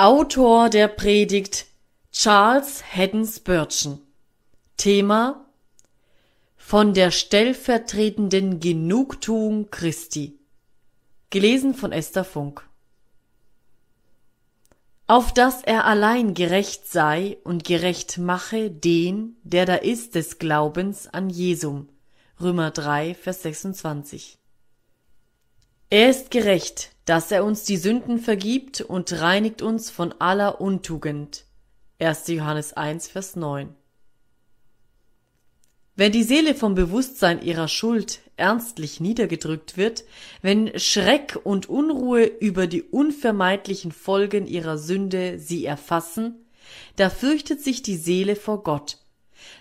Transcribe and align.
Autor 0.00 0.70
der 0.70 0.86
Predigt 0.86 1.66
Charles 2.12 2.84
Haddon 2.94 3.26
Spurgeon. 3.26 3.98
Thema 4.76 5.44
Von 6.56 6.94
der 6.94 7.10
stellvertretenden 7.10 8.60
Genugtuung 8.60 9.72
Christi. 9.72 10.38
Gelesen 11.30 11.74
von 11.74 11.90
Esther 11.90 12.22
Funk. 12.22 12.64
Auf 15.08 15.34
dass 15.34 15.64
er 15.64 15.84
allein 15.84 16.32
gerecht 16.32 16.86
sei 16.86 17.38
und 17.42 17.64
gerecht 17.64 18.18
mache 18.18 18.70
den, 18.70 19.34
der 19.42 19.66
da 19.66 19.74
ist 19.74 20.14
des 20.14 20.38
Glaubens 20.38 21.08
an 21.08 21.28
Jesum. 21.28 21.88
Römer 22.40 22.70
3, 22.70 23.16
Vers 23.16 23.42
26 23.42 24.38
Er 25.90 26.08
ist 26.08 26.30
gerecht, 26.30 26.92
dass 27.08 27.30
er 27.30 27.42
uns 27.42 27.64
die 27.64 27.78
Sünden 27.78 28.18
vergibt 28.18 28.82
und 28.82 29.18
reinigt 29.18 29.62
uns 29.62 29.88
von 29.88 30.12
aller 30.18 30.60
Untugend. 30.60 31.44
1. 32.00 32.28
Johannes 32.28 32.74
1, 32.74 33.08
Vers 33.08 33.34
9. 33.34 33.74
Wenn 35.96 36.12
die 36.12 36.22
Seele 36.22 36.54
vom 36.54 36.74
Bewusstsein 36.74 37.40
ihrer 37.40 37.66
Schuld 37.66 38.20
ernstlich 38.36 39.00
niedergedrückt 39.00 39.78
wird, 39.78 40.04
wenn 40.42 40.78
Schreck 40.78 41.38
und 41.44 41.66
Unruhe 41.70 42.24
über 42.24 42.66
die 42.66 42.82
unvermeidlichen 42.82 43.90
Folgen 43.90 44.46
ihrer 44.46 44.76
Sünde 44.76 45.38
sie 45.38 45.64
erfassen, 45.64 46.44
da 46.96 47.08
fürchtet 47.08 47.62
sich 47.62 47.80
die 47.80 47.96
Seele 47.96 48.36
vor 48.36 48.62
Gott. 48.62 48.98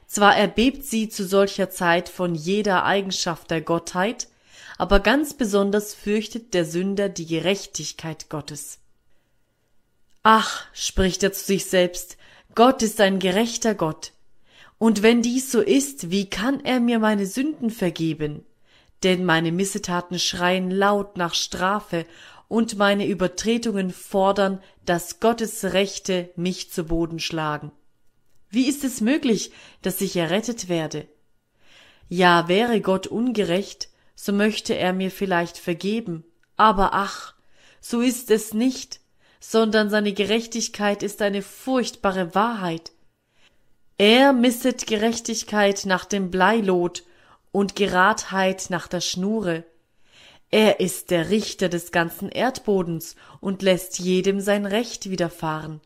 Zwar 0.06 0.36
erbebt 0.36 0.84
sie 0.84 1.08
zu 1.08 1.26
solcher 1.26 1.70
Zeit 1.70 2.10
von 2.10 2.36
jeder 2.36 2.84
Eigenschaft 2.84 3.50
der 3.52 3.62
Gottheit, 3.62 4.28
aber 4.78 5.00
ganz 5.00 5.34
besonders 5.34 5.94
fürchtet 5.94 6.54
der 6.54 6.66
Sünder 6.66 7.10
die 7.10 7.26
Gerechtigkeit 7.26 8.30
Gottes. 8.30 8.80
Ach, 10.24 10.66
spricht 10.74 11.24
er 11.24 11.34
zu 11.34 11.46
sich 11.46 11.66
selbst, 11.66 12.18
Gott 12.54 12.82
ist 12.82 13.00
ein 13.02 13.20
gerechter 13.20 13.76
Gott. 13.76 14.12
Und 14.78 15.02
wenn 15.02 15.22
dies 15.22 15.52
so 15.52 15.62
ist, 15.62 16.12
wie 16.12 16.30
kann 16.30 16.64
er 16.64 16.80
mir 16.80 17.00
meine 17.00 17.26
Sünden 17.26 17.70
vergeben? 17.70 18.46
Denn 19.04 19.26
meine 19.26 19.52
Missetaten 19.52 20.20
schreien 20.20 20.70
laut 20.70 21.18
nach 21.18 21.34
Strafe 21.34 22.06
und 22.48 22.78
meine 22.78 23.08
Übertretungen 23.08 23.92
fordern, 23.92 24.62
dass 24.86 25.20
Gottes 25.20 25.64
Rechte 25.66 26.30
mich 26.36 26.72
zu 26.72 26.86
Boden 26.86 27.20
schlagen. 27.20 27.72
Wie 28.50 28.68
ist 28.68 28.84
es 28.84 29.02
möglich, 29.02 29.52
dass 29.82 30.02
ich 30.02 30.16
errettet 30.16 30.70
werde? 30.70 31.08
Ja, 32.08 32.48
wäre 32.48 32.80
Gott 32.82 33.08
ungerecht, 33.08 33.90
so 34.20 34.34
möchte 34.34 34.74
er 34.76 34.94
mir 34.94 35.12
vielleicht 35.12 35.60
vergeben, 35.60 36.26
aber 36.58 36.90
ach, 36.94 37.36
so 37.80 38.02
ist 38.02 38.32
es 38.32 38.54
nicht, 38.54 39.00
sondern 39.40 39.92
seine 39.92 40.12
Gerechtigkeit 40.12 41.04
ist 41.04 41.22
eine 41.22 41.44
furchtbare 41.44 42.34
Wahrheit. 42.34 42.92
Er 44.00 44.34
misset 44.34 44.88
Gerechtigkeit 44.88 45.86
nach 45.86 46.04
dem 46.04 46.32
Bleilot 46.32 47.04
und 47.52 47.76
Geradheit 47.76 48.66
nach 48.70 48.88
der 48.88 49.02
Schnure. 49.02 49.64
Er 50.50 50.80
ist 50.80 51.12
der 51.12 51.30
Richter 51.30 51.70
des 51.70 51.92
ganzen 51.92 52.30
Erdbodens 52.30 53.16
und 53.40 53.62
lässt 53.62 54.00
jedem 54.00 54.40
sein 54.40 54.66
Recht 54.66 55.12
widerfahren. 55.12 55.80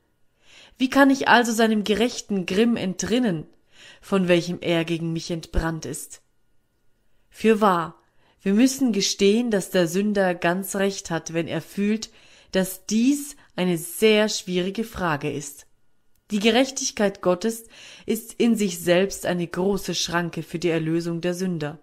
Wie 0.78 0.90
kann 0.90 1.10
ich 1.10 1.28
also 1.28 1.52
seinem 1.52 1.84
gerechten 1.84 2.46
Grimm 2.46 2.78
entrinnen, 2.78 3.46
von 4.00 4.30
welchem 4.30 4.60
er 4.62 4.86
gegen 4.86 5.12
mich 5.12 5.32
entbrannt 5.32 5.86
ist? 5.86 6.22
Fürwahr, 7.30 8.01
wir 8.42 8.54
müssen 8.54 8.92
gestehen, 8.92 9.52
dass 9.52 9.70
der 9.70 9.88
Sünder 9.88 10.34
ganz 10.34 10.76
recht 10.76 11.12
hat, 11.12 11.34
wenn 11.34 11.48
er 11.48 11.62
fühlt, 11.62 12.10
dass 12.52 12.86
dies 12.86 13.36
eine 13.56 13.78
sehr 13.78 14.30
schwierige 14.30 14.84
Frage 14.84 15.32
ist. 15.32 15.68
Die 16.32 16.40
Gerechtigkeit 16.40 17.22
Gottes 17.22 17.66
ist 18.06 18.34
in 18.34 18.56
sich 18.56 18.80
selbst 18.80 19.26
eine 19.26 19.46
große 19.46 19.94
Schranke 19.94 20.44
für 20.44 20.60
die 20.60 20.70
Erlösung 20.70 21.22
der 21.22 21.34
Sünder. 21.34 21.80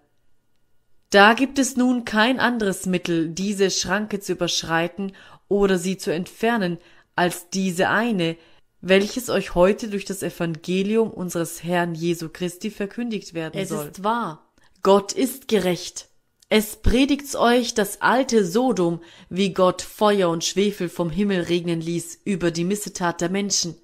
Da 1.11 1.33
gibt 1.33 1.59
es 1.59 1.77
nun 1.77 2.03
kein 2.03 2.39
anderes 2.39 2.85
Mittel, 2.85 3.29
diese 3.29 3.71
Schranke 3.71 4.19
zu 4.19 4.33
überschreiten 4.33 5.13
oder 5.47 5.77
sie 5.77 5.97
zu 5.97 6.11
entfernen, 6.13 6.77
als 7.15 7.49
diese 7.49 7.89
eine, 7.89 8.37
welches 8.81 9.29
euch 9.29 9.55
heute 9.55 9.89
durch 9.89 10.05
das 10.05 10.23
Evangelium 10.23 11.09
unseres 11.11 11.63
Herrn 11.63 11.95
Jesu 11.95 12.29
Christi 12.29 12.69
verkündigt 12.69 13.33
werden 13.33 13.59
es 13.59 13.69
soll. 13.69 13.85
Es 13.85 13.97
ist 13.97 14.03
wahr. 14.03 14.47
Gott 14.83 15.11
ist 15.11 15.47
gerecht. 15.47 16.08
Es 16.51 16.77
predigt's 16.77 17.35
euch 17.35 17.75
das 17.75 18.01
alte 18.01 18.43
Sodom, 18.43 19.01
wie 19.29 19.53
Gott 19.53 19.83
Feuer 19.83 20.29
und 20.29 20.43
Schwefel 20.43 20.89
vom 20.89 21.11
Himmel 21.11 21.41
regnen 21.41 21.79
ließ 21.79 22.21
über 22.25 22.49
die 22.49 22.63
Missetat 22.63 23.21
der 23.21 23.29
Menschen. 23.29 23.75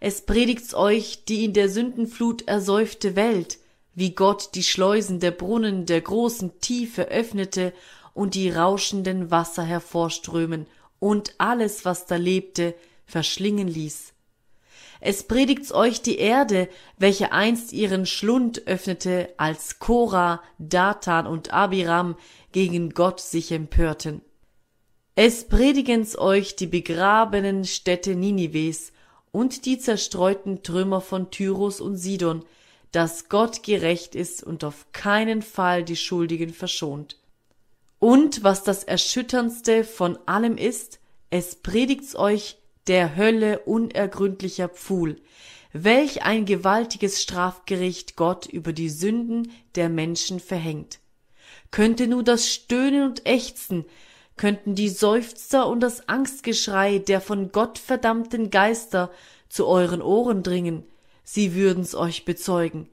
Es 0.00 0.26
predigt's 0.26 0.74
euch 0.74 1.24
die 1.24 1.46
in 1.46 1.54
der 1.54 1.70
Sündenflut 1.70 2.46
ersäufte 2.46 3.16
Welt, 3.16 3.58
wie 3.94 4.14
Gott 4.14 4.50
die 4.54 4.64
Schleusen 4.64 5.18
der 5.18 5.30
Brunnen 5.30 5.86
der 5.86 6.02
großen 6.02 6.60
Tiefe 6.60 7.08
öffnete 7.08 7.72
und 8.12 8.34
die 8.34 8.50
rauschenden 8.50 9.30
Wasser 9.30 9.62
hervorströmen 9.62 10.66
und 10.98 11.34
alles, 11.38 11.86
was 11.86 12.04
da 12.04 12.16
lebte, 12.16 12.74
verschlingen 13.06 13.68
ließ. 13.68 14.13
Es 15.06 15.24
predigt's 15.24 15.70
euch 15.70 16.00
die 16.00 16.16
Erde, 16.16 16.66
welche 16.96 17.30
einst 17.30 17.74
ihren 17.74 18.06
Schlund 18.06 18.66
öffnete, 18.66 19.34
als 19.36 19.78
Kora, 19.78 20.42
Datan 20.58 21.26
und 21.26 21.52
Abiram 21.52 22.16
gegen 22.52 22.88
Gott 22.88 23.20
sich 23.20 23.52
empörten. 23.52 24.22
Es 25.14 25.46
predigen's 25.46 26.16
euch 26.16 26.56
die 26.56 26.66
begrabenen 26.66 27.66
Städte 27.66 28.14
Ninives 28.14 28.92
und 29.30 29.66
die 29.66 29.78
zerstreuten 29.78 30.62
Trümmer 30.62 31.02
von 31.02 31.30
Tyrus 31.30 31.82
und 31.82 31.98
Sidon, 31.98 32.42
dass 32.90 33.28
Gott 33.28 33.62
gerecht 33.62 34.14
ist 34.14 34.42
und 34.42 34.64
auf 34.64 34.86
keinen 34.92 35.42
Fall 35.42 35.84
die 35.84 35.96
Schuldigen 35.96 36.54
verschont. 36.54 37.18
Und 37.98 38.42
was 38.42 38.62
das 38.62 38.84
Erschütterndste 38.84 39.84
von 39.84 40.18
allem 40.24 40.56
ist, 40.56 40.98
es 41.28 41.56
predigt's 41.56 42.16
euch 42.16 42.56
der 42.86 43.16
Hölle 43.16 43.60
unergründlicher 43.60 44.68
Pfuhl, 44.68 45.20
welch 45.72 46.22
ein 46.22 46.44
gewaltiges 46.44 47.20
Strafgericht 47.22 48.16
Gott 48.16 48.46
über 48.46 48.72
die 48.72 48.90
Sünden 48.90 49.50
der 49.74 49.88
Menschen 49.88 50.38
verhängt. 50.40 51.00
Könnte 51.70 52.06
nur 52.06 52.22
das 52.22 52.52
Stöhnen 52.52 53.02
und 53.02 53.26
Ächzen, 53.26 53.84
könnten 54.36 54.74
die 54.74 54.88
Seufzer 54.88 55.66
und 55.66 55.80
das 55.80 56.08
Angstgeschrei 56.08 56.98
der 56.98 57.20
von 57.20 57.52
Gott 57.52 57.78
verdammten 57.78 58.50
Geister 58.50 59.10
zu 59.48 59.66
euren 59.66 60.02
Ohren 60.02 60.42
dringen, 60.42 60.84
sie 61.24 61.54
würden's 61.54 61.94
euch 61.94 62.24
bezeugen, 62.24 62.88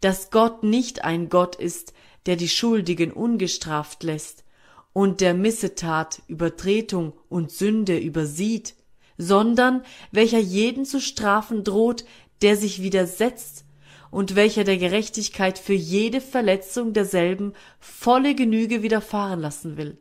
dass 0.00 0.30
Gott 0.30 0.62
nicht 0.62 1.04
ein 1.04 1.28
Gott 1.28 1.56
ist, 1.56 1.92
der 2.26 2.36
die 2.36 2.48
Schuldigen 2.48 3.12
ungestraft 3.12 4.02
lässt 4.02 4.44
und 4.92 5.20
der 5.20 5.34
Missetat, 5.34 6.22
Übertretung 6.28 7.14
und 7.28 7.50
Sünde 7.50 7.98
übersieht, 7.98 8.74
sondern 9.22 9.82
welcher 10.10 10.38
jeden 10.38 10.84
zu 10.84 11.00
strafen 11.00 11.64
droht, 11.64 12.04
der 12.42 12.56
sich 12.56 12.82
widersetzt, 12.82 13.64
und 14.10 14.36
welcher 14.36 14.64
der 14.64 14.76
Gerechtigkeit 14.76 15.58
für 15.58 15.72
jede 15.72 16.20
Verletzung 16.20 16.92
derselben 16.92 17.54
volle 17.80 18.34
Genüge 18.34 18.82
widerfahren 18.82 19.40
lassen 19.40 19.78
will. 19.78 19.96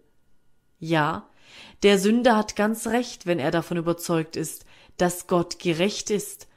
Ja, 0.79 1.29
der 1.83 1.97
Sünder 1.97 2.35
hat 2.35 2.57
ganz 2.57 2.87
recht, 2.87 3.25
wenn 3.25 3.39
er 3.39 3.51
davon 3.51 3.77
überzeugt 3.77 4.35
ist, 4.35 4.65
dass 4.97 5.27
Gott 5.27 5.59
gerecht 5.59 6.09
ist, 6.09 6.47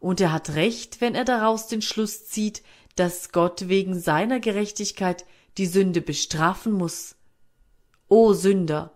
und 0.00 0.20
er 0.20 0.32
hat 0.32 0.54
recht, 0.54 1.00
wenn 1.00 1.14
er 1.14 1.24
daraus 1.24 1.68
den 1.68 1.82
Schluss 1.82 2.26
zieht, 2.26 2.62
dass 2.96 3.30
Gott 3.30 3.68
wegen 3.68 3.98
seiner 3.98 4.40
Gerechtigkeit 4.40 5.24
die 5.56 5.66
Sünde 5.66 6.00
bestrafen 6.00 6.72
muss. 6.72 7.14
O 8.08 8.32
Sünder, 8.32 8.92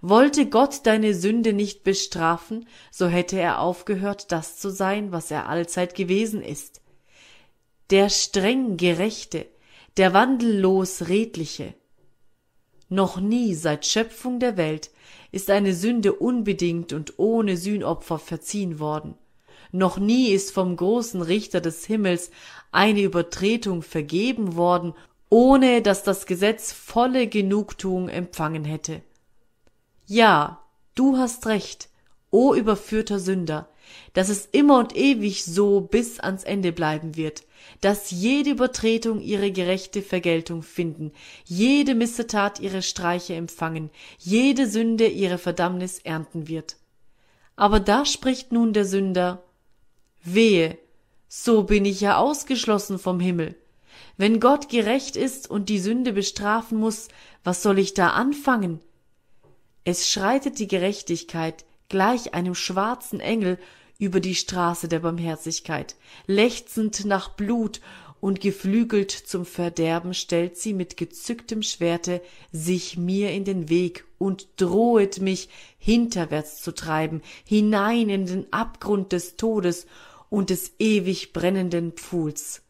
wollte 0.00 0.46
Gott 0.46 0.86
deine 0.86 1.14
Sünde 1.14 1.52
nicht 1.52 1.84
bestrafen, 1.84 2.66
so 2.90 3.06
hätte 3.06 3.38
er 3.38 3.60
aufgehört, 3.60 4.32
das 4.32 4.58
zu 4.58 4.70
sein, 4.70 5.12
was 5.12 5.30
er 5.30 5.48
allzeit 5.48 5.94
gewesen 5.94 6.42
ist. 6.42 6.80
Der 7.90 8.08
streng 8.08 8.76
Gerechte, 8.76 9.46
der 9.96 10.14
wandellos 10.14 11.08
Redliche. 11.08 11.74
Noch 12.88 13.20
nie 13.20 13.54
seit 13.54 13.86
Schöpfung 13.86 14.40
der 14.40 14.56
Welt 14.56 14.90
ist 15.32 15.50
eine 15.50 15.74
Sünde 15.74 16.12
unbedingt 16.14 16.92
und 16.92 17.18
ohne 17.18 17.56
Sühnopfer 17.56 18.18
verziehen 18.18 18.78
worden. 18.80 19.14
Noch 19.72 19.98
nie 19.98 20.30
ist 20.30 20.52
vom 20.52 20.74
großen 20.76 21.22
Richter 21.22 21.60
des 21.60 21.84
Himmels 21.86 22.30
eine 22.72 23.02
Übertretung 23.02 23.82
vergeben 23.82 24.56
worden, 24.56 24.94
ohne 25.28 25.82
dass 25.82 26.02
das 26.02 26.26
Gesetz 26.26 26.72
volle 26.72 27.28
Genugtuung 27.28 28.08
empfangen 28.08 28.64
hätte. 28.64 29.02
Ja, 30.12 30.58
du 30.96 31.18
hast 31.18 31.46
recht, 31.46 31.88
o 32.32 32.52
überführter 32.52 33.20
Sünder, 33.20 33.68
dass 34.12 34.28
es 34.28 34.44
immer 34.50 34.80
und 34.80 34.96
ewig 34.96 35.44
so 35.44 35.80
bis 35.80 36.18
ans 36.18 36.42
Ende 36.42 36.72
bleiben 36.72 37.14
wird, 37.14 37.44
dass 37.80 38.10
jede 38.10 38.50
Übertretung 38.50 39.20
ihre 39.20 39.52
gerechte 39.52 40.02
Vergeltung 40.02 40.64
finden, 40.64 41.12
jede 41.44 41.94
Missetat 41.94 42.58
ihre 42.58 42.82
Streiche 42.82 43.34
empfangen, 43.34 43.88
jede 44.18 44.68
Sünde 44.68 45.06
ihre 45.06 45.38
Verdammnis 45.38 46.00
ernten 46.00 46.48
wird. 46.48 46.74
Aber 47.54 47.78
da 47.78 48.04
spricht 48.04 48.50
nun 48.50 48.72
der 48.72 48.86
Sünder 48.86 49.44
Wehe, 50.24 50.76
so 51.28 51.62
bin 51.62 51.84
ich 51.84 52.00
ja 52.00 52.16
ausgeschlossen 52.16 52.98
vom 52.98 53.20
Himmel. 53.20 53.54
Wenn 54.16 54.40
Gott 54.40 54.70
gerecht 54.70 55.14
ist 55.14 55.48
und 55.48 55.68
die 55.68 55.78
Sünde 55.78 56.12
bestrafen 56.12 56.78
muss, 56.78 57.06
was 57.44 57.62
soll 57.62 57.78
ich 57.78 57.94
da 57.94 58.08
anfangen? 58.08 58.80
Es 59.84 60.10
schreitet 60.10 60.58
die 60.58 60.68
Gerechtigkeit 60.68 61.64
gleich 61.88 62.34
einem 62.34 62.54
schwarzen 62.54 63.20
Engel 63.20 63.58
über 63.98 64.20
die 64.20 64.34
Straße 64.34 64.88
der 64.88 65.00
Barmherzigkeit, 65.00 65.96
lechzend 66.26 67.04
nach 67.04 67.30
Blut 67.30 67.80
und 68.20 68.40
geflügelt 68.40 69.10
zum 69.10 69.46
Verderben 69.46 70.14
stellt 70.14 70.56
sie 70.56 70.74
mit 70.74 70.96
gezücktem 70.96 71.62
Schwerte 71.62 72.22
sich 72.52 72.96
mir 72.96 73.32
in 73.32 73.44
den 73.44 73.68
Weg 73.68 74.04
und 74.18 74.48
drohet 74.56 75.20
mich 75.20 75.48
hinterwärts 75.78 76.62
zu 76.62 76.72
treiben, 76.72 77.22
hinein 77.44 78.10
in 78.10 78.26
den 78.26 78.52
Abgrund 78.52 79.12
des 79.12 79.36
Todes 79.36 79.86
und 80.28 80.50
des 80.50 80.72
ewig 80.78 81.32
brennenden 81.32 81.92
Pfuhls. 81.92 82.62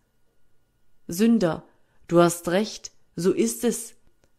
Sünder, 1.08 1.64
du 2.06 2.20
hast 2.20 2.48
recht, 2.48 2.92
so 3.16 3.32
ist 3.32 3.64
es. 3.64 3.94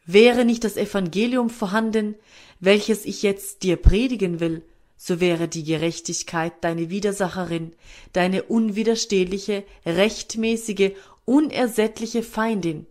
Wäre 0.06 0.46
nicht 0.46 0.64
das 0.64 0.78
Evangelium 0.78 1.50
vorhanden, 1.50 2.16
welches 2.62 3.06
ich 3.06 3.24
jetzt 3.24 3.64
dir 3.64 3.76
predigen 3.76 4.40
will, 4.40 4.64
so 4.96 5.20
wäre 5.20 5.48
die 5.48 5.64
Gerechtigkeit 5.64 6.54
deine 6.62 6.90
Widersacherin, 6.90 7.74
deine 8.14 8.44
unwiderstehliche, 8.44 9.64
rechtmäßige, 9.86 10.92
unersättliche 11.26 12.24
Feindin. 12.24 12.86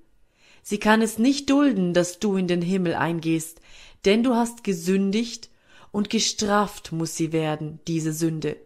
Sie 0.63 0.79
kann 0.79 1.01
es 1.01 1.19
nicht 1.19 1.49
dulden, 1.49 1.95
dass 1.95 2.19
du 2.19 2.37
in 2.37 2.49
den 2.49 2.63
Himmel 2.63 2.95
eingehst, 2.95 3.61
denn 4.05 4.23
du 4.23 4.35
hast 4.35 4.65
gesündigt, 4.65 5.49
und 5.93 6.09
gestraft 6.09 6.93
muss 6.93 7.17
sie 7.17 7.33
werden, 7.33 7.81
diese 7.89 8.13
Sünde, 8.13 8.57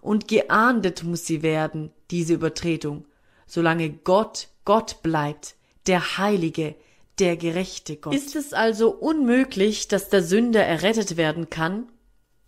und 0.00 0.28
geahndet 0.28 1.02
muss 1.02 1.26
sie 1.26 1.42
werden, 1.42 1.90
diese 2.10 2.34
Übertretung, 2.34 3.04
solange 3.46 3.90
Gott 3.90 4.48
Gott 4.64 5.02
bleibt, 5.02 5.56
der 5.86 6.18
Heilige, 6.18 6.74
der 7.18 7.36
gerechte 7.36 7.96
Gott. 7.96 8.14
Ist 8.14 8.36
es 8.36 8.52
also 8.52 8.90
unmöglich, 8.90 9.88
dass 9.88 10.08
der 10.08 10.22
Sünder 10.22 10.64
errettet 10.64 11.16
werden 11.16 11.50
kann, 11.50 11.86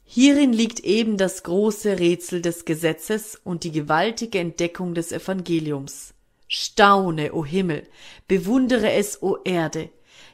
Hierin 0.07 0.53
liegt 0.53 0.81
eben 0.81 1.17
das 1.17 1.43
große 1.43 1.99
Rätsel 1.99 2.43
des 2.43 2.65
Gesetzes 2.65 3.41
und 3.43 3.65
die 3.65 3.73
gewaltige 3.73 4.39
Entdeckung 4.39 4.95
des 4.95 5.13
Evangeliums. 5.13 6.15
Staune, 6.47 7.33
o 7.33 7.45
Himmel, 7.45 7.85
bewundere 8.29 8.93
es, 8.93 9.23
o 9.23 9.39
Erde, 9.45 9.89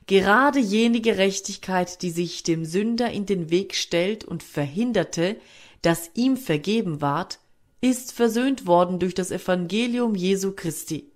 gerade 0.07 0.59
jene 0.59 1.01
Gerechtigkeit, 1.01 2.03
die 2.03 2.11
sich 2.11 2.43
dem 2.43 2.65
Sünder 2.65 3.11
in 3.11 3.27
den 3.27 3.51
Weg 3.51 3.75
stellt 3.75 4.25
und 4.25 4.43
verhinderte, 4.43 5.37
dass 5.83 6.11
ihm 6.15 6.37
vergeben 6.37 7.01
ward, 7.01 7.39
ist 7.81 8.13
versöhnt 8.13 8.67
worden 8.67 8.99
durch 8.99 9.15
das 9.15 9.31
Evangelium 9.31 10.15
Jesu 10.15 10.53
Christi. 10.53 11.10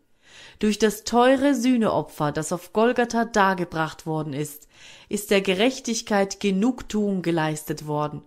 Durch 0.58 0.78
das 0.78 1.04
teure 1.04 1.54
Sühneopfer, 1.54 2.32
das 2.32 2.52
auf 2.52 2.72
Golgatha 2.72 3.24
dargebracht 3.24 4.06
worden 4.06 4.32
ist, 4.32 4.68
ist 5.08 5.30
der 5.30 5.40
Gerechtigkeit 5.40 6.40
Genugtuung 6.40 7.22
geleistet 7.22 7.86
worden 7.86 8.22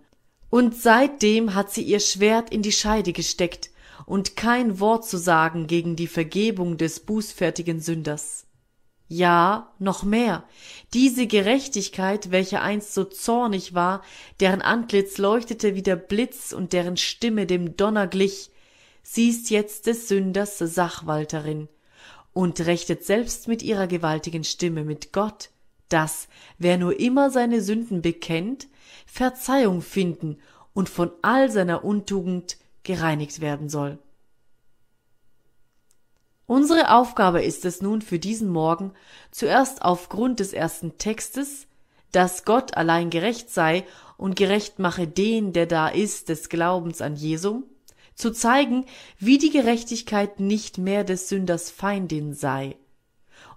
und 0.50 0.74
seitdem 0.74 1.54
hat 1.54 1.70
sie 1.72 1.82
ihr 1.82 2.00
Schwert 2.00 2.50
in 2.50 2.62
die 2.62 2.72
Scheide 2.72 3.12
gesteckt 3.12 3.70
und 4.06 4.36
kein 4.36 4.80
Wort 4.80 5.06
zu 5.06 5.18
sagen 5.18 5.66
gegen 5.66 5.96
die 5.96 6.06
Vergebung 6.06 6.76
des 6.76 7.00
bußfertigen 7.00 7.80
Sünders. 7.80 8.46
Ja, 9.10 9.72
noch 9.78 10.02
mehr. 10.02 10.44
Diese 10.92 11.26
Gerechtigkeit, 11.26 12.30
welche 12.30 12.60
einst 12.60 12.92
so 12.92 13.04
zornig 13.04 13.72
war, 13.72 14.02
deren 14.40 14.60
Antlitz 14.60 15.16
leuchtete 15.16 15.74
wie 15.74 15.82
der 15.82 15.96
Blitz 15.96 16.52
und 16.52 16.74
deren 16.74 16.98
Stimme 16.98 17.46
dem 17.46 17.76
Donner 17.76 18.06
glich, 18.06 18.50
sie 19.02 19.30
ist 19.30 19.48
jetzt 19.48 19.86
des 19.86 20.08
Sünders 20.08 20.58
Sachwalterin 20.58 21.68
und 22.38 22.60
rechtet 22.66 23.02
selbst 23.04 23.48
mit 23.48 23.64
ihrer 23.64 23.88
gewaltigen 23.88 24.44
Stimme 24.44 24.84
mit 24.84 25.12
Gott, 25.12 25.50
dass, 25.88 26.28
wer 26.56 26.78
nur 26.78 27.00
immer 27.00 27.30
seine 27.30 27.60
Sünden 27.60 28.00
bekennt, 28.00 28.68
Verzeihung 29.06 29.82
finden 29.82 30.38
und 30.72 30.88
von 30.88 31.10
all 31.22 31.50
seiner 31.50 31.82
Untugend 31.82 32.56
gereinigt 32.84 33.40
werden 33.40 33.68
soll. 33.68 33.98
Unsere 36.46 36.94
Aufgabe 36.94 37.42
ist 37.42 37.64
es 37.64 37.82
nun 37.82 38.02
für 38.02 38.20
diesen 38.20 38.50
Morgen, 38.50 38.92
zuerst 39.32 39.82
aufgrund 39.82 40.38
des 40.38 40.52
ersten 40.52 40.96
Textes, 40.96 41.66
dass 42.12 42.44
Gott 42.44 42.76
allein 42.76 43.10
gerecht 43.10 43.50
sei 43.50 43.84
und 44.16 44.36
gerecht 44.36 44.78
mache 44.78 45.08
den, 45.08 45.52
der 45.52 45.66
da 45.66 45.88
ist, 45.88 46.28
des 46.28 46.48
Glaubens 46.48 47.00
an 47.00 47.16
Jesum, 47.16 47.64
zu 48.18 48.32
zeigen, 48.32 48.84
wie 49.18 49.38
die 49.38 49.50
Gerechtigkeit 49.50 50.40
nicht 50.40 50.76
mehr 50.76 51.04
des 51.04 51.28
Sünders 51.28 51.70
Feindin 51.70 52.34
sei. 52.34 52.76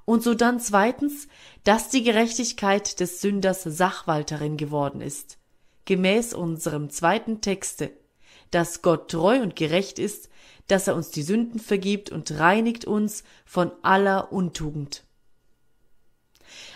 Und 0.06 0.24
so 0.24 0.34
dann 0.34 0.60
zweitens, 0.60 1.28
dass 1.64 1.90
die 1.90 2.04
Gerechtigkeit 2.04 3.00
des 3.00 3.22
Sünders 3.22 3.64
Sachwalterin 3.64 4.58
geworden 4.58 5.02
ist 5.02 5.38
gemäß 5.86 6.34
unserem 6.34 6.90
zweiten 6.90 7.42
Texte, 7.42 7.92
dass 8.52 8.82
Gott 8.82 9.12
treu 9.12 9.42
und 9.42 9.56
gerecht 9.56 10.00
ist, 10.00 10.30
dass 10.68 10.88
er 10.88 10.96
uns 10.96 11.10
die 11.10 11.24
Sünden 11.24 11.60
vergibt 11.60 12.12
und 12.12 12.32
reinigt 12.40 12.86
uns 12.86 13.24
von 13.46 13.72
aller 13.82 14.32
Untugend. 14.32 15.04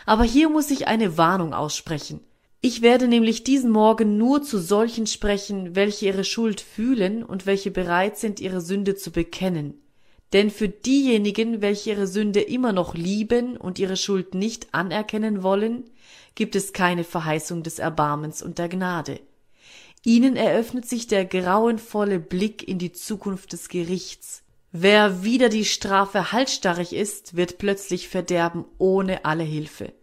Aber 0.06 0.24
hier 0.24 0.50
muss 0.50 0.72
ich 0.72 0.88
eine 0.88 1.18
Warnung 1.18 1.54
aussprechen. 1.54 2.20
Ich 2.62 2.82
werde 2.82 3.08
nämlich 3.08 3.44
diesen 3.44 3.70
Morgen 3.70 4.18
nur 4.18 4.42
zu 4.42 4.60
solchen 4.60 5.08
sprechen, 5.08 5.76
welche 5.76 6.08
ihre 6.08 6.24
Schuld 6.24 6.62
fühlen 6.62 7.24
und 7.24 7.46
welche 7.46 7.72
bereit 7.72 8.18
sind, 8.18 8.40
ihre 8.40 8.62
Sünde 8.62 8.96
zu 8.96 9.12
bekennen. 9.12 9.82
Denn 10.34 10.50
für 10.50 10.68
diejenigen, 10.68 11.62
welche 11.62 11.92
ihre 11.92 12.08
Sünde 12.08 12.42
immer 12.42 12.74
noch 12.74 12.96
lieben 12.96 13.56
und 13.56 13.80
ihre 13.80 13.98
Schuld 13.98 14.34
nicht 14.34 14.74
anerkennen 14.74 15.44
wollen, 15.44 15.86
gibt 16.34 16.56
es 16.56 16.74
keine 16.74 17.04
Verheißung 17.04 17.64
des 17.64 17.80
Erbarmens 17.80 18.42
und 18.42 18.58
der 18.58 18.68
Gnade. 18.68 19.20
Ihnen 20.04 20.36
eröffnet 20.36 20.88
sich 20.88 21.08
der 21.08 21.26
grauenvolle 21.26 22.20
Blick 22.20 22.68
in 22.68 22.80
die 22.80 22.92
Zukunft 22.92 23.54
des 23.54 23.70
Gerichts. 23.70 24.44
Wer 24.72 25.24
wieder 25.24 25.50
die 25.50 25.66
Strafe 25.66 26.32
halsstarrig 26.32 26.94
ist, 26.94 27.38
wird 27.38 27.58
plötzlich 27.58 28.10
verderben 28.10 28.66
ohne 28.78 29.26
alle 29.26 29.44
Hilfe. 29.44 29.94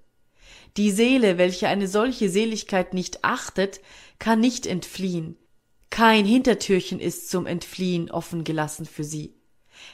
Die 0.76 0.90
Seele, 0.90 1.38
welche 1.38 1.69
eine 1.69 1.88
solche 1.88 2.28
Seligkeit 2.28 2.94
nicht 2.94 3.24
achtet, 3.24 3.80
kann 4.19 4.40
nicht 4.40 4.66
entfliehen. 4.66 5.36
Kein 5.90 6.24
Hintertürchen 6.24 7.00
ist 7.00 7.30
zum 7.30 7.46
Entfliehen 7.46 8.10
offen 8.10 8.44
gelassen 8.44 8.86
für 8.86 9.05
sie. 9.05 9.34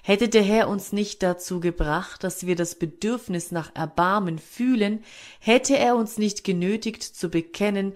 Hätte 0.02 0.28
der 0.28 0.42
Herr 0.42 0.68
uns 0.68 0.92
nicht 0.92 1.23
dazu 1.23 1.61
gebracht, 1.61 2.23
dass 2.23 2.47
wir 2.47 2.54
das 2.54 2.76
Bedürfnis 2.76 3.50
nach 3.50 3.75
Erbarmen 3.75 4.38
fühlen, 4.38 5.02
hätte 5.40 5.76
er 5.76 5.97
uns 5.97 6.18
nicht 6.18 6.44
genötigt 6.44 7.02
zu 7.02 7.30
bekennen, 7.30 7.94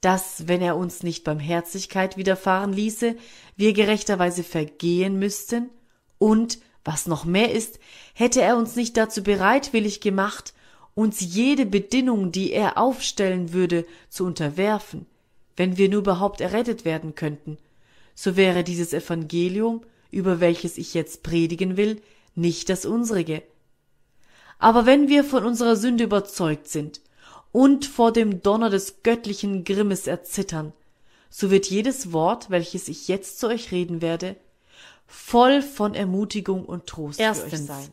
dass, 0.00 0.48
wenn 0.48 0.60
er 0.60 0.76
uns 0.76 1.02
nicht 1.02 1.24
Barmherzigkeit 1.24 2.16
widerfahren 2.16 2.72
ließe, 2.72 3.16
wir 3.56 3.72
gerechterweise 3.72 4.42
vergehen 4.42 5.18
müssten, 5.18 5.70
und, 6.18 6.58
was 6.84 7.06
noch 7.06 7.24
mehr 7.24 7.52
ist, 7.52 7.78
hätte 8.14 8.40
er 8.40 8.56
uns 8.56 8.76
nicht 8.76 8.96
dazu 8.96 9.22
bereitwillig 9.22 10.00
gemacht, 10.00 10.54
uns 10.94 11.20
jede 11.20 11.66
Bedingung, 11.66 12.32
die 12.32 12.52
er 12.52 12.78
aufstellen 12.78 13.52
würde, 13.52 13.84
zu 14.08 14.24
unterwerfen, 14.24 15.06
wenn 15.56 15.76
wir 15.76 15.88
nur 15.88 16.00
überhaupt 16.00 16.40
errettet 16.40 16.84
werden 16.84 17.14
könnten, 17.14 17.58
so 18.14 18.36
wäre 18.36 18.64
dieses 18.64 18.92
Evangelium 18.92 19.82
über 20.14 20.40
welches 20.40 20.78
ich 20.78 20.94
jetzt 20.94 21.22
predigen 21.22 21.76
will, 21.76 22.00
nicht 22.34 22.68
das 22.68 22.86
unsrige. 22.86 23.42
Aber 24.58 24.86
wenn 24.86 25.08
wir 25.08 25.24
von 25.24 25.44
unserer 25.44 25.76
Sünde 25.76 26.04
überzeugt 26.04 26.68
sind 26.68 27.00
und 27.52 27.84
vor 27.84 28.12
dem 28.12 28.40
Donner 28.40 28.70
des 28.70 29.02
göttlichen 29.02 29.64
Grimmes 29.64 30.06
erzittern, 30.06 30.72
so 31.30 31.50
wird 31.50 31.66
jedes 31.66 32.12
Wort, 32.12 32.48
welches 32.48 32.86
ich 32.88 33.08
jetzt 33.08 33.40
zu 33.40 33.48
euch 33.48 33.72
reden 33.72 34.00
werde, 34.00 34.36
voll 35.06 35.62
von 35.62 35.94
Ermutigung 35.94 36.64
und 36.64 36.86
Trost 36.86 37.18
Erstens. 37.18 37.50
für 37.50 37.56
euch 37.56 37.66
sein. 37.66 37.92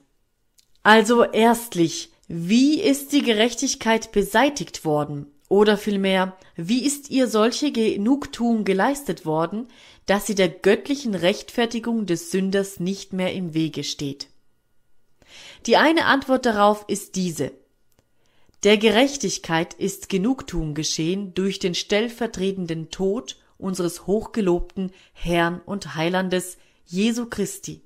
Also 0.83 1.23
erstlich, 1.23 2.11
wie 2.33 2.79
ist 2.79 3.11
die 3.11 3.23
Gerechtigkeit 3.23 4.13
beseitigt 4.13 4.85
worden? 4.85 5.27
Oder 5.49 5.77
vielmehr, 5.77 6.37
wie 6.55 6.85
ist 6.85 7.09
ihr 7.09 7.27
solche 7.27 7.73
Genugtuung 7.73 8.63
geleistet 8.63 9.25
worden, 9.25 9.67
dass 10.05 10.27
sie 10.27 10.35
der 10.35 10.47
göttlichen 10.47 11.13
Rechtfertigung 11.13 12.05
des 12.05 12.31
Sünders 12.31 12.79
nicht 12.79 13.11
mehr 13.11 13.33
im 13.33 13.53
Wege 13.53 13.83
steht? 13.83 14.29
Die 15.65 15.75
eine 15.75 16.05
Antwort 16.05 16.45
darauf 16.45 16.85
ist 16.87 17.17
diese. 17.17 17.51
Der 18.63 18.77
Gerechtigkeit 18.77 19.73
ist 19.73 20.07
Genugtuung 20.07 20.73
geschehen 20.73 21.33
durch 21.33 21.59
den 21.59 21.75
stellvertretenden 21.75 22.91
Tod 22.91 23.35
unseres 23.57 24.07
hochgelobten 24.07 24.93
Herrn 25.11 25.59
und 25.65 25.95
Heilandes 25.95 26.57
Jesu 26.85 27.25
Christi. 27.25 27.81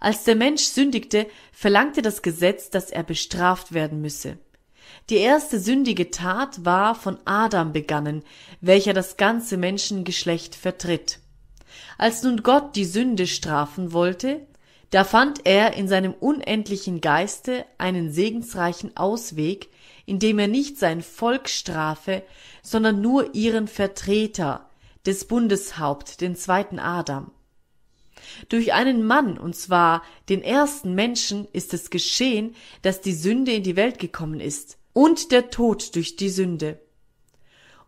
Als 0.00 0.24
der 0.24 0.36
Mensch 0.36 0.62
sündigte, 0.64 1.26
verlangte 1.52 2.02
das 2.02 2.22
Gesetz, 2.22 2.70
dass 2.70 2.90
er 2.90 3.02
bestraft 3.02 3.72
werden 3.72 4.00
müsse. 4.00 4.38
Die 5.10 5.16
erste 5.16 5.58
sündige 5.58 6.10
Tat 6.10 6.64
war 6.64 6.94
von 6.94 7.18
Adam 7.24 7.72
begannen, 7.72 8.22
welcher 8.60 8.92
das 8.92 9.16
ganze 9.16 9.56
Menschengeschlecht 9.56 10.54
vertritt. 10.54 11.18
Als 11.98 12.22
nun 12.22 12.42
Gott 12.42 12.76
die 12.76 12.84
Sünde 12.84 13.26
strafen 13.26 13.92
wollte, 13.92 14.46
da 14.90 15.04
fand 15.04 15.46
er 15.46 15.74
in 15.74 15.88
seinem 15.88 16.12
unendlichen 16.12 17.00
Geiste 17.00 17.64
einen 17.78 18.12
segensreichen 18.12 18.96
Ausweg, 18.96 19.70
indem 20.04 20.38
er 20.38 20.48
nicht 20.48 20.78
sein 20.78 21.00
Volk 21.00 21.48
strafe, 21.48 22.22
sondern 22.62 23.00
nur 23.00 23.34
ihren 23.34 23.68
Vertreter, 23.68 24.68
des 25.06 25.26
Bundeshaupt, 25.26 26.20
den 26.20 26.36
zweiten 26.36 26.78
Adam. 26.78 27.32
Durch 28.48 28.72
einen 28.72 29.04
Mann, 29.04 29.38
und 29.38 29.56
zwar 29.56 30.02
den 30.28 30.42
ersten 30.42 30.94
Menschen, 30.94 31.46
ist 31.52 31.74
es 31.74 31.90
geschehen, 31.90 32.54
dass 32.82 33.00
die 33.00 33.14
Sünde 33.14 33.52
in 33.52 33.62
die 33.62 33.76
Welt 33.76 33.98
gekommen 33.98 34.40
ist, 34.40 34.78
und 34.92 35.32
der 35.32 35.50
Tod 35.50 35.94
durch 35.94 36.16
die 36.16 36.28
Sünde. 36.28 36.78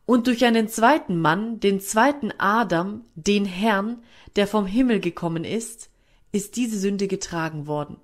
Und 0.07 0.27
durch 0.27 0.45
einen 0.45 0.69
zweiten 0.69 1.19
Mann, 1.19 1.61
den 1.61 1.81
zweiten 1.81 2.33
Adam, 2.39 3.05
den 3.15 3.47
Herrn, 3.47 4.03
der 4.37 4.47
vom 4.47 4.67
Himmel 4.67 5.01
gekommen 5.01 5.45
ist, 5.45 5.91
ist 6.33 6.57
diese 6.57 6.79
Sünde 6.79 7.09
getragen 7.09 7.67
worden. 7.67 7.97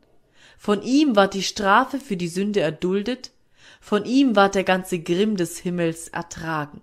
Von 0.56 0.82
ihm 0.82 1.16
ward 1.16 1.34
die 1.34 1.42
Strafe 1.42 1.98
für 1.98 2.16
die 2.16 2.28
Sünde 2.28 2.60
erduldet, 2.60 3.32
von 3.80 4.04
ihm 4.04 4.36
ward 4.36 4.54
der 4.54 4.64
ganze 4.64 4.98
Grimm 4.98 5.36
des 5.36 5.58
Himmels 5.58 6.08
ertragen. 6.08 6.82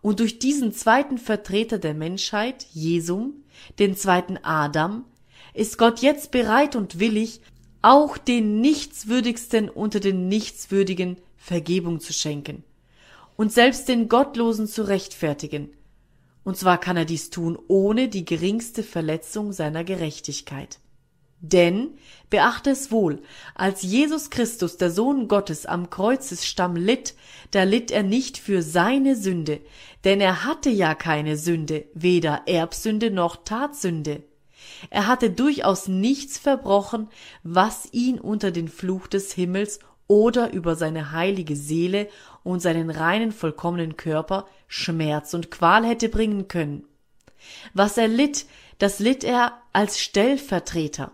Und 0.00 0.20
durch 0.20 0.38
diesen 0.38 0.72
zweiten 0.72 1.18
Vertreter 1.18 1.78
der 1.78 1.94
Menschheit, 1.94 2.66
Jesum, 2.72 3.42
den 3.78 3.96
zweiten 3.96 4.38
Adam, 4.42 5.04
ist 5.54 5.78
Gott 5.78 6.00
jetzt 6.00 6.30
bereit 6.30 6.76
und 6.76 6.98
willig, 6.98 7.40
auch 7.82 8.18
den 8.18 8.60
Nichtswürdigsten 8.60 9.68
unter 9.68 10.00
den 10.00 10.28
Nichtswürdigen 10.28 11.16
Vergebung 11.36 12.00
zu 12.00 12.12
schenken 12.12 12.62
und 13.36 13.52
selbst 13.52 13.88
den 13.88 14.08
Gottlosen 14.08 14.66
zu 14.66 14.86
rechtfertigen, 14.86 15.70
und 16.44 16.56
zwar 16.56 16.78
kann 16.78 16.96
er 16.96 17.04
dies 17.04 17.30
tun 17.30 17.58
ohne 17.68 18.08
die 18.08 18.24
geringste 18.24 18.82
Verletzung 18.82 19.52
seiner 19.52 19.84
Gerechtigkeit. 19.84 20.78
Denn, 21.42 21.98
beachte 22.28 22.70
es 22.70 22.90
wohl, 22.90 23.22
als 23.54 23.82
Jesus 23.82 24.28
Christus, 24.28 24.76
der 24.76 24.90
Sohn 24.90 25.26
Gottes, 25.26 25.64
am 25.64 25.88
Kreuzesstamm 25.88 26.76
litt, 26.76 27.14
da 27.50 27.62
litt 27.62 27.90
er 27.90 28.02
nicht 28.02 28.36
für 28.36 28.62
seine 28.62 29.16
Sünde, 29.16 29.60
denn 30.04 30.20
er 30.20 30.44
hatte 30.44 30.68
ja 30.68 30.94
keine 30.94 31.36
Sünde, 31.36 31.84
weder 31.94 32.42
Erbsünde 32.46 33.10
noch 33.10 33.36
Tatsünde. 33.44 34.22
Er 34.90 35.06
hatte 35.06 35.30
durchaus 35.30 35.88
nichts 35.88 36.38
verbrochen, 36.38 37.08
was 37.42 37.88
ihn 37.92 38.20
unter 38.20 38.50
den 38.50 38.68
Fluch 38.68 39.06
des 39.06 39.32
Himmels 39.32 39.80
oder 40.06 40.52
über 40.52 40.76
seine 40.76 41.12
heilige 41.12 41.56
Seele 41.56 42.08
und 42.42 42.60
seinen 42.60 42.90
reinen 42.90 43.32
vollkommenen 43.32 43.96
Körper 43.96 44.46
Schmerz 44.68 45.34
und 45.34 45.50
Qual 45.50 45.86
hätte 45.86 46.08
bringen 46.08 46.48
können. 46.48 46.84
Was 47.72 47.96
er 47.96 48.08
litt, 48.08 48.46
das 48.78 48.98
litt 48.98 49.24
er 49.24 49.60
als 49.72 50.00
Stellvertreter. 50.00 51.12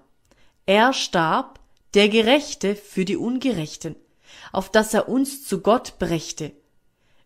Er 0.66 0.92
starb, 0.92 1.60
der 1.94 2.08
Gerechte 2.08 2.76
für 2.76 3.04
die 3.04 3.16
Ungerechten, 3.16 3.96
auf 4.52 4.70
dass 4.70 4.92
er 4.92 5.08
uns 5.08 5.44
zu 5.44 5.60
Gott 5.60 5.98
brächte. 5.98 6.52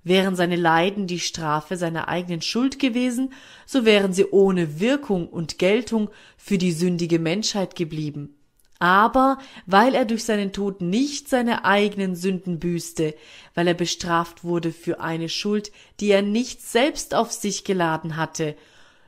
Wären 0.04 0.37
seine 0.37 0.56
Leiden 0.56 1.06
die 1.06 1.20
Strafe 1.20 1.76
seiner 1.76 2.09
eigenen 2.09 2.42
Schuld 2.42 2.78
gewesen, 2.78 3.32
so 3.66 3.85
wären 3.85 4.12
sie 4.12 4.26
ohne 4.26 4.80
Wirkung 4.80 5.28
und 5.28 5.59
Geltung 5.59 6.11
für 6.37 6.56
die 6.56 6.73
sündige 6.73 7.18
Menschheit 7.18 7.75
geblieben 7.75 8.37
aber 8.80 9.37
weil 9.66 9.94
er 9.94 10.06
durch 10.06 10.25
seinen 10.25 10.52
Tod 10.52 10.80
nicht 10.80 11.28
seine 11.28 11.64
eigenen 11.64 12.16
Sünden 12.16 12.59
büßte, 12.59 13.14
weil 13.54 13.68
er 13.68 13.75
bestraft 13.75 14.42
wurde 14.42 14.73
für 14.73 15.00
eine 15.00 15.28
Schuld, 15.28 15.70
die 16.00 16.09
er 16.09 16.23
nicht 16.23 16.62
selbst 16.62 17.14
auf 17.14 17.30
sich 17.30 17.64
geladen 17.64 18.16
hatte, 18.16 18.56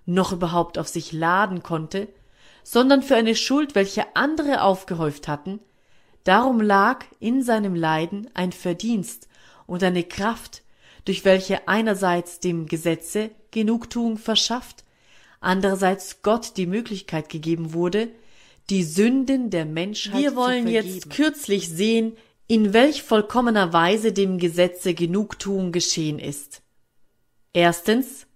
noch 0.05 0.31
überhaupt 0.33 0.79
auf 0.79 0.89
sich 0.89 1.13
laden 1.13 1.63
konnte, 1.63 2.09
sondern 2.63 3.03
für 3.03 3.17
eine 3.17 3.35
Schuld, 3.35 3.75
welche 3.75 4.17
andere 4.17 4.63
aufgehäuft 4.63 5.29
hatten, 5.29 5.61
darum 6.25 6.61
lag 6.61 7.05
in 7.21 7.43
seinem 7.43 7.75
Leiden 7.75 8.31
ein 8.35 8.53
Verdienst 8.53 9.29
und 9.67 9.83
eine 9.83 10.05
Kraft, 10.05 10.63
durch 11.05 11.25
welche 11.25 11.67
einerseits 11.69 12.41
dem 12.41 12.67
Gesetze 12.67 13.31
Genugtuung 13.51 14.19
verschafft, 14.19 14.85
andererseits 15.41 16.23
Gott 16.23 16.57
die 16.57 16.67
Möglichkeit 16.67 17.29
gegeben 17.29 17.73
wurde, 17.73 18.09
die 18.71 18.85
Sünden 18.85 19.51
der 19.51 19.65
Menschheit 19.65 20.21
Wir 20.21 20.37
wollen 20.37 20.69
jetzt 20.69 21.11
kürzlich 21.11 21.69
sehen, 21.69 22.17
in 22.47 22.73
welch 22.73 23.03
vollkommener 23.03 23.73
Weise 23.73 24.13
dem 24.13 24.39
Gesetze 24.39 24.95
Genugtuung 24.95 25.73
geschehen 25.73 26.19
ist. 26.19 26.63
Erstens. 27.53 28.27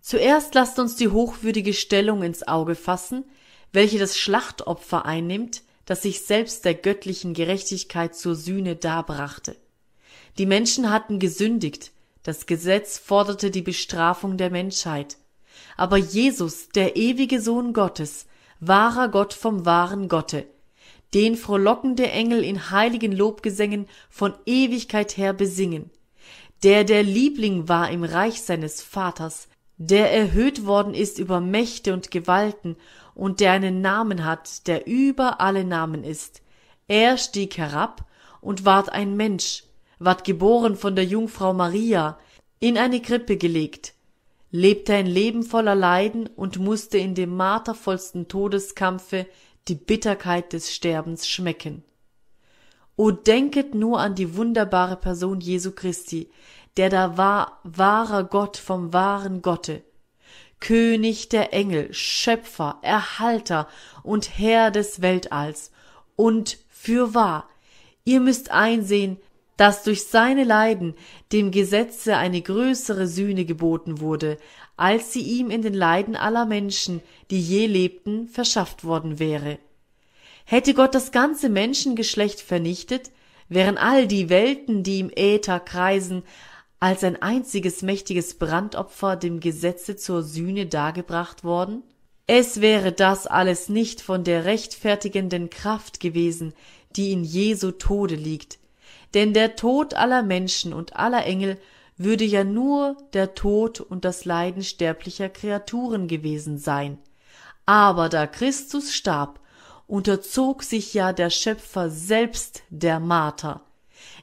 Zuerst 0.00 0.54
lasst 0.54 0.78
uns 0.78 0.96
die 0.96 1.08
hochwürdige 1.08 1.72
Stellung 1.72 2.22
ins 2.22 2.46
Auge 2.46 2.74
fassen, 2.74 3.24
welche 3.74 3.98
das 3.98 4.16
Schlachtopfer 4.16 5.04
einnimmt, 5.04 5.62
das 5.84 6.02
sich 6.02 6.22
selbst 6.22 6.64
der 6.64 6.74
göttlichen 6.74 7.34
Gerechtigkeit 7.34 8.14
zur 8.14 8.36
Sühne 8.36 8.76
darbrachte. 8.76 9.56
Die 10.38 10.46
Menschen 10.46 10.90
hatten 10.90 11.18
gesündigt, 11.18 11.90
das 12.22 12.46
Gesetz 12.46 12.98
forderte 12.98 13.50
die 13.50 13.62
Bestrafung 13.62 14.36
der 14.38 14.50
Menschheit. 14.50 15.18
Aber 15.76 15.96
Jesus, 15.96 16.68
der 16.70 16.96
ewige 16.96 17.40
Sohn 17.40 17.72
Gottes, 17.72 18.26
wahrer 18.60 19.08
Gott 19.08 19.34
vom 19.34 19.66
wahren 19.66 20.08
Gotte, 20.08 20.46
den 21.12 21.36
frohlockende 21.36 22.10
Engel 22.10 22.42
in 22.42 22.70
heiligen 22.70 23.12
Lobgesängen 23.12 23.86
von 24.08 24.34
Ewigkeit 24.46 25.16
her 25.16 25.32
besingen, 25.32 25.90
der 26.62 26.84
der 26.84 27.02
Liebling 27.02 27.68
war 27.68 27.90
im 27.90 28.04
Reich 28.04 28.40
seines 28.40 28.82
Vaters, 28.82 29.48
der 29.76 30.12
erhöht 30.12 30.66
worden 30.66 30.94
ist 30.94 31.18
über 31.18 31.40
Mächte 31.40 31.92
und 31.92 32.10
Gewalten 32.10 32.76
und 33.14 33.40
der 33.40 33.52
einen 33.52 33.80
Namen 33.80 34.24
hat, 34.24 34.66
der 34.66 34.86
über 34.86 35.40
alle 35.40 35.64
Namen 35.64 36.04
ist. 36.04 36.42
Er 36.86 37.16
stieg 37.16 37.58
herab 37.58 38.04
und 38.40 38.64
ward 38.64 38.90
ein 38.90 39.16
Mensch, 39.16 39.64
ward 39.98 40.24
geboren 40.24 40.76
von 40.76 40.94
der 40.94 41.04
Jungfrau 41.04 41.52
Maria, 41.52 42.18
in 42.60 42.78
eine 42.78 43.00
Krippe 43.00 43.36
gelegt, 43.36 43.94
lebte 44.50 44.94
ein 44.94 45.06
Leben 45.06 45.42
voller 45.42 45.74
Leiden 45.74 46.28
und 46.28 46.58
musste 46.58 46.98
in 46.98 47.14
dem 47.14 47.36
martervollsten 47.36 48.28
Todeskampfe 48.28 49.26
die 49.68 49.74
Bitterkeit 49.74 50.52
des 50.52 50.72
Sterbens 50.72 51.28
schmecken. 51.28 51.82
O 52.96 53.10
denket 53.10 53.74
nur 53.74 53.98
an 53.98 54.14
die 54.14 54.36
wunderbare 54.36 54.96
Person 54.96 55.40
Jesu 55.40 55.72
Christi, 55.72 56.30
der 56.76 56.90
da 56.90 57.16
war 57.16 57.60
wahrer 57.62 58.24
Gott 58.24 58.56
vom 58.56 58.92
wahren 58.92 59.42
Gotte, 59.42 59.82
König 60.60 61.28
der 61.28 61.52
Engel, 61.52 61.92
Schöpfer, 61.92 62.78
Erhalter 62.82 63.68
und 64.02 64.38
Herr 64.38 64.70
des 64.70 65.02
Weltalls, 65.02 65.70
und 66.16 66.58
fürwahr, 66.68 67.48
ihr 68.04 68.20
müsst 68.20 68.50
einsehen, 68.50 69.18
dass 69.56 69.82
durch 69.84 70.06
seine 70.06 70.44
Leiden 70.44 70.94
dem 71.32 71.50
Gesetze 71.50 72.16
eine 72.16 72.40
größere 72.40 73.06
Sühne 73.06 73.44
geboten 73.44 74.00
wurde, 74.00 74.38
als 74.76 75.12
sie 75.12 75.22
ihm 75.22 75.50
in 75.50 75.62
den 75.62 75.74
Leiden 75.74 76.16
aller 76.16 76.44
Menschen, 76.44 77.00
die 77.30 77.40
je 77.40 77.66
lebten, 77.66 78.28
verschafft 78.28 78.84
worden 78.84 79.18
wäre. 79.18 79.58
Hätte 80.44 80.74
Gott 80.74 80.94
das 80.94 81.12
ganze 81.12 81.48
Menschengeschlecht 81.48 82.40
vernichtet, 82.40 83.10
wären 83.48 83.78
all 83.78 84.06
die 84.06 84.28
Welten, 84.28 84.82
die 84.82 85.00
im 85.00 85.10
Äther 85.14 85.60
kreisen, 85.60 86.22
als 86.84 87.02
ein 87.02 87.22
einziges 87.22 87.80
mächtiges 87.80 88.34
Brandopfer 88.34 89.16
dem 89.16 89.40
Gesetze 89.40 89.96
zur 89.96 90.22
Sühne 90.22 90.66
dargebracht 90.66 91.42
worden? 91.42 91.82
Es 92.26 92.60
wäre 92.60 92.92
das 92.92 93.26
alles 93.26 93.70
nicht 93.70 94.02
von 94.02 94.22
der 94.22 94.44
rechtfertigenden 94.44 95.48
Kraft 95.48 95.98
gewesen, 95.98 96.52
die 96.94 97.12
in 97.12 97.24
Jesu 97.24 97.70
Tode 97.70 98.16
liegt, 98.16 98.58
denn 99.14 99.32
der 99.32 99.56
Tod 99.56 99.94
aller 99.94 100.22
Menschen 100.22 100.74
und 100.74 100.94
aller 100.94 101.24
Engel 101.24 101.56
würde 101.96 102.24
ja 102.24 102.44
nur 102.44 102.98
der 103.14 103.34
Tod 103.34 103.80
und 103.80 104.04
das 104.04 104.26
Leiden 104.26 104.62
sterblicher 104.62 105.30
Kreaturen 105.30 106.06
gewesen 106.06 106.58
sein. 106.58 106.98
Aber 107.64 108.10
da 108.10 108.26
Christus 108.26 108.92
starb, 108.92 109.40
unterzog 109.86 110.62
sich 110.62 110.92
ja 110.92 111.14
der 111.14 111.30
Schöpfer 111.30 111.88
selbst 111.88 112.62
der 112.68 113.00
Marter. 113.00 113.62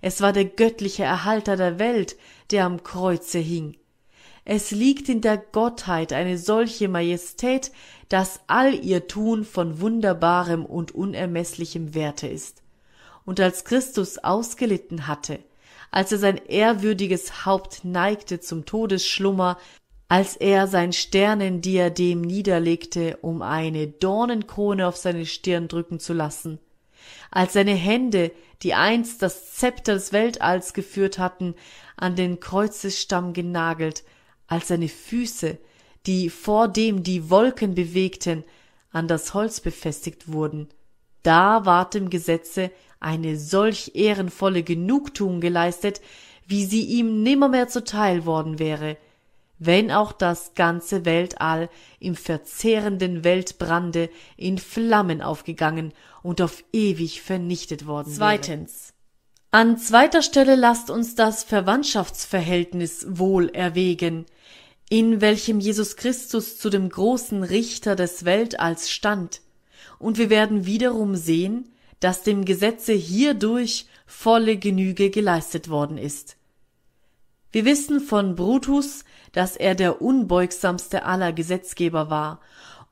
Es 0.02 0.22
war 0.22 0.34
der 0.34 0.46
göttliche 0.46 1.04
Erhalter 1.04 1.56
der 1.56 1.80
Welt, 1.80 2.16
der 2.52 2.66
am 2.66 2.84
Kreuze 2.84 3.40
hing. 3.40 3.78
Es 4.44 4.72
liegt 4.72 5.08
in 5.08 5.22
der 5.22 5.38
Gottheit 5.38 6.14
eine 6.14 6.38
solche 6.38 6.88
Majestät, 6.88 7.72
dass 8.10 8.42
all 8.48 8.74
ihr 8.74 9.08
Tun 9.08 9.46
von 9.46 9.80
wunderbarem 9.80 10.66
und 10.66 10.94
unermeßlichem 10.94 11.94
Werte 11.94 12.28
ist 12.28 12.62
und 13.26 13.40
als 13.40 13.66
Christus 13.66 14.18
ausgelitten 14.18 15.08
hatte, 15.08 15.40
als 15.92 16.12
er 16.12 16.18
sein 16.18 16.38
ehrwürdiges 16.48 17.46
Haupt 17.46 17.86
neigte 17.86 18.40
zum 18.40 18.66
Todesschlummer, 18.66 19.58
als 20.08 20.36
er 20.36 20.68
sein 20.68 20.92
Sternendiadem 20.92 22.22
niederlegte, 22.22 23.18
um 23.22 23.42
eine 23.42 23.88
Dornenkrone 23.88 24.88
auf 24.88 24.98
seine 24.98 25.26
Stirn 25.26 25.68
drücken 25.68 26.00
zu 26.00 26.14
lassen, 26.14 26.60
als 27.32 27.54
seine 27.54 27.74
Hände, 27.74 28.32
die 28.62 28.74
einst 28.74 29.22
das 29.22 29.54
Zepter 29.54 29.94
des 29.94 30.14
Weltalls 30.14 30.74
geführt 30.74 31.18
hatten, 31.18 31.56
an 31.96 32.16
den 32.16 32.40
Kreuzesstamm 32.40 33.34
genagelt, 33.34 34.04
als 34.48 34.68
seine 34.68 34.88
Füße, 34.88 35.58
die 36.06 36.30
vor 36.30 36.68
dem 36.68 37.04
die 37.04 37.30
Wolken 37.30 37.76
bewegten, 37.76 38.44
an 38.92 39.08
das 39.08 39.34
Holz 39.34 39.62
befestigt 39.62 40.32
wurden. 40.32 40.68
Da 41.24 41.66
ward 41.66 41.94
dem 41.94 42.10
Gesetze 42.10 42.72
eine 43.00 43.38
solch 43.38 43.92
ehrenvolle 43.94 44.64
Genugtuung 44.64 45.42
geleistet, 45.42 46.02
wie 46.48 46.66
sie 46.66 46.84
ihm 46.84 47.24
nimmermehr 47.24 47.68
zuteil 47.68 48.26
worden 48.26 48.60
wäre, 48.60 48.98
wenn 49.64 49.92
auch 49.92 50.12
das 50.12 50.56
ganze 50.56 51.06
Weltall 51.06 51.70
im 52.00 52.16
verzehrenden 52.16 53.24
Weltbrande 53.24 54.10
in 54.36 54.58
Flammen 54.58 55.22
aufgegangen 55.22 55.94
und 56.24 56.42
auf 56.42 56.64
ewig 56.74 57.22
vernichtet 57.22 57.86
worden 57.86 58.12
Zweitens. 58.12 58.94
An 59.52 59.78
zweiter 59.78 60.24
Stelle 60.24 60.56
lasst 60.56 60.90
uns 60.90 61.14
das 61.14 61.44
Verwandtschaftsverhältnis 61.44 63.06
wohl 63.08 63.50
erwägen, 63.50 64.26
in 64.90 65.22
welchem 65.22 65.60
Jesus 65.60 65.96
Christus 65.96 66.58
zu 66.58 66.72
dem 66.72 66.90
großen 66.90 67.44
Richter 67.44 67.96
des 67.96 68.26
Weltalls 68.26 68.90
stand, 68.90 69.42
und 70.00 70.18
wir 70.18 70.32
werden 70.32 70.66
wiederum 70.66 71.16
sehen, 71.16 71.70
dass 72.00 72.24
dem 72.24 72.46
Gesetze 72.46 72.94
hierdurch 72.94 73.86
volle 74.08 74.58
Genüge 74.58 75.12
geleistet 75.12 75.70
worden 75.70 76.00
ist. 76.00 76.36
Wir 77.52 77.66
wissen 77.66 78.00
von 78.00 78.36
Brutus, 78.36 79.04
dass 79.34 79.58
er 79.58 79.76
der 79.76 80.02
unbeugsamste 80.02 81.04
aller 81.04 81.34
Gesetzgeber 81.34 82.10
war 82.10 82.40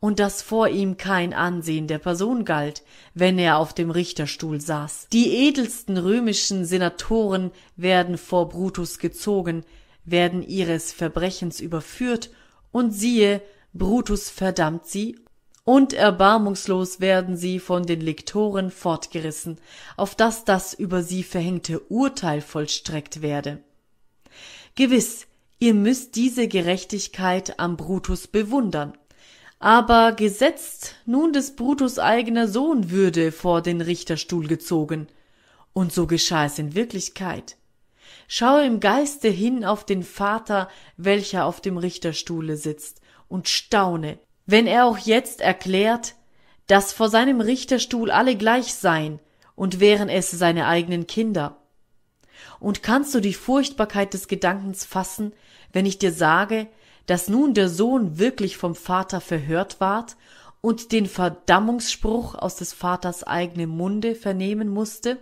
und 0.01 0.19
dass 0.19 0.41
vor 0.41 0.67
ihm 0.69 0.97
kein 0.97 1.33
Ansehen 1.33 1.87
der 1.87 1.99
Person 1.99 2.45
galt, 2.45 2.83
wenn 3.13 3.37
er 3.37 3.57
auf 3.57 3.73
dem 3.73 3.91
Richterstuhl 3.91 4.59
saß. 4.61 5.07
Die 5.11 5.47
edelsten 5.47 5.97
römischen 5.97 6.65
Senatoren 6.65 7.51
werden 7.75 8.17
vor 8.17 8.49
Brutus 8.49 8.99
gezogen, 8.99 9.63
werden 10.05 10.41
ihres 10.41 10.91
Verbrechens 10.91 11.59
überführt, 11.59 12.29
und 12.71 12.91
siehe, 12.91 13.41
Brutus 13.73 14.29
verdammt 14.29 14.85
sie, 14.85 15.17
und 15.63 15.93
erbarmungslos 15.93 16.99
werden 16.99 17.35
sie 17.35 17.59
von 17.59 17.85
den 17.85 18.01
Lektoren 18.01 18.71
fortgerissen, 18.71 19.57
auf 19.97 20.15
dass 20.15 20.45
das 20.45 20.73
über 20.73 21.03
sie 21.03 21.23
verhängte 21.23 21.79
Urteil 21.79 22.41
vollstreckt 22.41 23.21
werde. 23.21 23.63
Gewiss, 24.79 25.27
ihr 25.59 25.73
müsst 25.73 26.15
diese 26.15 26.47
Gerechtigkeit 26.47 27.59
am 27.59 27.75
Brutus 27.75 28.27
bewundern. 28.27 28.93
Aber 29.59 30.13
gesetzt 30.13 30.95
nun 31.05 31.33
des 31.33 31.57
Brutus 31.57 31.99
eigener 31.99 32.47
Sohn 32.47 32.89
würde 32.89 33.33
vor 33.33 33.61
den 33.61 33.81
Richterstuhl 33.81 34.47
gezogen, 34.47 35.07
und 35.73 35.91
so 35.91 36.07
geschah 36.07 36.45
es 36.45 36.59
in 36.59 36.75
Wirklichkeit. 36.75 37.57
Schaue 38.29 38.63
im 38.63 38.79
Geiste 38.79 39.27
hin 39.27 39.65
auf 39.65 39.85
den 39.85 40.01
Vater, 40.01 40.69
welcher 40.95 41.43
auf 41.43 41.59
dem 41.59 41.77
Richterstuhle 41.77 42.55
sitzt, 42.55 43.01
und 43.27 43.49
staune, 43.49 44.17
wenn 44.45 44.65
er 44.65 44.85
auch 44.85 44.97
jetzt 44.97 45.41
erklärt, 45.41 46.15
dass 46.67 46.93
vor 46.93 47.09
seinem 47.09 47.41
Richterstuhl 47.41 48.11
alle 48.11 48.37
gleich 48.37 48.73
seien 48.75 49.19
und 49.57 49.81
wären 49.81 50.07
es 50.07 50.31
seine 50.31 50.67
eigenen 50.67 51.05
Kinder. 51.05 51.58
Und 52.59 52.83
kannst 52.83 53.13
du 53.15 53.19
die 53.19 53.33
Furchtbarkeit 53.33 54.13
des 54.13 54.27
Gedankens 54.27 54.85
fassen, 54.85 55.33
wenn 55.71 55.85
ich 55.85 55.97
dir 55.97 56.11
sage, 56.11 56.67
dass 57.05 57.29
nun 57.29 57.53
der 57.53 57.69
Sohn 57.69 58.19
wirklich 58.19 58.57
vom 58.57 58.75
Vater 58.75 59.21
verhört 59.21 59.79
ward 59.79 60.17
und 60.61 60.91
den 60.91 61.05
Verdammungsspruch 61.05 62.35
aus 62.35 62.57
des 62.57 62.73
Vaters 62.73 63.23
eigenem 63.23 63.69
Munde 63.69 64.15
vernehmen 64.15 64.69
musste? 64.69 65.17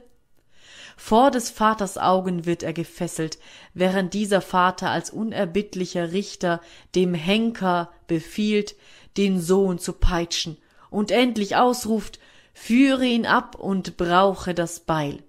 Vor 1.00 1.30
des 1.30 1.52
Vaters 1.52 2.00
Augen 2.00 2.48
wird 2.48 2.64
er 2.64 2.74
gefesselt, 2.74 3.38
während 3.76 4.16
dieser 4.16 4.42
Vater 4.42 4.90
als 4.90 5.12
unerbittlicher 5.12 6.12
Richter 6.12 6.60
dem 6.96 7.14
Henker 7.14 7.92
befiehlt, 8.08 8.76
den 9.16 9.40
Sohn 9.40 9.78
zu 9.78 9.94
peitschen 9.94 10.58
und 10.90 11.12
endlich 11.12 11.56
ausruft, 11.56 12.20
führe 12.54 13.06
ihn 13.06 13.28
ab 13.28 13.56
und 13.56 13.96
brauche 13.96 14.56
das 14.56 14.80
Beil. 14.80 15.24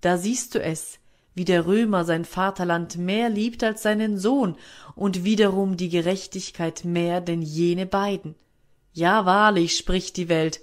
Da 0.00 0.18
siehst 0.18 0.54
du 0.54 0.62
es, 0.62 0.98
wie 1.34 1.44
der 1.44 1.66
Römer 1.66 2.04
sein 2.04 2.24
Vaterland 2.24 2.96
mehr 2.96 3.28
liebt 3.28 3.62
als 3.62 3.82
seinen 3.82 4.18
Sohn 4.18 4.56
und 4.94 5.24
wiederum 5.24 5.76
die 5.76 5.88
Gerechtigkeit 5.88 6.84
mehr 6.84 7.20
denn 7.20 7.42
jene 7.42 7.86
beiden. 7.86 8.34
Ja, 8.92 9.24
wahrlich, 9.24 9.76
spricht 9.76 10.16
die 10.16 10.28
Welt, 10.28 10.60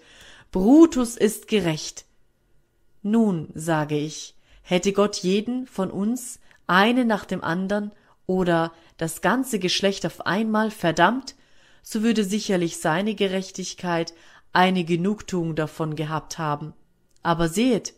Brutus 0.51 1.15
ist 1.15 1.47
gerecht. 1.47 2.05
Nun, 3.01 3.49
sage 3.53 3.97
ich, 3.97 4.35
hätte 4.61 4.91
Gott 4.93 5.17
jeden 5.17 5.67
von 5.67 5.91
uns, 5.91 6.39
einen 6.67 7.07
nach 7.07 7.25
dem 7.25 7.43
andern 7.43 7.91
oder 8.25 8.73
das 8.97 9.21
ganze 9.21 9.59
Geschlecht 9.59 10.05
auf 10.05 10.25
einmal 10.25 10.71
verdammt, 10.71 11.35
so 11.83 12.01
würde 12.01 12.23
sicherlich 12.23 12.77
seine 12.77 13.15
Gerechtigkeit 13.15 14.13
eine 14.53 14.83
Genugtuung 14.83 15.55
davon 15.55 15.95
gehabt 15.95 16.37
haben. 16.37 16.73
Aber 17.21 17.47
sehet, 17.47 17.93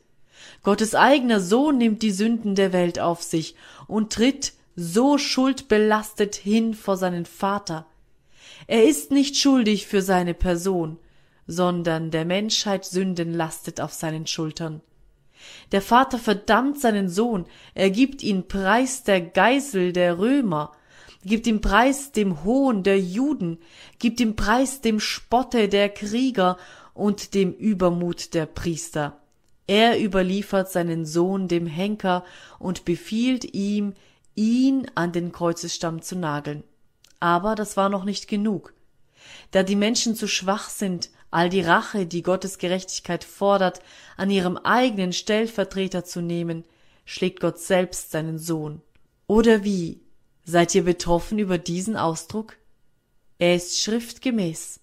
Gottes 0.63 0.95
eigener 0.95 1.39
Sohn 1.39 1.77
nimmt 1.77 2.01
die 2.01 2.11
Sünden 2.11 2.55
der 2.55 2.73
Welt 2.73 2.99
auf 2.99 3.23
sich 3.23 3.55
und 3.87 4.13
tritt 4.13 4.53
so 4.75 5.17
schuldbelastet 5.17 6.35
hin 6.35 6.73
vor 6.73 6.97
seinen 6.97 7.25
Vater. 7.25 7.85
Er 8.67 8.83
ist 8.83 9.11
nicht 9.11 9.37
schuldig 9.37 9.87
für 9.87 10.01
seine 10.01 10.33
Person, 10.33 10.97
sondern 11.47 12.11
der 12.11 12.25
Menschheit 12.25 12.85
Sünden 12.85 13.33
lastet 13.33 13.81
auf 13.81 13.93
seinen 13.93 14.27
Schultern. 14.27 14.81
Der 15.71 15.81
Vater 15.81 16.17
verdammt 16.17 16.79
seinen 16.79 17.09
Sohn, 17.09 17.45
er 17.73 17.89
gibt 17.89 18.23
ihn 18.23 18.47
preis 18.47 19.03
der 19.03 19.21
Geisel 19.21 19.93
der 19.93 20.17
Römer, 20.17 20.73
gibt 21.23 21.47
ihm 21.47 21.61
preis 21.61 22.11
dem 22.11 22.43
Hohn 22.43 22.83
der 22.83 22.99
Juden, 22.99 23.59
gibt 23.99 24.19
ihm 24.19 24.35
preis 24.35 24.81
dem 24.81 24.99
Spotte 24.99 25.69
der 25.69 25.89
Krieger 25.89 26.57
und 26.93 27.33
dem 27.33 27.53
Übermut 27.53 28.33
der 28.33 28.45
Priester. 28.45 29.19
Er 29.67 30.01
überliefert 30.01 30.71
seinen 30.71 31.05
Sohn 31.05 31.49
dem 31.49 31.67
Henker 31.67 32.23
und 32.57 32.85
befiehlt 32.85 33.53
ihm, 33.53 33.93
ihn 34.33 34.87
an 34.95 35.11
den 35.11 35.33
Kreuzesstamm 35.33 36.01
zu 36.01 36.15
nageln. 36.15 36.63
Aber 37.19 37.55
das 37.55 37.75
war 37.75 37.89
noch 37.89 38.05
nicht 38.05 38.27
genug. 38.27 38.73
Da 39.51 39.63
die 39.63 39.75
Menschen 39.75 40.15
zu 40.15 40.27
schwach 40.27 40.69
sind, 40.69 41.09
all 41.31 41.49
die 41.49 41.61
Rache, 41.61 42.05
die 42.05 42.21
Gottes 42.21 42.57
Gerechtigkeit 42.59 43.25
fordert, 43.25 43.81
an 44.15 44.29
ihrem 44.29 44.57
eigenen 44.57 45.11
Stellvertreter 45.11 46.05
zu 46.05 46.21
nehmen, 46.21 46.63
schlägt 47.03 47.41
Gott 47.41 47.59
selbst 47.59 48.11
seinen 48.11 48.39
Sohn. 48.39 48.81
Oder 49.27 49.65
wie? 49.65 49.99
Seid 50.45 50.73
ihr 50.75 50.85
betroffen 50.85 51.39
über 51.39 51.57
diesen 51.57 51.97
Ausdruck? 51.97 52.55
Er 53.37 53.55
ist 53.55 53.81
schriftgemäß. 53.81 54.79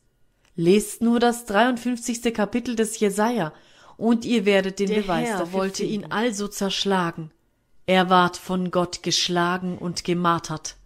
Lest 0.56 1.00
nur 1.00 1.20
das 1.20 1.46
53. 1.46 2.34
Kapitel 2.34 2.76
des 2.76 2.98
Jesaja 2.98 3.52
und 3.96 4.24
ihr 4.24 4.44
werdet 4.44 4.78
den 4.78 4.88
Der 4.88 5.02
Beweis 5.02 5.28
Herr 5.28 5.38
dafür 5.40 5.52
wollte 5.52 5.76
finden. 5.78 5.92
ihn 5.92 6.12
also 6.12 6.48
zerschlagen. 6.48 7.30
Er 7.86 8.10
ward 8.10 8.36
von 8.36 8.70
Gott 8.70 9.02
geschlagen 9.02 9.78
und 9.78 10.04
gemartert. 10.04 10.76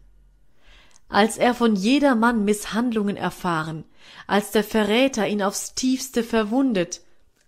Als 1.09 1.39
er 1.39 1.55
von 1.55 1.75
jedermann 1.75 2.45
Misshandlungen 2.45 3.17
erfahren, 3.17 3.85
als 4.27 4.51
der 4.51 4.65
Verräter 4.65 5.27
ihn 5.27 5.43
aufs 5.43 5.75
tiefste 5.75 6.23
verwundet, 6.23 7.01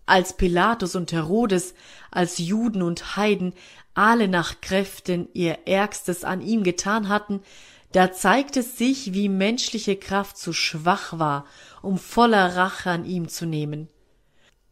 als 0.07 0.37
Pilatus 0.37 0.97
und 0.97 1.13
Herodes, 1.13 1.75
als 2.11 2.39
Juden 2.39 2.83
und 2.83 3.17
Heiden 3.17 3.53
alle 3.95 4.29
nach 4.29 4.61
Kräften 4.61 5.29
ihr 5.35 5.67
Ärgstes 5.67 6.25
an 6.25 6.41
ihm 6.41 6.63
getan 6.63 7.09
hatten, 7.09 7.43
da 7.93 8.13
zeigt 8.13 8.57
es 8.57 8.79
sich, 8.79 9.15
wie 9.15 9.29
menschliche 9.29 9.97
Kraft 9.97 10.39
zu 10.39 10.53
schwach 10.53 11.19
war, 11.19 11.45
um 11.83 11.99
voller 11.99 12.57
Rache 12.57 12.91
an 12.91 13.05
ihm 13.05 13.29
zu 13.29 13.47
nehmen. 13.47 13.89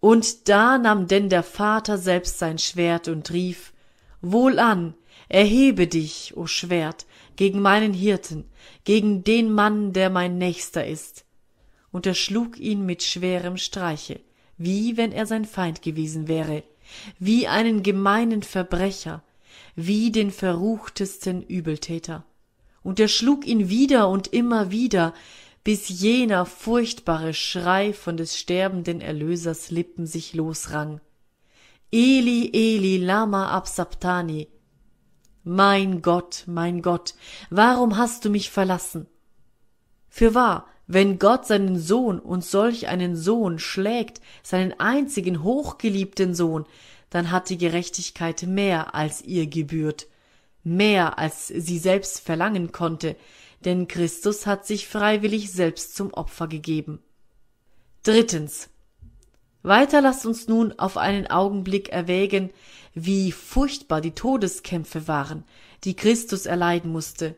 Und 0.00 0.48
da 0.48 0.78
nahm 0.78 1.08
denn 1.08 1.28
der 1.28 1.42
Vater 1.42 1.98
selbst 1.98 2.38
sein 2.38 2.58
Schwert 2.58 3.08
und 3.08 3.32
rief, 3.32 3.72
Wohlan, 4.20 4.94
erhebe 5.28 5.86
dich, 5.86 6.36
o 6.36 6.46
Schwert, 6.46 7.06
gegen 7.36 7.60
meinen 7.60 7.92
Hirten, 7.92 8.44
gegen 8.84 9.24
den 9.24 9.52
Mann, 9.52 9.92
der 9.92 10.10
mein 10.10 10.38
Nächster 10.38 10.86
ist. 10.86 11.24
Und 11.90 12.06
er 12.06 12.14
schlug 12.14 12.58
ihn 12.58 12.84
mit 12.84 13.02
schwerem 13.02 13.56
Streiche, 13.56 14.20
wie 14.56 14.96
wenn 14.96 15.12
er 15.12 15.26
sein 15.26 15.44
Feind 15.44 15.82
gewesen 15.82 16.28
wäre, 16.28 16.62
wie 17.18 17.46
einen 17.46 17.82
gemeinen 17.82 18.42
Verbrecher, 18.42 19.22
wie 19.76 20.10
den 20.10 20.30
verruchtesten 20.30 21.42
Übeltäter. 21.42 22.24
Und 22.82 23.00
er 23.00 23.08
schlug 23.08 23.46
ihn 23.46 23.68
wieder 23.68 24.08
und 24.08 24.28
immer 24.28 24.70
wieder, 24.70 25.14
bis 25.68 25.90
jener 25.90 26.46
furchtbare 26.46 27.34
Schrei 27.34 27.92
von 27.92 28.16
des 28.16 28.38
sterbenden 28.38 29.02
Erlösers 29.02 29.70
Lippen 29.70 30.06
sich 30.06 30.32
losrang. 30.32 31.02
Eli, 31.92 32.48
Eli, 32.54 32.96
lama 32.96 33.50
absabtani. 33.50 34.48
Mein 35.44 36.00
Gott, 36.00 36.44
mein 36.46 36.80
Gott, 36.80 37.12
warum 37.50 37.98
hast 37.98 38.24
du 38.24 38.30
mich 38.30 38.50
verlassen? 38.50 39.08
Fürwahr, 40.08 40.68
Wenn 40.86 41.18
Gott 41.18 41.46
seinen 41.46 41.78
Sohn 41.78 42.18
und 42.18 42.42
solch 42.42 42.88
einen 42.88 43.14
Sohn 43.14 43.58
schlägt, 43.58 44.22
seinen 44.42 44.72
einzigen 44.80 45.42
hochgeliebten 45.42 46.34
Sohn, 46.34 46.64
dann 47.10 47.30
hat 47.30 47.50
die 47.50 47.58
Gerechtigkeit 47.58 48.44
mehr 48.44 48.94
als 48.94 49.20
ihr 49.20 49.46
gebührt, 49.46 50.06
mehr 50.64 51.18
als 51.18 51.48
sie 51.48 51.78
selbst 51.78 52.20
verlangen 52.20 52.72
konnte, 52.72 53.16
denn 53.64 53.88
Christus 53.88 54.46
hat 54.46 54.66
sich 54.66 54.88
freiwillig 54.88 55.50
selbst 55.52 55.96
zum 55.96 56.12
Opfer 56.12 56.48
gegeben. 56.48 57.00
Drittens. 58.02 58.68
Weiter 59.62 60.00
lasst 60.00 60.24
uns 60.24 60.48
nun 60.48 60.72
auf 60.78 60.96
einen 60.96 61.26
Augenblick 61.26 61.88
erwägen, 61.88 62.50
wie 62.94 63.32
furchtbar 63.32 64.00
die 64.00 64.12
Todeskämpfe 64.12 65.08
waren, 65.08 65.44
die 65.84 65.94
Christus 65.94 66.46
erleiden 66.46 66.92
musste. 66.92 67.34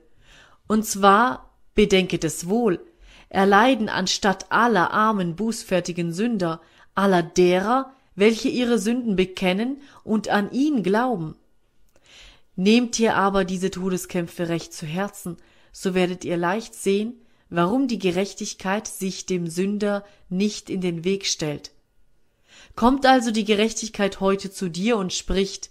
Und 0.67 0.85
zwar, 0.87 1.51
bedenket 1.75 2.25
es 2.25 2.47
wohl, 2.47 2.85
erleiden 3.31 3.89
anstatt 3.89 4.53
aller 4.53 4.93
armen, 4.93 5.37
bußfertigen 5.37 6.13
Sünder, 6.13 6.61
aller 6.95 7.23
derer, 7.23 7.93
welche 8.15 8.49
ihre 8.49 8.79
Sünden 8.79 9.17
bekennen 9.17 9.81
und 10.05 10.29
an 10.29 10.53
ihn 10.53 10.83
glauben. 10.83 11.37
Nehmt 12.57 12.99
ihr 12.99 13.17
aber 13.17 13.45
diese 13.45 13.71
Todeskämpfe 13.71 14.49
recht 14.49 14.75
zu 14.75 14.85
Herzen, 14.85 15.39
so 15.73 15.95
werdet 15.95 16.25
ihr 16.25 16.37
leicht 16.37 16.75
sehen, 16.75 17.15
warum 17.49 17.89
die 17.89 17.99
Gerechtigkeit 17.99 18.87
sich 18.87 19.27
dem 19.27 19.47
Sünder 19.49 20.05
nicht 20.29 20.71
in 20.71 20.81
den 20.81 21.05
Weg 21.05 21.27
stellt. 21.27 21.73
Kommt 22.77 23.05
also 23.07 23.31
die 23.31 23.45
Gerechtigkeit 23.45 24.21
heute 24.21 24.51
zu 24.51 24.69
dir 24.69 24.97
und 24.97 25.13
spricht 25.13 25.71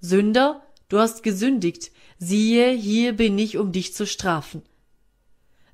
Sünder, 0.00 0.62
du 0.88 0.98
hast 0.98 1.22
gesündigt, 1.22 1.90
siehe, 2.18 2.70
hier 2.72 3.12
bin 3.12 3.38
ich, 3.38 3.58
um 3.58 3.72
dich 3.72 3.94
zu 3.94 4.06
strafen. 4.06 4.62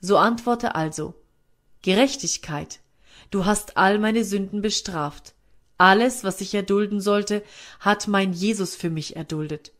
So 0.00 0.18
antworte 0.18 0.74
also 0.74 1.14
Gerechtigkeit, 1.82 2.80
du 3.30 3.44
hast 3.44 3.76
all 3.76 3.98
meine 3.98 4.24
Sünden 4.24 4.60
bestraft. 4.60 5.34
Alles, 5.76 6.24
was 6.24 6.40
ich 6.40 6.54
erdulden 6.54 7.00
sollte, 7.00 7.42
hat 7.80 8.08
mein 8.08 8.32
Jesus 8.32 8.74
für 8.76 8.90
mich 8.90 9.16
erduldet. 9.16 9.72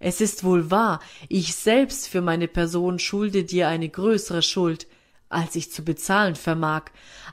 Es 0.00 0.20
ist 0.20 0.44
wohl 0.44 0.70
wahr, 0.70 1.00
ich 1.28 1.54
selbst 1.54 2.08
für 2.08 2.20
meine 2.20 2.46
Person 2.46 2.98
schulde 2.98 3.44
dir 3.44 3.68
eine 3.68 3.88
größere 3.88 4.42
Schuld, 4.42 4.86
als 5.28 5.56
ich 5.56 5.72
zu 5.72 5.82
bezahlen 5.82 6.36
vermag, 6.36 6.84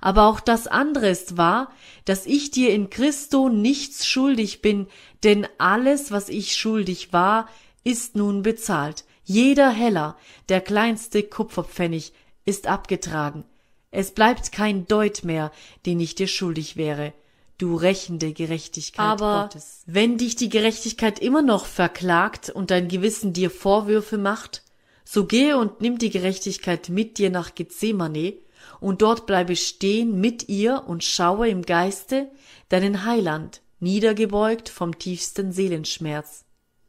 aber 0.01 0.27
auch 0.27 0.39
das 0.39 0.67
andere 0.67 1.09
ist 1.09 1.37
wahr, 1.37 1.71
dass 2.03 2.25
ich 2.25 2.51
dir 2.51 2.73
in 2.73 2.89
Christo 2.89 3.49
nichts 3.49 4.05
schuldig 4.05 4.61
bin, 4.61 4.87
denn 5.23 5.47
alles, 5.57 6.11
was 6.11 6.29
ich 6.29 6.55
schuldig 6.55 7.13
war, 7.13 7.47
ist 7.83 8.15
nun 8.15 8.41
bezahlt. 8.41 9.05
Jeder 9.23 9.69
Heller, 9.69 10.17
der 10.49 10.61
kleinste 10.61 11.23
Kupferpfennig, 11.23 12.13
ist 12.45 12.67
abgetragen. 12.67 13.43
Es 13.91 14.11
bleibt 14.11 14.51
kein 14.51 14.87
Deut 14.87 15.23
mehr, 15.23 15.51
den 15.85 15.99
ich 15.99 16.15
dir 16.15 16.27
schuldig 16.27 16.77
wäre, 16.77 17.13
du 17.57 17.75
rächende 17.75 18.33
Gerechtigkeit 18.33 19.05
Aber 19.05 19.43
Gottes. 19.43 19.83
Wenn 19.85 20.17
dich 20.17 20.35
die 20.35 20.49
Gerechtigkeit 20.49 21.19
immer 21.19 21.41
noch 21.41 21.65
verklagt 21.65 22.49
und 22.49 22.71
dein 22.71 22.87
Gewissen 22.87 23.33
dir 23.33 23.49
Vorwürfe 23.49 24.17
macht, 24.17 24.63
so 25.03 25.25
gehe 25.25 25.57
und 25.57 25.81
nimm 25.81 25.97
die 25.97 26.09
Gerechtigkeit 26.09 26.89
mit 26.89 27.17
dir 27.17 27.29
nach 27.29 27.55
Gethsemane, 27.55 28.33
und 28.79 29.01
dort 29.01 29.25
bleibe 29.25 29.55
stehen 29.55 30.19
mit 30.19 30.49
ihr 30.49 30.83
und 30.87 31.03
schaue 31.03 31.49
im 31.49 31.61
Geiste 31.61 32.29
deinen 32.69 33.05
Heiland, 33.05 33.61
niedergebeugt 33.79 34.69
vom 34.69 34.97
tiefsten 34.97 35.51
Seelenschmerz. 35.51 36.45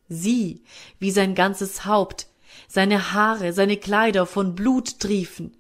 Sieh, 0.09 0.63
wie 0.99 1.11
sein 1.11 1.35
ganzes 1.35 1.85
Haupt, 1.85 2.29
seine 2.69 3.13
Haare, 3.13 3.53
seine 3.53 3.77
Kleider 3.77 4.27
von 4.27 4.55
Blut 4.55 5.01
triefen. 5.01 5.57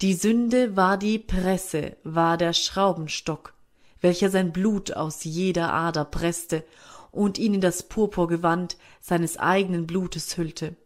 Die 0.00 0.14
Sünde 0.14 0.76
war 0.76 0.96
die 0.96 1.18
Presse, 1.18 1.96
war 2.04 2.36
der 2.36 2.52
Schraubenstock, 2.52 3.54
welcher 4.00 4.30
sein 4.30 4.52
Blut 4.52 4.92
aus 4.92 5.24
jeder 5.24 5.72
Ader 5.72 6.04
presste 6.04 6.64
und 7.10 7.38
ihn 7.38 7.54
in 7.54 7.60
das 7.60 7.82
Purpurgewand 7.84 8.76
seines 9.00 9.38
eigenen 9.38 9.86
Blutes 9.86 10.36
hüllte. 10.36 10.76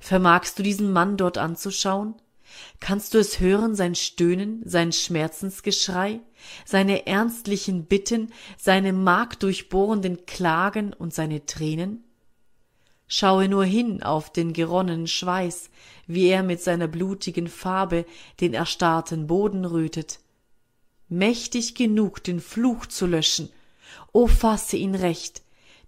Vermagst 0.00 0.58
du 0.58 0.62
diesen 0.62 0.92
Mann 0.92 1.16
dort 1.16 1.38
anzuschauen? 1.38 2.14
Kannst 2.80 3.14
du 3.14 3.18
es 3.18 3.40
hören, 3.40 3.74
sein 3.74 3.94
Stöhnen, 3.94 4.62
sein 4.64 4.92
Schmerzensgeschrei, 4.92 6.20
seine 6.64 7.06
ernstlichen 7.06 7.84
Bitten, 7.84 8.32
seine 8.58 8.92
markdurchbohrenden 8.92 10.26
Klagen 10.26 10.92
und 10.92 11.14
seine 11.14 11.46
Tränen? 11.46 12.04
Schaue 13.06 13.48
nur 13.48 13.64
hin 13.64 14.02
auf 14.02 14.32
den 14.32 14.52
geronnenen 14.52 15.06
Schweiß, 15.06 15.70
wie 16.06 16.28
er 16.28 16.42
mit 16.42 16.60
seiner 16.60 16.88
blutigen 16.88 17.48
Farbe 17.48 18.04
den 18.40 18.54
erstarrten 18.54 19.26
Boden 19.26 19.64
rötet. 19.64 20.20
Mächtig 21.10 21.74
genug, 21.74 22.24
den 22.24 22.40
Fluch 22.40 22.86
zu 22.86 23.06
löschen, 23.06 23.50
o 24.12 24.28
fasse 24.28 24.76
ihn 24.76 24.94
recht, 24.94 25.42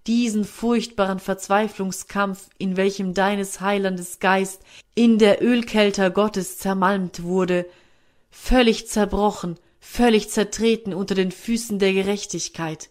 diesen 0.09 0.45
furchtbaren 0.45 1.21
Verzweiflungskampf, 1.21 2.49
in 2.59 2.77
welchem 2.77 3.15
deines 3.15 3.61
Heilandes 3.61 4.19
Geist 4.19 4.63
in 4.95 5.19
der 5.19 5.41
Ölkelter 5.41 6.11
Gottes 6.11 6.59
zermalmt 6.59 7.23
wurde, 7.23 7.67
völlig 8.31 8.89
zerbrochen, 8.89 9.59
völlig 9.79 10.29
zertreten 10.29 10.93
unter 10.93 11.15
den 11.15 11.31
Füßen 11.31 11.79
der 11.79 11.93
Gerechtigkeit. 11.93 12.91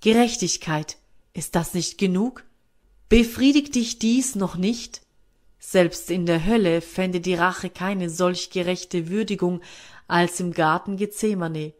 Gerechtigkeit, 0.00 0.96
ist 1.32 1.56
das 1.56 1.74
nicht 1.74 1.98
genug? 1.98 2.44
Befriedigt 3.08 3.74
dich 3.74 3.98
dies 3.98 4.36
noch 4.36 4.56
nicht? 4.56 5.02
Selbst 5.58 6.10
in 6.12 6.26
der 6.26 6.46
Hölle 6.46 6.80
fände 6.80 7.20
die 7.20 7.34
Rache 7.34 7.70
keine 7.70 8.08
solch 8.10 8.50
gerechte 8.50 9.08
Würdigung 9.08 9.62
als 10.08 10.40
im 10.40 10.52
Garten 10.52 10.96
Gethsemane. 10.96 11.72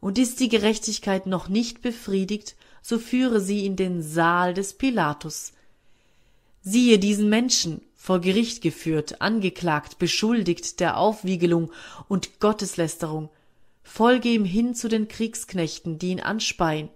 Und 0.00 0.18
ist 0.18 0.40
die 0.40 0.48
Gerechtigkeit 0.48 1.26
noch 1.26 1.48
nicht 1.48 1.82
befriedigt, 1.82 2.56
so 2.82 2.98
führe 2.98 3.40
sie 3.40 3.66
in 3.66 3.76
den 3.76 4.02
Saal 4.02 4.54
des 4.54 4.74
Pilatus. 4.74 5.52
Siehe 6.62 6.98
diesen 6.98 7.28
Menschen, 7.28 7.82
vor 7.96 8.20
Gericht 8.20 8.62
geführt, 8.62 9.20
angeklagt, 9.20 9.98
beschuldigt 9.98 10.80
der 10.80 10.96
Aufwiegelung 10.96 11.72
und 12.08 12.40
Gotteslästerung. 12.40 13.28
Folge 13.82 14.28
ihm 14.28 14.44
hin 14.44 14.74
zu 14.74 14.88
den 14.88 15.08
Kriegsknechten, 15.08 15.98
die 15.98 16.10
ihn 16.10 16.20
anspeien. 16.20 16.90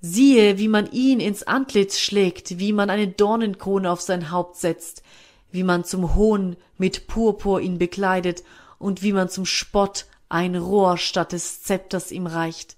Siehe, 0.00 0.58
wie 0.58 0.68
man 0.68 0.90
ihn 0.92 1.20
ins 1.20 1.42
Antlitz 1.42 1.98
schlägt, 1.98 2.58
wie 2.58 2.72
man 2.72 2.90
eine 2.90 3.08
Dornenkrone 3.08 3.90
auf 3.90 4.00
sein 4.00 4.30
Haupt 4.30 4.56
setzt, 4.56 5.02
wie 5.50 5.62
man 5.62 5.84
zum 5.84 6.14
Hohn 6.14 6.56
mit 6.78 7.06
Purpur 7.06 7.60
ihn 7.60 7.78
bekleidet 7.78 8.42
und 8.78 9.02
wie 9.02 9.12
man 9.12 9.28
zum 9.28 9.46
Spott 9.46 10.06
ein 10.28 10.56
Rohr 10.56 10.98
statt 10.98 11.32
des 11.32 11.62
Zepters 11.62 12.12
ihm 12.12 12.26
reicht. 12.26 12.76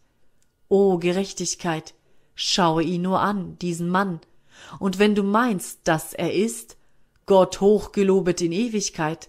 O 0.69 0.99
Gerechtigkeit, 0.99 1.95
Schaue 2.41 2.85
ihn 2.85 3.03
nur 3.03 3.19
an, 3.19 3.59
diesen 3.59 3.89
Mann, 3.89 4.21
und 4.79 5.01
wenn 5.01 5.17
du 5.17 5.25
meinst, 5.25 5.81
dass 5.83 6.15
er 6.15 6.33
ist, 6.33 6.77
Gott 7.27 7.61
hochgelobet 7.61 8.41
in 8.41 8.53
Ewigkeit, 8.53 9.29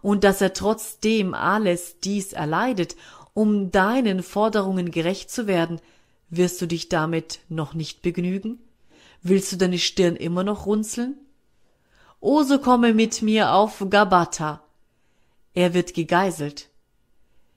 und 0.00 0.22
dass 0.22 0.40
er 0.40 0.52
trotzdem 0.52 1.34
alles 1.34 1.98
dies 1.98 2.32
erleidet, 2.32 2.94
um 3.34 3.72
deinen 3.72 4.22
Forderungen 4.22 4.92
gerecht 4.92 5.28
zu 5.28 5.48
werden, 5.48 5.80
wirst 6.30 6.62
du 6.62 6.66
dich 6.66 6.88
damit 6.88 7.40
noch 7.48 7.74
nicht 7.74 8.00
begnügen? 8.00 8.60
Willst 9.22 9.50
du 9.50 9.56
deine 9.56 9.80
Stirn 9.80 10.14
immer 10.14 10.44
noch 10.44 10.66
runzeln? 10.66 11.16
O 12.20 12.44
so 12.44 12.60
komme 12.60 12.94
mit 12.94 13.22
mir 13.22 13.54
auf 13.54 13.84
Gabata. 13.90 14.62
Er 15.56 15.74
wird 15.74 15.94
gegeißelt. 15.94 16.68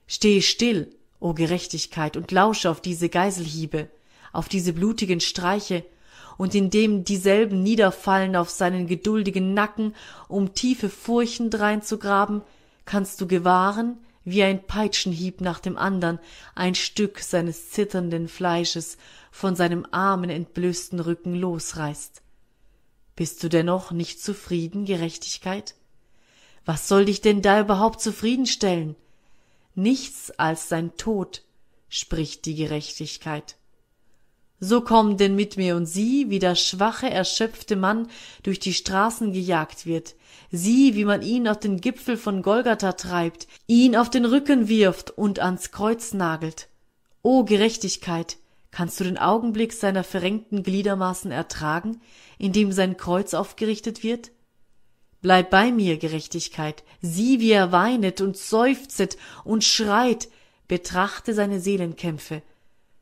Stehe 0.08 0.42
still, 0.42 0.90
o 1.20 1.36
Gerechtigkeit, 1.36 2.18
und 2.18 2.32
lausche 2.32 2.72
auf 2.72 2.82
diese 2.82 3.10
Geiselhiebe 3.10 3.90
auf 4.32 4.50
diese 4.50 4.74
blutigen 4.74 5.20
Streiche, 5.20 5.86
und 6.38 6.56
indem 6.56 7.04
dieselben 7.04 7.62
niederfallen 7.62 8.38
auf 8.38 8.50
seinen 8.50 8.88
geduldigen 8.88 9.54
Nacken, 9.54 9.94
um 10.30 10.54
tiefe 10.54 10.90
Furchen 10.90 11.50
dreinzugraben, 11.50 12.42
kannst 12.86 13.20
du 13.20 13.28
gewahren, 13.28 13.98
wie 14.24 14.44
ein 14.44 14.66
Peitschenhieb 14.66 15.42
nach 15.42 15.60
dem 15.60 15.78
andern 15.78 16.20
ein 16.56 16.76
Stück 16.76 17.20
seines 17.20 17.72
zitternden 17.72 18.30
Fleisches 18.30 18.98
von 19.32 19.58
seinem 19.58 19.86
armen, 19.92 20.30
entblößten 20.30 21.02
Rücken 21.02 21.36
losreißt. 21.36 22.22
Bist 23.18 23.44
du 23.44 23.50
dennoch 23.50 23.92
nicht 23.92 24.24
zufrieden, 24.24 24.86
Gerechtigkeit? 24.86 25.76
Was 26.70 26.88
soll 26.88 27.06
dich 27.06 27.20
denn 27.20 27.42
da 27.42 27.62
überhaupt 27.62 28.00
zufriedenstellen? 28.00 28.96
Nichts 29.74 30.30
als 30.38 30.70
sein 30.70 30.96
Tod, 30.98 31.42
spricht 31.90 32.46
die 32.46 32.54
Gerechtigkeit. 32.54 33.56
So 34.60 34.82
komm 34.82 35.18
denn 35.18 35.36
mit 35.36 35.58
mir 35.58 35.76
und 35.76 35.88
sieh, 35.88 36.30
wie 36.30 36.38
der 36.38 36.54
schwache, 36.54 37.10
erschöpfte 37.10 37.76
Mann 37.76 38.08
durch 38.44 38.60
die 38.60 38.76
Straßen 38.76 39.34
gejagt 39.34 39.88
wird. 39.88 40.14
Sieh, 40.52 40.94
wie 40.94 41.06
man 41.06 41.24
ihn 41.24 41.48
auf 41.48 41.60
den 41.60 41.82
Gipfel 41.82 42.18
von 42.18 42.44
Golgatha 42.44 42.92
treibt, 42.92 43.48
ihn 43.66 43.96
auf 43.96 44.12
den 44.12 44.26
Rücken 44.26 44.68
wirft 44.68 45.10
und 45.10 45.40
ans 45.40 45.72
Kreuz 45.72 46.14
nagelt. 46.14 46.68
O 47.24 47.46
Gerechtigkeit, 47.46 48.38
kannst 48.70 49.00
du 49.00 49.06
den 49.06 49.18
Augenblick 49.18 49.74
seiner 49.74 50.04
verrenkten 50.04 50.62
Gliedermaßen 50.62 51.32
ertragen, 51.32 52.00
in 52.38 52.54
dem 52.54 52.72
sein 52.72 52.96
Kreuz 52.96 53.34
aufgerichtet 53.34 54.04
wird? 54.04 54.30
Bleib 55.22 55.50
bei 55.50 55.72
mir, 55.72 55.98
Gerechtigkeit. 55.98 56.84
Sieh, 57.02 57.40
wie 57.40 57.52
er 57.52 57.72
weinet 57.72 58.22
und 58.22 58.38
seufzet 58.38 59.18
und 59.44 59.64
schreit. 59.64 60.30
Betrachte 60.68 61.34
seine 61.34 61.60
Seelenkämpfe. 61.60 62.42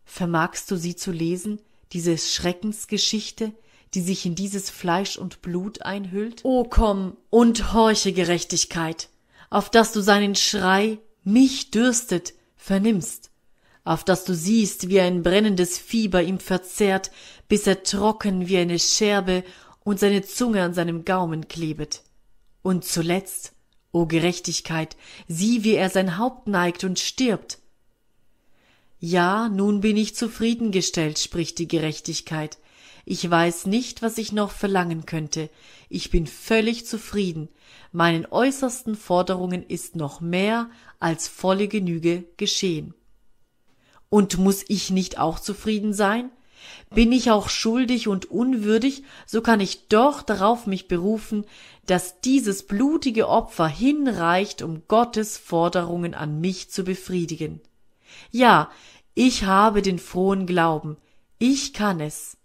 Vermagst 0.06 0.71
du 0.71 0.77
sie 0.77 0.95
zu 0.95 1.12
lesen, 1.12 1.60
diese 1.91 2.17
Schreckensgeschichte, 2.17 3.51
die 3.93 4.01
sich 4.01 4.25
in 4.25 4.36
dieses 4.36 4.69
Fleisch 4.69 5.17
und 5.17 5.41
Blut 5.41 5.82
einhüllt? 5.82 6.43
O 6.43 6.63
komm 6.63 7.17
und 7.30 7.73
horche 7.73 8.13
Gerechtigkeit, 8.13 9.10
auf 9.49 9.69
dass 9.69 9.91
du 9.91 10.01
seinen 10.01 10.36
Schrei, 10.36 10.99
mich 11.23 11.71
dürstet, 11.71 12.34
vernimmst, 12.56 13.32
auf 13.84 14.03
dass 14.03 14.23
du 14.23 14.34
siehst, 14.34 14.89
wie 14.89 14.99
ein 15.01 15.23
brennendes 15.23 15.77
Fieber 15.77 16.23
ihm 16.23 16.39
verzehrt, 16.39 17.12
bis 17.47 17.67
er 17.67 17.84
trocken 17.84 18.47
wie 18.47 18.58
eine 18.58 18.80
Scherbe 18.80 19.43
und 19.84 19.99
seine 19.99 20.21
Zunge 20.21 20.63
an 20.63 20.73
seinem 20.73 21.06
Gaumen 21.06 21.47
klebet. 21.47 22.01
Und 22.62 22.86
zuletzt, 22.86 23.54
o 23.91 24.06
Gerechtigkeit, 24.06 24.98
sieh, 25.28 25.63
wie 25.63 25.76
er 25.76 25.89
sein 25.89 26.17
Haupt 26.17 26.48
neigt 26.48 26.84
und 26.84 27.00
stirbt. 27.00 27.60
Ja, 29.00 29.48
nun 29.50 29.82
bin 29.82 29.96
ich 29.96 30.15
zufriedengestellt, 30.15 31.20
spricht 31.20 31.60
die 31.60 31.67
Gerechtigkeit. 31.67 32.58
Ich 33.06 33.30
weiß 33.30 33.67
nicht, 33.67 34.02
was 34.02 34.17
ich 34.17 34.34
noch 34.34 34.52
verlangen 34.52 35.06
könnte. 35.06 35.50
Ich 35.88 36.10
bin 36.10 36.28
völlig 36.28 36.86
zufrieden. 36.86 37.48
Meinen 37.91 38.26
äußersten 38.26 38.96
Forderungen 38.96 39.63
ist 39.65 39.96
noch 39.96 40.20
mehr 40.20 40.70
als 41.00 41.28
volle 41.28 41.67
Genüge 41.67 42.26
geschehen. 42.36 42.93
Und 44.10 44.38
muss 44.38 44.65
ich 44.67 44.89
nicht 44.89 45.20
auch 45.20 45.39
zufrieden 45.39 45.93
sein? 45.93 46.32
Bin 46.93 47.12
ich 47.12 47.32
auch 47.32 47.50
schuldig 47.50 48.08
und 48.08 48.26
unwürdig, 48.30 49.04
so 49.26 49.41
kann 49.41 49.60
ich 49.60 49.88
doch 49.88 50.22
darauf 50.22 50.67
mich 50.67 50.88
berufen, 50.88 51.46
dass 51.88 52.21
dieses 52.21 52.63
blutige 52.63 53.28
Opfer 53.28 53.67
hinreicht, 53.67 54.62
um 54.62 54.84
Gottes 54.88 55.38
Forderungen 55.38 56.13
an 56.13 56.39
mich 56.39 56.69
zu 56.69 56.84
befriedigen. 56.84 57.62
Ja, 58.30 58.69
ich 59.15 59.45
habe 59.45 59.82
den 59.82 59.97
frohen 59.97 60.45
Glauben, 60.45 60.97
ich 61.39 61.73
kann 61.73 62.00
es. 62.00 62.38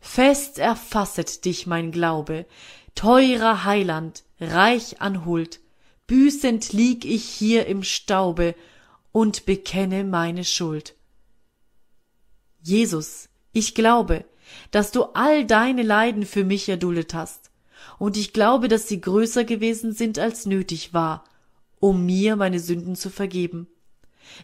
Fest 0.00 0.58
erfasset 0.58 1.44
dich 1.44 1.66
mein 1.66 1.90
Glaube, 1.90 2.46
teurer 2.94 3.64
Heiland, 3.64 4.22
reich 4.38 5.00
an 5.00 5.24
Huld, 5.24 5.60
büßend 6.06 6.72
lieg 6.72 7.04
ich 7.04 7.24
hier 7.24 7.66
im 7.66 7.82
Staube 7.82 8.54
und 9.12 9.46
bekenne 9.46 10.04
meine 10.04 10.44
Schuld. 10.44 10.94
Jesus, 12.60 13.28
ich 13.52 13.74
glaube, 13.74 14.24
dass 14.70 14.92
du 14.92 15.04
all 15.14 15.46
deine 15.46 15.82
Leiden 15.82 16.26
für 16.26 16.44
mich 16.44 16.68
erduldet 16.68 17.14
hast, 17.14 17.50
und 17.98 18.16
ich 18.16 18.32
glaube, 18.32 18.68
dass 18.68 18.88
sie 18.88 19.00
größer 19.00 19.44
gewesen 19.44 19.92
sind, 19.92 20.18
als 20.18 20.46
nötig 20.46 20.94
war, 20.94 21.24
um 21.80 22.06
mir 22.06 22.36
meine 22.36 22.60
Sünden 22.60 22.96
zu 22.96 23.10
vergeben. 23.10 23.68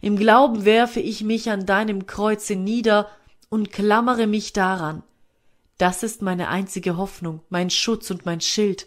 Im 0.00 0.16
Glauben 0.16 0.64
werfe 0.64 1.00
ich 1.00 1.22
mich 1.22 1.50
an 1.50 1.66
deinem 1.66 2.06
Kreuze 2.06 2.56
nieder 2.56 3.08
und 3.48 3.70
klammere 3.70 4.26
mich 4.26 4.52
daran. 4.52 5.02
Das 5.78 6.02
ist 6.02 6.22
meine 6.22 6.48
einzige 6.48 6.96
Hoffnung, 6.96 7.40
mein 7.48 7.70
Schutz 7.70 8.10
und 8.10 8.26
mein 8.26 8.40
Schild. 8.40 8.86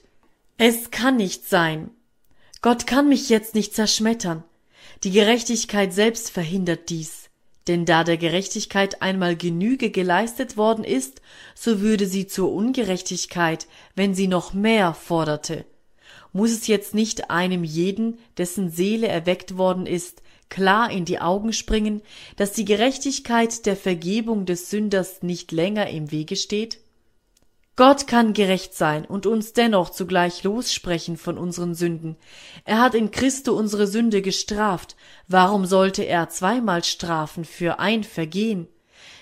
Es 0.57 0.91
kann 0.91 1.17
nicht 1.17 1.47
sein. 1.47 1.91
Gott 2.61 2.87
kann 2.87 3.07
mich 3.09 3.29
jetzt 3.29 3.55
nicht 3.55 3.75
zerschmettern. 3.75 4.43
Die 5.03 5.11
Gerechtigkeit 5.11 5.93
selbst 5.93 6.31
verhindert 6.31 6.89
dies. 6.89 7.26
Denn 7.67 7.85
da 7.85 8.03
der 8.03 8.17
Gerechtigkeit 8.17 9.01
einmal 9.01 9.35
Genüge 9.35 9.91
geleistet 9.91 10.55
worden 10.55 10.83
ist, 10.83 11.21
so 11.53 11.81
würde 11.81 12.07
sie 12.07 12.27
zur 12.27 12.51
Ungerechtigkeit, 12.51 13.67
wenn 13.95 14.15
sie 14.15 14.27
noch 14.27 14.53
mehr 14.53 14.93
forderte. 14.93 15.65
Muss 16.31 16.51
es 16.51 16.67
jetzt 16.67 16.93
nicht 16.93 17.29
einem 17.29 17.63
jeden, 17.63 18.19
dessen 18.37 18.69
Seele 18.69 19.07
erweckt 19.07 19.57
worden 19.57 19.85
ist, 19.85 20.21
klar 20.49 20.91
in 20.91 21.03
die 21.03 21.19
Augen 21.19 21.51
springen, 21.51 22.01
dass 22.37 22.53
die 22.53 22.65
Gerechtigkeit 22.65 23.65
der 23.65 23.75
Vergebung 23.75 24.45
des 24.45 24.69
Sünders 24.69 25.21
nicht 25.23 25.51
länger 25.51 25.89
im 25.89 26.11
Wege 26.11 26.35
steht? 26.35 26.79
Gott 27.77 28.07
kann 28.07 28.33
gerecht 28.33 28.73
sein 28.73 29.05
und 29.05 29.27
uns 29.27 29.53
dennoch 29.53 29.91
zugleich 29.91 30.43
lossprechen 30.43 31.15
von 31.15 31.37
unseren 31.37 31.75
Sünden. 31.75 32.17
Er 32.65 32.81
hat 32.81 32.95
in 32.95 33.11
Christo 33.11 33.53
unsere 33.53 33.85
Sünde 33.85 34.23
gestraft. 34.23 34.95
Warum 35.27 35.67
sollte 35.67 36.01
er 36.01 36.27
zweimal 36.29 36.83
strafen 36.83 37.45
für 37.45 37.77
ein 37.77 38.03
Vergehen? 38.03 38.67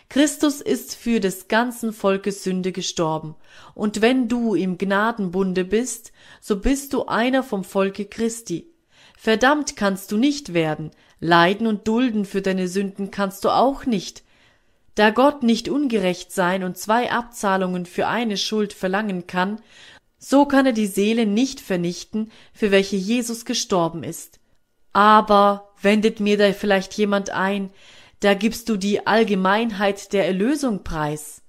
Christus 0.08 0.62
ist 0.62 0.96
für 0.96 1.20
des 1.20 1.50
ganzen 1.50 1.92
Volkes 1.92 2.46
Sünde 2.46 2.72
gestorben. 2.72 3.36
Und 3.74 4.02
wenn 4.02 4.30
du 4.30 4.56
im 4.56 4.78
Gnadenbunde 4.78 5.66
bist, 5.66 6.14
so 6.40 6.58
bist 6.58 6.94
du 6.94 7.08
einer 7.08 7.44
vom 7.44 7.66
Volke 7.66 8.06
Christi. 8.06 8.72
Verdammt 9.18 9.76
kannst 9.76 10.14
du 10.14 10.18
nicht 10.18 10.54
werden, 10.54 10.92
leiden 11.20 11.68
und 11.68 11.90
dulden 11.90 12.24
für 12.24 12.42
deine 12.42 12.70
Sünden 12.70 13.12
kannst 13.12 13.44
du 13.44 13.50
auch 13.50 13.86
nicht. 13.86 14.24
Da 14.96 15.10
Gott 15.10 15.44
nicht 15.44 15.68
ungerecht 15.68 16.32
sein 16.32 16.64
und 16.64 16.78
zwei 16.78 17.12
Abzahlungen 17.12 17.86
für 17.86 18.08
eine 18.08 18.38
Schuld 18.38 18.72
verlangen 18.72 19.28
kann, 19.28 19.62
so 20.18 20.46
kann 20.46 20.66
er 20.66 20.72
die 20.72 20.88
Seele 20.88 21.26
nicht 21.26 21.60
vernichten, 21.60 22.32
für 22.54 22.72
welche 22.72 22.96
Jesus 22.96 23.44
gestorben 23.44 24.04
ist. 24.04 24.40
Aber 24.94 25.74
wendet 25.82 26.22
mir 26.22 26.38
da 26.38 26.54
vielleicht 26.54 26.94
jemand 26.94 27.30
ein, 27.30 27.70
da 28.22 28.34
gibst 28.34 28.70
du 28.70 28.78
die 28.78 29.06
Allgemeinheit 29.06 30.14
der 30.14 30.26
Erlösung 30.26 30.84
preis. 30.84 31.42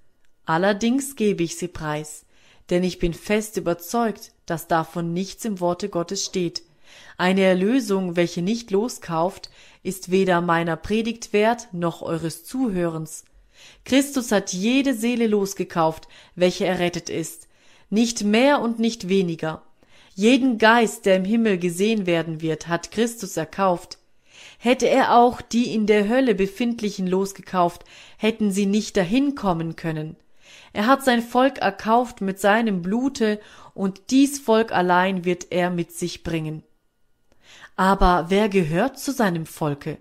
Allerdings 0.44 1.14
gebe 1.14 1.44
ich 1.44 1.56
sie 1.56 1.68
preis, 1.68 2.26
denn 2.68 2.82
ich 2.82 2.98
bin 2.98 3.14
fest 3.14 3.56
überzeugt, 3.56 4.32
dass 4.44 4.66
davon 4.66 5.12
nichts 5.12 5.44
im 5.44 5.61
Worte 5.61 5.88
Gottes 5.88 6.24
steht. 6.24 6.62
Eine 7.16 7.42
Erlösung, 7.42 8.16
welche 8.16 8.42
nicht 8.42 8.72
loskauft, 8.72 9.50
ist 9.85 10.11
weder 10.11 10.40
meiner 10.40 10.76
Predigt 10.76 11.32
wert 11.32 11.68
noch 11.72 12.02
eures 12.02 12.44
Zuhörens. 12.44 13.24
Christus 13.85 14.33
hat 14.33 14.52
jede 14.52 14.94
Seele 14.94 15.26
losgekauft, 15.26 16.09
welche 16.35 16.66
errettet 16.66 17.09
ist, 17.09 17.48
nicht 17.90 18.24
mehr 18.24 18.61
und 18.61 18.79
nicht 18.79 19.09
weniger. 19.09 19.62
Jeden 20.14 20.59
Geist, 20.59 21.07
der 21.07 21.16
im 21.16 21.24
Himmel 21.24 21.59
gesehen 21.59 22.07
werden 22.07 22.40
wird, 22.40 22.68
hat 22.68 22.90
Christus 22.90 23.37
erkauft. 23.37 23.98
Hätte 24.59 24.88
er 24.88 25.16
auch 25.16 25.40
die 25.40 25.74
in 25.74 25.87
der 25.87 26.09
Hölle 26.09 26.35
befindlichen 26.35 27.07
losgekauft, 27.07 27.85
hätten 28.16 28.50
sie 28.50 28.66
nicht 28.66 28.96
dahin 28.96 29.35
kommen 29.35 29.76
können. 29.76 30.16
Er 30.72 30.87
hat 30.87 31.05
sein 31.05 31.22
Volk 31.22 31.59
erkauft 31.59 32.20
mit 32.20 32.40
seinem 32.40 32.83
Blute, 32.83 33.40
und 33.74 34.11
dies 34.11 34.38
Volk 34.38 34.72
allein 34.72 35.26
wird 35.26 35.48
er 35.50 35.68
mit 35.70 35.92
sich 35.92 36.22
bringen. 36.22 36.62
Aber 37.76 38.26
wer 38.29 38.48
gehört 38.48 38.98
zu 38.98 39.12
seinem 39.12 39.44
Volke? 39.44 39.98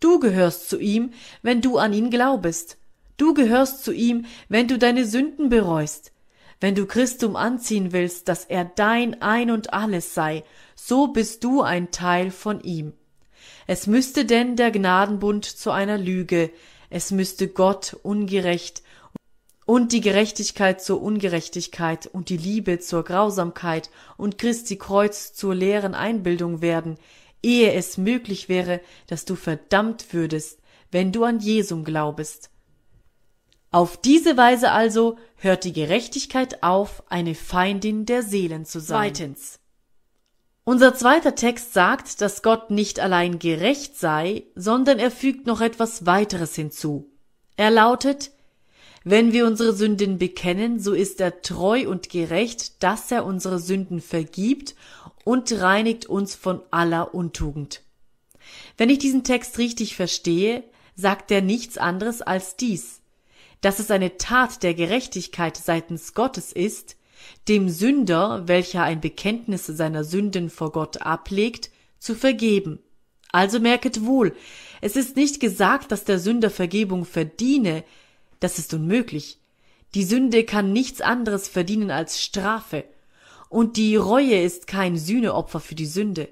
Du 0.00 0.18
gehörst 0.18 0.68
zu 0.68 0.78
ihm, 0.78 1.12
wenn 1.42 1.60
du 1.60 1.78
an 1.78 1.92
ihn 1.92 2.10
glaubest. 2.10 2.78
Du 3.18 3.34
gehörst 3.34 3.84
zu 3.84 3.92
ihm, 3.92 4.24
wenn 4.48 4.66
du 4.66 4.78
deine 4.78 5.04
Sünden 5.04 5.50
bereust. 5.50 6.12
Wenn 6.58 6.74
du 6.74 6.86
Christum 6.86 7.36
anziehen 7.36 7.92
willst, 7.92 8.28
dass 8.28 8.44
er 8.44 8.64
dein 8.64 9.20
Ein 9.22 9.50
und 9.50 9.72
alles 9.72 10.14
sei, 10.14 10.42
so 10.74 11.08
bist 11.08 11.44
du 11.44 11.62
ein 11.62 11.90
Teil 11.90 12.30
von 12.30 12.62
ihm. 12.62 12.94
Es 13.66 13.86
müsste 13.86 14.24
denn 14.24 14.56
der 14.56 14.70
Gnadenbund 14.70 15.44
zu 15.44 15.70
einer 15.70 15.98
Lüge, 15.98 16.50
es 16.88 17.10
müsste 17.10 17.48
Gott 17.48 17.96
ungerecht 18.02 18.82
und 19.64 19.92
die 19.92 20.00
Gerechtigkeit 20.00 20.82
zur 20.82 21.00
Ungerechtigkeit 21.00 22.06
und 22.06 22.28
die 22.28 22.36
Liebe 22.36 22.80
zur 22.80 23.04
Grausamkeit 23.04 23.88
und 24.16 24.36
Christi 24.36 24.76
Kreuz 24.76 25.32
zur 25.32 25.54
leeren 25.54 25.94
Einbildung 25.94 26.60
werden, 26.60 26.98
ehe 27.42 27.72
es 27.72 27.98
möglich 27.98 28.48
wäre, 28.48 28.80
dass 29.06 29.24
du 29.24 29.36
verdammt 29.36 30.12
würdest, 30.12 30.60
wenn 30.90 31.12
du 31.12 31.24
an 31.24 31.40
Jesum 31.40 31.84
glaubest. 31.84 32.50
Auf 33.70 33.96
diese 33.96 34.36
Weise 34.36 34.72
also 34.72 35.16
hört 35.36 35.64
die 35.64 35.72
Gerechtigkeit 35.72 36.62
auf, 36.62 37.04
eine 37.08 37.34
Feindin 37.34 38.04
der 38.04 38.22
Seelen 38.22 38.64
zu 38.64 38.80
sein. 38.80 39.14
Zweitens. 39.14 39.60
Unser 40.64 40.94
zweiter 40.94 41.34
Text 41.34 41.72
sagt, 41.72 42.20
dass 42.20 42.42
Gott 42.42 42.70
nicht 42.70 43.00
allein 43.00 43.38
gerecht 43.38 43.96
sei, 43.96 44.44
sondern 44.54 44.98
er 44.98 45.10
fügt 45.10 45.46
noch 45.46 45.60
etwas 45.60 46.04
weiteres 46.06 46.54
hinzu. 46.54 47.10
Er 47.56 47.70
lautet, 47.70 48.32
wenn 49.02 49.32
wir 49.32 49.46
unsere 49.46 49.72
Sünden 49.72 50.18
bekennen, 50.18 50.78
so 50.78 50.92
ist 50.92 51.20
er 51.20 51.40
treu 51.40 51.88
und 51.88 52.10
gerecht, 52.10 52.82
dass 52.82 53.10
er 53.10 53.24
unsere 53.24 53.58
Sünden 53.58 54.00
vergibt 54.00 54.74
und 55.24 55.52
reinigt 55.52 56.06
uns 56.06 56.34
von 56.34 56.62
aller 56.70 57.14
Untugend. 57.14 57.82
Wenn 58.76 58.90
ich 58.90 58.98
diesen 58.98 59.24
Text 59.24 59.58
richtig 59.58 59.96
verstehe, 59.96 60.64
sagt 60.96 61.30
er 61.30 61.42
nichts 61.42 61.78
anderes 61.78 62.22
als 62.22 62.56
dies, 62.56 63.00
dass 63.60 63.78
es 63.78 63.90
eine 63.90 64.16
Tat 64.16 64.62
der 64.62 64.74
Gerechtigkeit 64.74 65.56
seitens 65.56 66.14
Gottes 66.14 66.52
ist, 66.52 66.96
dem 67.48 67.68
Sünder, 67.68 68.48
welcher 68.48 68.82
ein 68.82 69.00
Bekenntnis 69.00 69.66
seiner 69.66 70.04
Sünden 70.04 70.50
vor 70.50 70.72
Gott 70.72 71.02
ablegt, 71.02 71.70
zu 71.98 72.14
vergeben. 72.14 72.78
Also 73.32 73.60
merket 73.60 74.04
wohl, 74.04 74.34
es 74.80 74.96
ist 74.96 75.16
nicht 75.16 75.40
gesagt, 75.40 75.92
dass 75.92 76.04
der 76.04 76.18
Sünder 76.18 76.50
Vergebung 76.50 77.04
verdiene, 77.04 77.84
das 78.40 78.58
ist 78.58 78.72
unmöglich. 78.74 79.38
Die 79.94 80.04
Sünde 80.04 80.44
kann 80.44 80.72
nichts 80.72 81.00
anderes 81.00 81.48
verdienen 81.48 81.90
als 81.90 82.22
Strafe, 82.22 82.84
und 83.50 83.76
die 83.76 83.96
Reue 83.96 84.40
ist 84.40 84.66
kein 84.66 84.96
Sühneopfer 84.96 85.60
für 85.60 85.74
die 85.74 85.86
Sünde. 85.86 86.28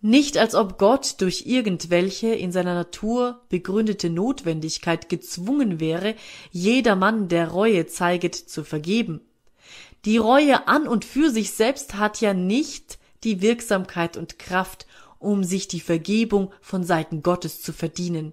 Nicht 0.00 0.38
als 0.38 0.54
ob 0.54 0.78
Gott 0.78 1.16
durch 1.20 1.44
irgendwelche 1.46 2.28
in 2.28 2.52
seiner 2.52 2.74
Natur 2.74 3.42
begründete 3.48 4.08
Notwendigkeit 4.10 5.08
gezwungen 5.08 5.78
wäre, 5.78 6.14
jedermann, 6.50 7.28
der 7.28 7.48
Reue 7.48 7.86
zeiget, 7.86 8.34
zu 8.34 8.64
vergeben. 8.64 9.20
Die 10.04 10.16
Reue 10.16 10.66
an 10.68 10.88
und 10.88 11.04
für 11.04 11.30
sich 11.30 11.50
selbst 11.50 11.96
hat 11.96 12.20
ja 12.20 12.32
nicht 12.32 12.98
die 13.24 13.42
Wirksamkeit 13.42 14.16
und 14.16 14.38
Kraft, 14.38 14.86
um 15.18 15.44
sich 15.44 15.68
die 15.68 15.80
Vergebung 15.80 16.52
von 16.62 16.82
Seiten 16.82 17.22
Gottes 17.22 17.60
zu 17.60 17.72
verdienen. 17.72 18.32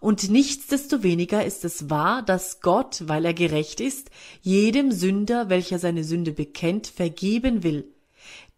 Und 0.00 0.30
nichtsdestoweniger 0.30 1.44
ist 1.44 1.64
es 1.64 1.90
wahr, 1.90 2.22
dass 2.22 2.60
Gott, 2.60 3.02
weil 3.06 3.24
er 3.24 3.34
gerecht 3.34 3.80
ist, 3.80 4.10
jedem 4.40 4.92
Sünder, 4.92 5.48
welcher 5.48 5.78
seine 5.78 6.04
Sünde 6.04 6.32
bekennt, 6.32 6.86
vergeben 6.86 7.62
will. 7.62 7.92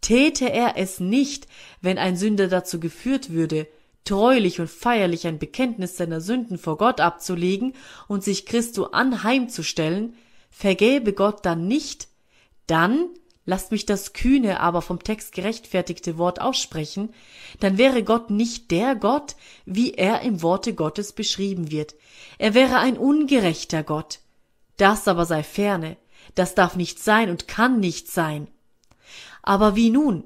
Täte 0.01 0.51
er 0.51 0.77
es 0.77 1.01
nicht, 1.01 1.47
wenn 1.81 1.99
ein 1.99 2.17
Sünder 2.17 2.49
dazu 2.49 2.81
geführt 2.81 3.31
würde, 3.31 3.67
treulich 4.05 4.61
und 4.61 4.69
feierlich 4.69 5.27
ein 5.27 5.39
Bekenntnis 5.39 5.97
seiner 5.97 6.21
Sünden 6.21 6.59
vor 6.59 6.77
Gott 6.77 7.01
abzulegen 7.01 7.75
und 8.09 8.25
sich 8.25 8.47
Christo 8.47 8.87
anheimzustellen, 8.87 10.15
vergäbe 10.51 11.13
Gott 11.13 11.47
dann 11.47 11.67
nicht, 11.69 12.09
dann 12.67 13.09
lasst 13.45 13.73
mich 13.73 13.87
das 13.87 14.13
kühne, 14.13 14.61
aber 14.61 14.83
vom 14.83 15.03
Text 15.03 15.35
gerechtfertigte 15.35 16.19
Wort 16.19 16.41
aussprechen, 16.41 17.13
dann 17.61 17.79
wäre 17.79 18.05
Gott 18.05 18.31
nicht 18.31 18.71
der 18.71 18.95
Gott, 18.95 19.37
wie 19.65 19.95
er 19.95 20.21
im 20.21 20.43
Worte 20.43 20.75
Gottes 20.75 21.13
beschrieben 21.13 21.71
wird. 21.71 21.95
Er 22.39 22.55
wäre 22.55 22.79
ein 22.79 22.97
ungerechter 22.97 23.83
Gott. 23.83 24.21
Das 24.77 25.09
aber 25.09 25.27
sei 25.27 25.43
ferne, 25.43 25.97
das 26.35 26.55
darf 26.55 26.77
nicht 26.77 26.99
sein 26.99 27.31
und 27.31 27.49
kann 27.49 27.81
nicht 27.81 28.09
sein. 28.11 28.49
Aber 29.43 29.77
wie 29.77 29.91
nun? 29.91 30.25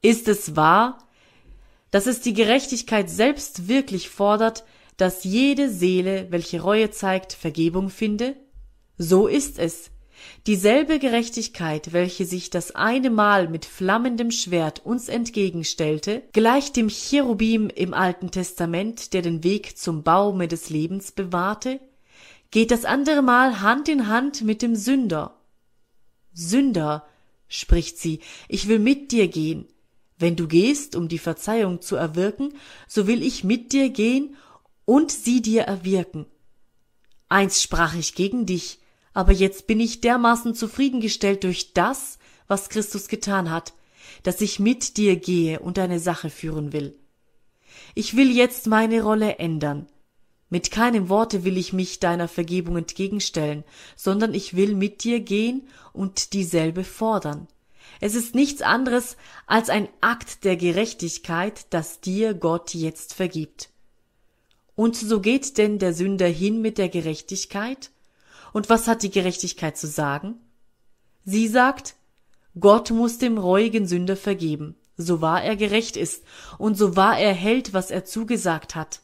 Ist 0.00 0.28
es 0.28 0.54
wahr, 0.54 0.98
dass 1.90 2.06
es 2.06 2.20
die 2.20 2.34
Gerechtigkeit 2.34 3.08
selbst 3.10 3.68
wirklich 3.68 4.10
fordert, 4.10 4.64
dass 4.96 5.24
jede 5.24 5.70
Seele, 5.70 6.26
welche 6.30 6.60
Reue 6.60 6.90
zeigt, 6.90 7.32
Vergebung 7.32 7.90
finde? 7.90 8.36
So 8.96 9.26
ist 9.26 9.58
es. 9.58 9.90
Dieselbe 10.46 10.98
Gerechtigkeit, 10.98 11.92
welche 11.92 12.26
sich 12.26 12.50
das 12.50 12.74
eine 12.74 13.10
Mal 13.10 13.48
mit 13.48 13.64
flammendem 13.64 14.30
Schwert 14.30 14.84
uns 14.84 15.08
entgegenstellte, 15.08 16.22
gleicht 16.32 16.76
dem 16.76 16.88
Cherubim 16.88 17.68
im 17.68 17.94
Alten 17.94 18.30
Testament, 18.30 19.14
der 19.14 19.22
den 19.22 19.42
Weg 19.42 19.78
zum 19.78 20.02
Baume 20.02 20.48
des 20.48 20.70
Lebens 20.70 21.12
bewahrte, 21.12 21.80
geht 22.50 22.70
das 22.70 22.84
andere 22.84 23.22
Mal 23.22 23.60
Hand 23.60 23.88
in 23.88 24.06
Hand 24.08 24.42
mit 24.42 24.62
dem 24.62 24.76
Sünder. 24.76 25.36
Sünder, 26.32 27.06
spricht 27.48 27.98
sie, 27.98 28.20
ich 28.48 28.68
will 28.68 28.78
mit 28.78 29.12
dir 29.12 29.28
gehen. 29.28 29.66
Wenn 30.18 30.36
du 30.36 30.46
gehst, 30.46 30.94
um 30.94 31.08
die 31.08 31.18
Verzeihung 31.18 31.80
zu 31.80 31.96
erwirken, 31.96 32.54
so 32.86 33.06
will 33.06 33.22
ich 33.22 33.44
mit 33.44 33.72
dir 33.72 33.90
gehen 33.90 34.36
und 34.84 35.10
sie 35.10 35.42
dir 35.42 35.62
erwirken. 35.62 36.26
Einst 37.28 37.62
sprach 37.62 37.94
ich 37.94 38.14
gegen 38.14 38.46
dich, 38.46 38.78
aber 39.14 39.32
jetzt 39.32 39.66
bin 39.66 39.80
ich 39.80 40.00
dermaßen 40.00 40.54
zufriedengestellt 40.54 41.44
durch 41.44 41.72
das, 41.72 42.18
was 42.46 42.68
Christus 42.68 43.08
getan 43.08 43.50
hat, 43.50 43.72
dass 44.24 44.40
ich 44.40 44.58
mit 44.58 44.96
dir 44.96 45.16
gehe 45.16 45.60
und 45.60 45.78
deine 45.78 46.00
Sache 46.00 46.28
führen 46.28 46.72
will. 46.72 46.94
Ich 47.94 48.16
will 48.16 48.30
jetzt 48.30 48.66
meine 48.66 49.02
Rolle 49.02 49.38
ändern. 49.38 49.86
Mit 50.50 50.70
keinem 50.70 51.08
Worte 51.08 51.44
will 51.44 51.56
ich 51.56 51.72
mich 51.72 52.00
deiner 52.00 52.28
Vergebung 52.28 52.76
entgegenstellen, 52.76 53.64
sondern 53.96 54.34
ich 54.34 54.54
will 54.54 54.74
mit 54.74 55.04
dir 55.04 55.20
gehen 55.20 55.68
und 55.92 56.32
dieselbe 56.32 56.84
fordern. 56.84 57.48
Es 58.00 58.14
ist 58.14 58.34
nichts 58.34 58.62
anderes 58.62 59.16
als 59.46 59.70
ein 59.70 59.88
Akt 60.00 60.44
der 60.44 60.56
Gerechtigkeit, 60.56 61.66
das 61.70 62.00
dir 62.00 62.34
Gott 62.34 62.74
jetzt 62.74 63.14
vergibt. 63.14 63.70
Und 64.74 64.96
so 64.96 65.20
geht 65.20 65.56
denn 65.56 65.78
der 65.78 65.94
Sünder 65.94 66.26
hin 66.26 66.60
mit 66.60 66.78
der 66.78 66.88
Gerechtigkeit? 66.88 67.90
Und 68.54 68.70
was 68.70 68.86
hat 68.86 69.02
die 69.02 69.10
Gerechtigkeit 69.10 69.76
zu 69.76 69.88
sagen? 69.88 70.36
Sie 71.24 71.48
sagt, 71.48 71.96
Gott 72.60 72.92
muss 72.92 73.18
dem 73.18 73.36
reuigen 73.36 73.88
Sünder 73.88 74.16
vergeben, 74.16 74.76
so 74.96 75.20
wahr 75.20 75.42
er 75.42 75.56
gerecht 75.56 75.96
ist 75.96 76.22
und 76.56 76.76
so 76.78 76.94
wahr 76.94 77.18
er 77.18 77.34
hält, 77.34 77.72
was 77.72 77.90
er 77.90 78.04
zugesagt 78.04 78.76
hat. 78.76 79.00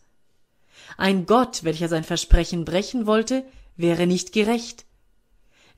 Ein 0.97 1.27
Gott, 1.27 1.65
welcher 1.65 1.89
sein 1.89 2.05
Versprechen 2.05 2.65
brechen 2.65 3.09
wollte, 3.09 3.45
wäre 3.77 4.07
nicht 4.07 4.33
gerecht. 4.33 4.85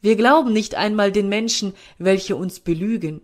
Wir 0.03 0.17
glauben 0.17 0.53
nicht 0.53 0.75
einmal 0.75 1.11
den 1.11 1.31
Menschen, 1.31 1.73
welche 1.97 2.37
uns 2.37 2.61
belügen. 2.61 3.23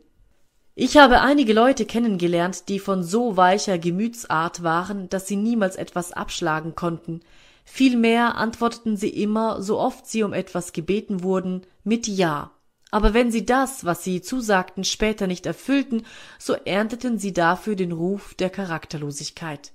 Ich 0.74 0.96
habe 0.96 1.20
einige 1.20 1.52
Leute 1.52 1.84
kennengelernt, 1.84 2.70
die 2.70 2.78
von 2.78 3.02
so 3.02 3.36
weicher 3.36 3.76
Gemütsart 3.76 4.62
waren, 4.62 5.10
dass 5.10 5.26
sie 5.26 5.36
niemals 5.36 5.76
etwas 5.76 6.12
abschlagen 6.12 6.74
konnten, 6.74 7.20
Vielmehr 7.70 8.36
antworteten 8.36 8.96
sie 8.96 9.10
immer, 9.10 9.62
so 9.62 9.78
oft 9.78 10.06
sie 10.06 10.22
um 10.22 10.32
etwas 10.32 10.72
gebeten 10.72 11.22
wurden, 11.22 11.66
mit 11.84 12.08
Ja. 12.08 12.50
Aber 12.90 13.12
wenn 13.12 13.30
sie 13.30 13.44
das, 13.44 13.84
was 13.84 14.02
sie 14.02 14.22
zusagten, 14.22 14.84
später 14.84 15.26
nicht 15.26 15.44
erfüllten, 15.44 16.06
so 16.38 16.54
ernteten 16.54 17.18
sie 17.18 17.34
dafür 17.34 17.76
den 17.76 17.92
Ruf 17.92 18.34
der 18.34 18.48
Charakterlosigkeit. 18.48 19.72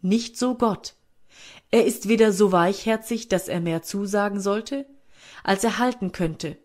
Nicht 0.00 0.38
so 0.38 0.54
Gott. 0.54 0.94
Er 1.72 1.84
ist 1.84 2.08
weder 2.08 2.32
so 2.32 2.52
weichherzig, 2.52 3.28
dass 3.28 3.48
er 3.48 3.60
mehr 3.60 3.82
zusagen 3.82 4.40
sollte, 4.40 4.86
als 5.42 5.64
er 5.64 5.78
halten 5.78 6.12
könnte, 6.12 6.56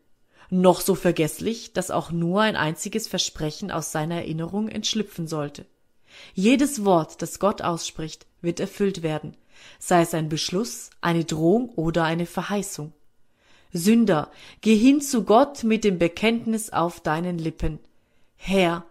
noch 0.51 0.79
so 0.79 0.93
vergesslich, 0.93 1.73
dass 1.73 1.91
auch 1.91 2.11
nur 2.11 2.41
ein 2.41 2.55
einziges 2.55 3.07
Versprechen 3.07 3.71
aus 3.71 3.91
seiner 3.91 4.15
Erinnerung 4.15 4.69
entschlüpfen 4.69 5.27
sollte. 5.27 5.65
Jedes 6.33 6.85
Wort, 6.85 7.21
das 7.23 7.39
Gott 7.39 7.63
ausspricht, 7.63 8.27
wird 8.41 8.59
erfüllt 8.59 9.01
werden, 9.01 9.35
sei 9.79 10.01
es 10.01 10.13
ein 10.13 10.29
Beschluss, 10.29 10.89
eine 11.01 11.25
Drohung 11.25 11.69
oder 11.69 12.03
eine 12.03 12.25
Verheißung. 12.25 12.93
Sünder, 13.73 14.31
geh 14.61 14.75
hin 14.75 15.01
zu 15.01 15.23
Gott 15.23 15.63
mit 15.63 15.83
dem 15.83 15.99
Bekenntnis 15.99 16.71
auf 16.71 17.01
deinen 17.01 17.37
Lippen. 17.37 17.79
Herr, 18.37 18.85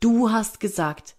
du 0.00 0.30
hast 0.30 0.60
gesagt, 0.60 1.14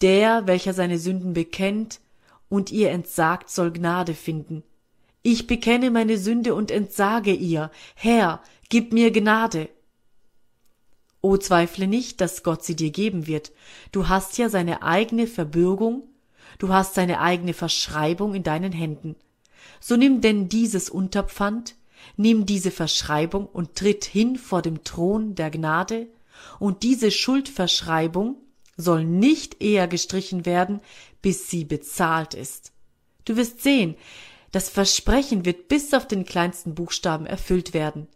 der, 0.00 0.46
welcher 0.46 0.72
seine 0.72 0.98
Sünden 0.98 1.32
bekennt 1.32 2.00
und 2.48 2.70
ihr 2.70 2.90
entsagt, 2.90 3.50
soll 3.50 3.72
Gnade 3.72 4.14
finden. 4.14 4.62
Ich 5.22 5.46
bekenne 5.46 5.90
meine 5.90 6.18
Sünde 6.18 6.54
und 6.54 6.70
entsage 6.70 7.32
ihr. 7.32 7.70
Herr, 7.94 8.42
gib 8.68 8.92
mir 8.92 9.10
Gnade. 9.10 9.70
O 11.22 11.38
zweifle 11.38 11.86
nicht, 11.86 12.20
dass 12.20 12.42
Gott 12.42 12.62
sie 12.62 12.76
dir 12.76 12.90
geben 12.90 13.26
wird. 13.26 13.50
Du 13.90 14.08
hast 14.08 14.36
ja 14.36 14.50
seine 14.50 14.82
eigene 14.82 15.26
Verbürgung 15.26 16.02
du 16.58 16.68
hast 16.68 16.94
seine 16.94 17.20
eigene 17.20 17.54
Verschreibung 17.54 18.34
in 18.34 18.42
deinen 18.42 18.72
Händen. 18.72 19.16
So 19.80 19.96
nimm 19.96 20.20
denn 20.20 20.48
dieses 20.48 20.88
Unterpfand, 20.88 21.74
nimm 22.16 22.46
diese 22.46 22.70
Verschreibung 22.70 23.46
und 23.46 23.74
tritt 23.74 24.04
hin 24.04 24.36
vor 24.36 24.62
dem 24.62 24.84
Thron 24.84 25.34
der 25.34 25.50
Gnade, 25.50 26.08
und 26.58 26.82
diese 26.82 27.10
Schuldverschreibung 27.10 28.36
soll 28.76 29.04
nicht 29.04 29.62
eher 29.62 29.88
gestrichen 29.88 30.46
werden, 30.46 30.80
bis 31.22 31.50
sie 31.50 31.64
bezahlt 31.64 32.34
ist. 32.34 32.72
Du 33.24 33.36
wirst 33.36 33.62
sehen, 33.62 33.96
das 34.52 34.68
Versprechen 34.68 35.44
wird 35.44 35.68
bis 35.68 35.94
auf 35.94 36.06
den 36.06 36.24
kleinsten 36.24 36.74
Buchstaben 36.74 37.26
erfüllt 37.26 37.74
werden. 37.74 38.08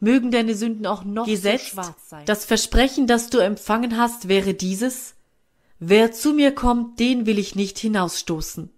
Mögen 0.00 0.30
deine 0.30 0.54
Sünden 0.54 0.86
auch 0.86 1.04
noch 1.04 1.26
gesetzt, 1.26 1.66
so 1.66 1.82
schwarz 1.82 2.08
sein. 2.08 2.24
Das 2.24 2.44
Versprechen, 2.44 3.06
das 3.06 3.30
du 3.30 3.38
empfangen 3.38 3.96
hast, 3.96 4.28
wäre 4.28 4.54
dieses, 4.54 5.14
Wer 5.82 6.12
zu 6.12 6.34
mir 6.34 6.54
kommt, 6.54 7.00
den 7.00 7.24
will 7.24 7.38
ich 7.38 7.54
nicht 7.54 7.78
hinausstoßen. 7.78 8.70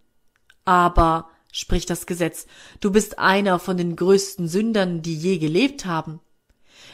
Aber, 0.65 1.29
spricht 1.51 1.91
das 1.91 2.07
Gesetz, 2.07 2.47
du 2.79 2.93
bist 2.93 3.19
einer 3.19 3.59
von 3.59 3.77
den 3.77 3.97
größten 3.97 4.47
Sündern, 4.47 5.03
die 5.03 5.17
je 5.17 5.39
gelebt 5.39 5.85
haben. 5.85 6.21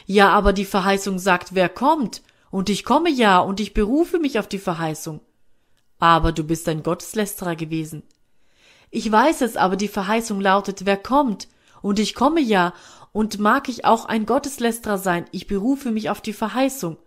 Ja, 0.07 0.29
aber 0.29 0.51
die 0.51 0.65
Verheißung 0.65 1.19
sagt, 1.19 1.53
wer 1.53 1.69
kommt, 1.69 2.23
und 2.49 2.71
ich 2.71 2.83
komme 2.83 3.11
ja, 3.11 3.37
und 3.37 3.59
ich 3.59 3.75
berufe 3.75 4.17
mich 4.17 4.39
auf 4.39 4.47
die 4.47 4.57
Verheißung. 4.57 5.19
Aber 5.99 6.31
du 6.31 6.43
bist 6.43 6.67
ein 6.67 6.81
Gotteslästerer 6.81 7.55
gewesen. 7.55 8.01
Ich 8.89 9.11
weiß 9.11 9.41
es, 9.41 9.57
aber 9.57 9.75
die 9.75 9.87
Verheißung 9.87 10.41
lautet, 10.41 10.87
wer 10.87 10.97
kommt, 10.97 11.47
und 11.83 11.99
ich 11.99 12.15
komme 12.15 12.41
ja, 12.41 12.73
und 13.11 13.37
mag 13.37 13.69
ich 13.69 13.85
auch 13.85 14.05
ein 14.05 14.25
Gotteslästerer 14.25 14.97
sein, 14.97 15.25
ich 15.31 15.45
berufe 15.45 15.91
mich 15.91 16.09
auf 16.09 16.19
die 16.19 16.33
Verheißung. 16.33 16.97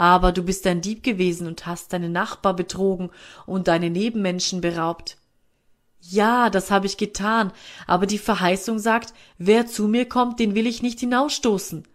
Aber 0.00 0.32
du 0.32 0.42
bist 0.42 0.66
ein 0.66 0.80
Dieb 0.80 1.02
gewesen 1.02 1.46
und 1.46 1.66
hast 1.66 1.92
deinen 1.92 2.10
Nachbar 2.10 2.56
betrogen 2.56 3.10
und 3.44 3.68
deine 3.68 3.90
Nebenmenschen 3.90 4.62
beraubt. 4.62 5.18
Ja, 6.00 6.48
das 6.48 6.70
habe 6.70 6.86
ich 6.86 6.96
getan, 6.96 7.52
aber 7.86 8.06
die 8.06 8.16
Verheißung 8.16 8.78
sagt, 8.78 9.12
wer 9.36 9.66
zu 9.66 9.88
mir 9.88 10.08
kommt, 10.08 10.40
den 10.40 10.54
will 10.54 10.66
ich 10.66 10.80
nicht 10.80 11.00
hinausstoßen. 11.00 11.86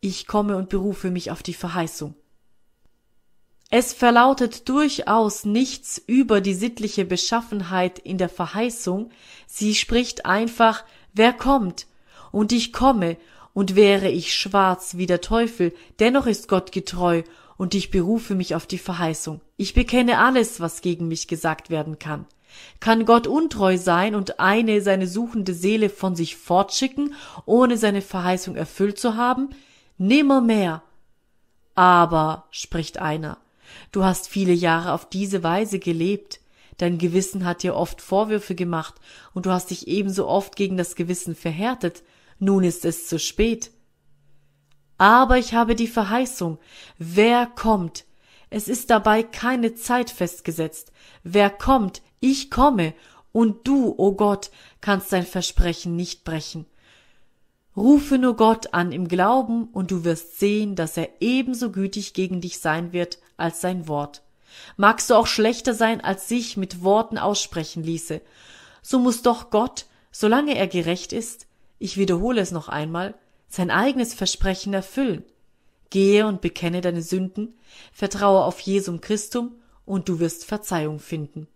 Ich 0.00 0.26
komme 0.26 0.56
und 0.56 0.70
berufe 0.70 1.12
mich 1.12 1.30
auf 1.30 1.44
die 1.44 1.54
Verheißung. 1.54 2.16
Es 3.70 3.92
verlautet 3.92 4.68
durchaus 4.68 5.44
nichts 5.44 6.02
über 6.08 6.40
die 6.40 6.54
sittliche 6.54 7.04
Beschaffenheit 7.04 8.00
in 8.00 8.18
der 8.18 8.28
Verheißung, 8.28 9.12
sie 9.46 9.76
spricht 9.76 10.26
einfach, 10.26 10.82
wer 11.12 11.32
kommt, 11.32 11.86
und 12.32 12.50
ich 12.50 12.72
komme, 12.72 13.18
Und 13.54 13.76
wäre 13.76 14.10
ich 14.10 14.34
schwarz 14.34 14.96
wie 14.96 15.06
der 15.06 15.22
Teufel, 15.22 15.72
dennoch 15.98 16.26
ist 16.26 16.48
Gott 16.48 16.72
getreu, 16.72 17.22
und 17.56 17.74
ich 17.74 17.90
berufe 17.90 18.34
mich 18.34 18.54
auf 18.56 18.66
die 18.66 18.78
Verheißung. 18.78 19.40
Ich 19.56 19.74
bekenne 19.74 20.18
alles, 20.18 20.60
was 20.60 20.80
gegen 20.80 21.06
mich 21.06 21.28
gesagt 21.28 21.70
werden 21.70 22.00
kann. 22.00 22.26
Kann 22.80 23.04
Gott 23.04 23.26
untreu 23.26 23.78
sein 23.78 24.14
und 24.14 24.40
eine 24.40 24.80
seine 24.80 25.06
suchende 25.06 25.54
Seele 25.54 25.88
von 25.88 26.16
sich 26.16 26.36
fortschicken, 26.36 27.14
ohne 27.46 27.76
seine 27.76 28.02
Verheißung 28.02 28.56
erfüllt 28.56 28.98
zu 28.98 29.16
haben? 29.16 29.50
Nimmermehr. 29.98 30.82
Aber, 31.74 32.46
spricht 32.50 32.98
einer, 32.98 33.38
du 33.92 34.04
hast 34.04 34.28
viele 34.28 34.52
Jahre 34.52 34.92
auf 34.92 35.08
diese 35.08 35.42
Weise 35.42 35.78
gelebt, 35.78 36.40
dein 36.78 36.98
Gewissen 36.98 37.44
hat 37.44 37.62
dir 37.62 37.74
oft 37.74 38.00
Vorwürfe 38.00 38.54
gemacht, 38.54 38.94
und 39.32 39.46
du 39.46 39.50
hast 39.50 39.70
dich 39.70 39.88
ebenso 39.88 40.26
oft 40.26 40.56
gegen 40.56 40.76
das 40.76 40.96
Gewissen 40.96 41.34
verhärtet, 41.34 42.02
nun 42.38 42.64
ist 42.64 42.84
es 42.84 43.08
zu 43.08 43.18
spät. 43.18 43.70
Aber 44.98 45.38
ich 45.38 45.54
habe 45.54 45.74
die 45.74 45.88
Verheißung, 45.88 46.58
wer 46.98 47.46
kommt, 47.46 48.04
es 48.50 48.68
ist 48.68 48.90
dabei 48.90 49.22
keine 49.22 49.74
Zeit 49.74 50.10
festgesetzt, 50.10 50.92
wer 51.22 51.50
kommt, 51.50 52.02
ich 52.20 52.50
komme, 52.50 52.94
und 53.32 53.66
du, 53.66 53.88
o 53.88 53.94
oh 53.96 54.12
Gott, 54.12 54.52
kannst 54.80 55.12
dein 55.12 55.26
Versprechen 55.26 55.96
nicht 55.96 56.22
brechen. 56.22 56.66
Rufe 57.76 58.16
nur 58.16 58.36
Gott 58.36 58.72
an 58.72 58.92
im 58.92 59.08
Glauben, 59.08 59.64
und 59.64 59.90
du 59.90 60.04
wirst 60.04 60.38
sehen, 60.38 60.76
dass 60.76 60.96
er 60.96 61.08
ebenso 61.20 61.72
gütig 61.72 62.14
gegen 62.14 62.40
dich 62.40 62.60
sein 62.60 62.92
wird 62.92 63.18
als 63.36 63.60
sein 63.60 63.88
Wort. 63.88 64.22
Magst 64.76 65.10
du 65.10 65.14
auch 65.14 65.26
schlechter 65.26 65.74
sein, 65.74 66.00
als 66.00 66.28
sich 66.28 66.56
mit 66.56 66.84
Worten 66.84 67.18
aussprechen 67.18 67.82
ließe, 67.82 68.20
so 68.82 69.00
muss 69.00 69.22
doch 69.22 69.50
Gott, 69.50 69.86
solange 70.12 70.56
er 70.56 70.68
gerecht 70.68 71.12
ist, 71.12 71.48
ich 71.78 71.96
wiederhole 71.96 72.40
es 72.40 72.50
noch 72.50 72.68
einmal, 72.68 73.14
sein 73.48 73.70
eigenes 73.70 74.14
Versprechen 74.14 74.74
erfüllen. 74.74 75.24
Gehe 75.90 76.26
und 76.26 76.40
bekenne 76.40 76.80
deine 76.80 77.02
Sünden, 77.02 77.54
vertraue 77.92 78.44
auf 78.44 78.60
Jesum 78.60 79.00
Christum, 79.00 79.56
und 79.86 80.08
du 80.08 80.18
wirst 80.18 80.46
Verzeihung 80.46 80.98
finden. 80.98 81.46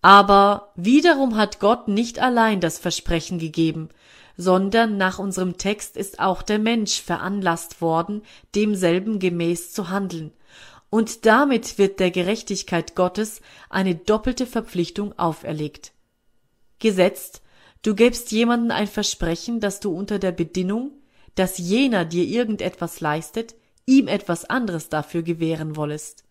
Aber 0.00 0.72
wiederum 0.76 1.36
hat 1.36 1.60
Gott 1.60 1.88
nicht 1.88 2.20
allein 2.20 2.60
das 2.60 2.78
Versprechen 2.78 3.38
gegeben, 3.38 3.88
sondern 4.36 4.96
nach 4.96 5.18
unserem 5.18 5.58
Text 5.58 5.96
ist 5.96 6.20
auch 6.20 6.42
der 6.42 6.58
Mensch 6.58 7.02
veranlasst 7.02 7.82
worden, 7.82 8.22
demselben 8.54 9.18
gemäß 9.18 9.72
zu 9.72 9.90
handeln, 9.90 10.32
und 10.88 11.24
damit 11.24 11.78
wird 11.78 12.00
der 12.00 12.10
Gerechtigkeit 12.10 12.96
Gottes 12.96 13.40
eine 13.68 13.94
doppelte 13.94 14.46
Verpflichtung 14.46 15.16
auferlegt. 15.18 15.92
Gesetzt, 16.80 17.39
du 17.82 17.94
gäbst 17.94 18.32
jemanden 18.32 18.70
ein 18.70 18.86
Versprechen, 18.86 19.60
dass 19.60 19.80
du 19.80 19.92
unter 19.92 20.18
der 20.18 20.32
Bedingung, 20.32 20.92
dass 21.34 21.58
jener 21.58 22.04
dir 22.04 22.24
irgendetwas 22.24 23.00
leistet, 23.00 23.54
ihm 23.86 24.08
etwas 24.08 24.44
anderes 24.44 24.88
dafür 24.88 25.22
gewähren 25.22 25.76
wollest. 25.76 26.24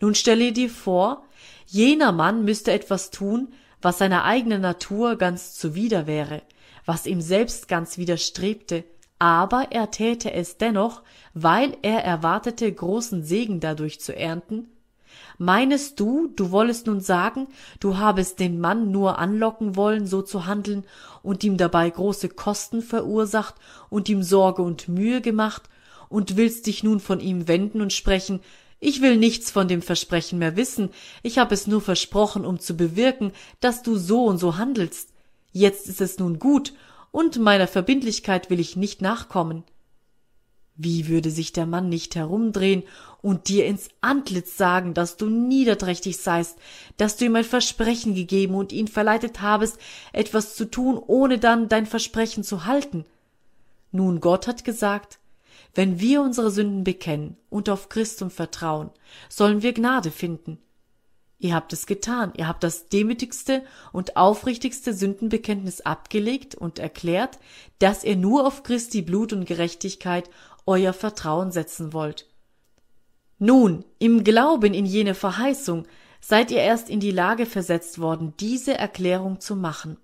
Nun 0.00 0.14
stelle 0.14 0.52
dir 0.52 0.70
vor, 0.70 1.24
jener 1.66 2.12
Mann 2.12 2.44
müsste 2.44 2.72
etwas 2.72 3.10
tun, 3.10 3.54
was 3.80 3.98
seiner 3.98 4.24
eigenen 4.24 4.60
Natur 4.60 5.16
ganz 5.16 5.54
zuwider 5.54 6.06
wäre, 6.06 6.42
was 6.84 7.06
ihm 7.06 7.20
selbst 7.20 7.68
ganz 7.68 7.98
widerstrebte, 7.98 8.84
aber 9.18 9.68
er 9.70 9.90
täte 9.90 10.32
es 10.32 10.58
dennoch, 10.58 11.02
weil 11.32 11.76
er 11.82 12.04
erwartete, 12.04 12.70
großen 12.70 13.24
Segen 13.24 13.60
dadurch 13.60 14.00
zu 14.00 14.14
ernten? 14.14 14.68
Meinest 15.38 15.98
du, 15.98 16.28
du 16.28 16.50
wollest 16.50 16.86
nun 16.86 17.00
sagen, 17.00 17.48
du 17.80 17.98
habest 17.98 18.38
den 18.38 18.60
Mann 18.60 18.90
nur 18.90 19.18
anlocken 19.18 19.76
wollen, 19.76 20.06
so 20.06 20.22
zu 20.22 20.46
handeln, 20.46 20.84
und 21.22 21.42
ihm 21.42 21.56
dabei 21.56 21.88
große 21.90 22.28
Kosten 22.28 22.82
verursacht 22.82 23.54
und 23.90 24.08
ihm 24.08 24.22
Sorge 24.22 24.62
und 24.62 24.88
Mühe 24.88 25.20
gemacht, 25.20 25.64
und 26.08 26.36
willst 26.36 26.66
dich 26.66 26.84
nun 26.84 27.00
von 27.00 27.18
ihm 27.18 27.48
wenden 27.48 27.80
und 27.80 27.92
sprechen, 27.92 28.40
ich 28.78 29.00
will 29.00 29.16
nichts 29.16 29.50
von 29.50 29.66
dem 29.66 29.82
Versprechen 29.82 30.38
mehr 30.38 30.56
wissen, 30.56 30.90
ich 31.22 31.38
hab 31.38 31.50
es 31.52 31.66
nur 31.66 31.80
versprochen, 31.80 32.44
um 32.44 32.60
zu 32.60 32.76
bewirken, 32.76 33.32
dass 33.60 33.82
du 33.82 33.96
so 33.96 34.26
und 34.26 34.38
so 34.38 34.58
handelst. 34.58 35.10
Jetzt 35.52 35.88
ist 35.88 36.00
es 36.00 36.18
nun 36.18 36.38
gut, 36.38 36.74
und 37.10 37.38
meiner 37.38 37.66
Verbindlichkeit 37.66 38.50
will 38.50 38.60
ich 38.60 38.76
nicht 38.76 39.00
nachkommen. 39.00 39.64
Wie 40.76 41.06
würde 41.06 41.30
sich 41.30 41.52
der 41.52 41.66
Mann 41.66 41.88
nicht 41.88 42.16
herumdrehen 42.16 42.82
und 43.22 43.48
dir 43.48 43.66
ins 43.66 43.88
Antlitz 44.00 44.56
sagen, 44.56 44.92
dass 44.92 45.16
du 45.16 45.26
niederträchtig 45.26 46.16
seist, 46.16 46.58
dass 46.96 47.16
du 47.16 47.26
ihm 47.26 47.36
ein 47.36 47.44
Versprechen 47.44 48.14
gegeben 48.14 48.54
und 48.54 48.72
ihn 48.72 48.88
verleitet 48.88 49.40
habest, 49.40 49.78
etwas 50.12 50.56
zu 50.56 50.64
tun, 50.64 50.98
ohne 50.98 51.38
dann 51.38 51.68
dein 51.68 51.86
Versprechen 51.86 52.42
zu 52.42 52.64
halten? 52.64 53.04
Nun, 53.92 54.20
Gott 54.20 54.48
hat 54.48 54.64
gesagt, 54.64 55.20
wenn 55.76 56.00
wir 56.00 56.22
unsere 56.22 56.50
Sünden 56.50 56.82
bekennen 56.82 57.36
und 57.50 57.68
auf 57.68 57.88
Christum 57.88 58.30
vertrauen, 58.30 58.90
sollen 59.28 59.62
wir 59.62 59.72
Gnade 59.72 60.10
finden. 60.10 60.58
Ihr 61.38 61.54
habt 61.54 61.72
es 61.72 61.86
getan, 61.86 62.32
ihr 62.36 62.48
habt 62.48 62.64
das 62.64 62.88
demütigste 62.88 63.64
und 63.92 64.16
aufrichtigste 64.16 64.94
Sündenbekenntnis 64.94 65.80
abgelegt 65.82 66.54
und 66.54 66.78
erklärt, 66.78 67.38
dass 67.78 68.02
ihr 68.02 68.16
nur 68.16 68.46
auf 68.46 68.62
Christi 68.62 69.02
Blut 69.02 69.32
und 69.32 69.44
Gerechtigkeit 69.44 70.30
euer 70.66 70.92
Vertrauen 70.92 71.50
setzen 71.50 71.92
wollt. 71.92 72.26
Nun, 73.38 73.84
im 73.98 74.24
Glauben 74.24 74.74
in 74.74 74.86
jene 74.86 75.14
Verheißung 75.14 75.86
seid 76.20 76.50
ihr 76.50 76.60
erst 76.60 76.88
in 76.88 77.00
die 77.00 77.10
Lage 77.10 77.46
versetzt 77.46 77.98
worden, 77.98 78.32
diese 78.40 78.78
Erklärung 78.78 79.40
zu 79.40 79.56
machen. 79.56 79.98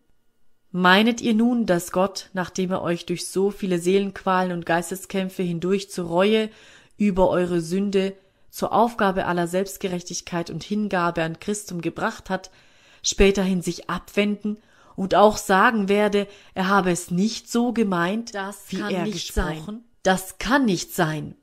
Meinet 0.72 1.20
ihr 1.20 1.34
nun, 1.34 1.66
dass 1.66 1.90
Gott, 1.90 2.30
nachdem 2.32 2.70
er 2.70 2.82
euch 2.82 3.06
durch 3.06 3.28
so 3.28 3.50
viele 3.50 3.78
Seelenqualen 3.78 4.52
und 4.52 4.66
Geisteskämpfe 4.66 5.42
hindurch 5.42 5.90
zur 5.90 6.06
Reue 6.06 6.50
über 6.96 7.30
eure 7.30 7.60
Sünde, 7.60 8.14
zur 8.50 8.72
Aufgabe 8.72 9.26
aller 9.26 9.46
Selbstgerechtigkeit 9.46 10.50
und 10.50 10.62
Hingabe 10.62 11.22
an 11.22 11.40
Christum 11.40 11.80
gebracht 11.80 12.30
hat, 12.30 12.50
späterhin 13.02 13.62
sich 13.62 13.88
abwenden 13.88 14.58
und 14.96 15.14
auch 15.14 15.38
sagen 15.38 15.88
werde, 15.88 16.26
er 16.54 16.68
habe 16.68 16.90
es 16.90 17.10
nicht 17.10 17.50
so 17.50 17.72
gemeint, 17.72 18.34
das 18.34 18.58
wie 18.68 18.80
er 18.80 19.04
gesprochen? 19.04 19.64
Sein. 19.64 19.84
Das 20.02 20.38
kann 20.38 20.64
nicht 20.64 20.94
sein. 20.94 21.34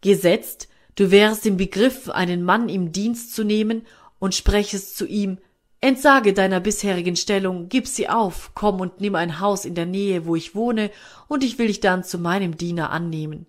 Gesetzt, 0.00 0.68
du 0.94 1.10
wärst 1.10 1.46
im 1.46 1.56
Begriff, 1.56 2.08
einen 2.08 2.44
Mann 2.44 2.68
im 2.68 2.92
Dienst 2.92 3.34
zu 3.34 3.44
nehmen 3.44 3.86
und 4.18 4.34
sprächest 4.34 4.96
zu 4.96 5.06
ihm, 5.06 5.38
Entsage 5.80 6.32
deiner 6.32 6.58
bisherigen 6.58 7.14
Stellung, 7.14 7.68
gib 7.68 7.86
sie 7.86 8.08
auf, 8.08 8.50
komm 8.54 8.80
und 8.80 9.00
nimm 9.00 9.14
ein 9.14 9.38
Haus 9.38 9.64
in 9.64 9.76
der 9.76 9.86
Nähe, 9.86 10.26
wo 10.26 10.34
ich 10.34 10.56
wohne, 10.56 10.90
und 11.28 11.44
ich 11.44 11.58
will 11.58 11.68
dich 11.68 11.78
dann 11.78 12.02
zu 12.02 12.18
meinem 12.18 12.56
Diener 12.56 12.90
annehmen. 12.90 13.46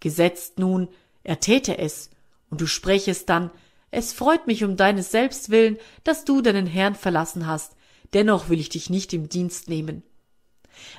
Gesetzt 0.00 0.58
nun, 0.58 0.88
er 1.22 1.40
täte 1.40 1.78
es, 1.78 2.10
und 2.50 2.60
du 2.60 2.66
sprächest 2.66 3.30
dann, 3.30 3.50
es 3.90 4.12
freut 4.12 4.46
mich 4.46 4.64
um 4.64 4.76
deines 4.76 5.10
Selbst 5.10 5.50
willen, 5.50 5.78
dass 6.04 6.24
du 6.24 6.42
deinen 6.42 6.66
Herrn 6.66 6.94
verlassen 6.94 7.46
hast, 7.46 7.74
dennoch 8.12 8.50
will 8.50 8.60
ich 8.60 8.68
dich 8.68 8.90
nicht 8.90 9.14
im 9.14 9.30
Dienst 9.30 9.70
nehmen. 9.70 10.02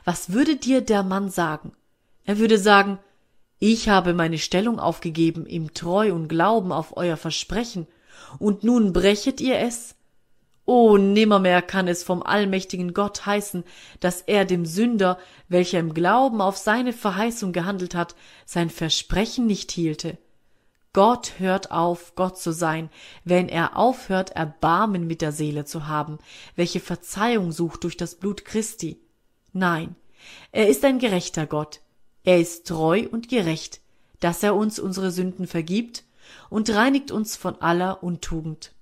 Was 0.05 0.33
würde 0.33 0.55
dir 0.55 0.81
der 0.81 1.03
Mann 1.03 1.29
sagen? 1.29 1.73
Er 2.25 2.37
würde 2.37 2.57
sagen, 2.57 2.99
ich 3.59 3.89
habe 3.89 4.13
meine 4.13 4.37
Stellung 4.37 4.79
aufgegeben 4.79 5.45
im 5.45 5.73
Treu 5.73 6.13
und 6.13 6.27
Glauben 6.27 6.71
auf 6.71 6.97
euer 6.97 7.17
Versprechen, 7.17 7.87
und 8.39 8.63
nun 8.63 8.93
brechet 8.93 9.41
ihr 9.41 9.59
es? 9.59 9.95
Oh, 10.65 10.97
nimmermehr 10.97 11.61
kann 11.61 11.87
es 11.87 12.03
vom 12.03 12.23
allmächtigen 12.23 12.93
Gott 12.93 13.25
heißen, 13.25 13.63
dass 13.99 14.21
er 14.21 14.45
dem 14.45 14.65
Sünder, 14.65 15.17
welcher 15.49 15.79
im 15.79 15.93
Glauben 15.93 16.39
auf 16.39 16.57
seine 16.57 16.93
Verheißung 16.93 17.51
gehandelt 17.51 17.95
hat, 17.95 18.15
sein 18.45 18.69
Versprechen 18.69 19.47
nicht 19.47 19.71
hielte. 19.71 20.17
Gott 20.93 21.33
hört 21.39 21.71
auf, 21.71 22.15
Gott 22.15 22.37
zu 22.37 22.51
sein, 22.51 22.89
wenn 23.23 23.47
er 23.47 23.77
aufhört, 23.77 24.31
Erbarmen 24.31 25.07
mit 25.07 25.21
der 25.21 25.31
Seele 25.31 25.65
zu 25.65 25.87
haben, 25.87 26.19
welche 26.55 26.79
Verzeihung 26.79 27.51
sucht 27.51 27.83
durch 27.83 27.97
das 27.97 28.15
Blut 28.15 28.45
Christi. 28.45 28.99
Nein, 29.53 29.95
er 30.51 30.67
ist 30.69 30.85
ein 30.85 30.99
gerechter 30.99 31.45
Gott. 31.45 31.81
Er 32.23 32.39
ist 32.39 32.67
treu 32.67 33.07
und 33.11 33.29
gerecht, 33.29 33.81
dass 34.19 34.43
er 34.43 34.55
uns 34.55 34.79
unsere 34.79 35.11
Sünden 35.11 35.47
vergibt 35.47 36.03
und 36.49 36.69
reinigt 36.69 37.11
uns 37.11 37.35
von 37.35 37.59
aller 37.61 38.03
Untugend. 38.03 38.73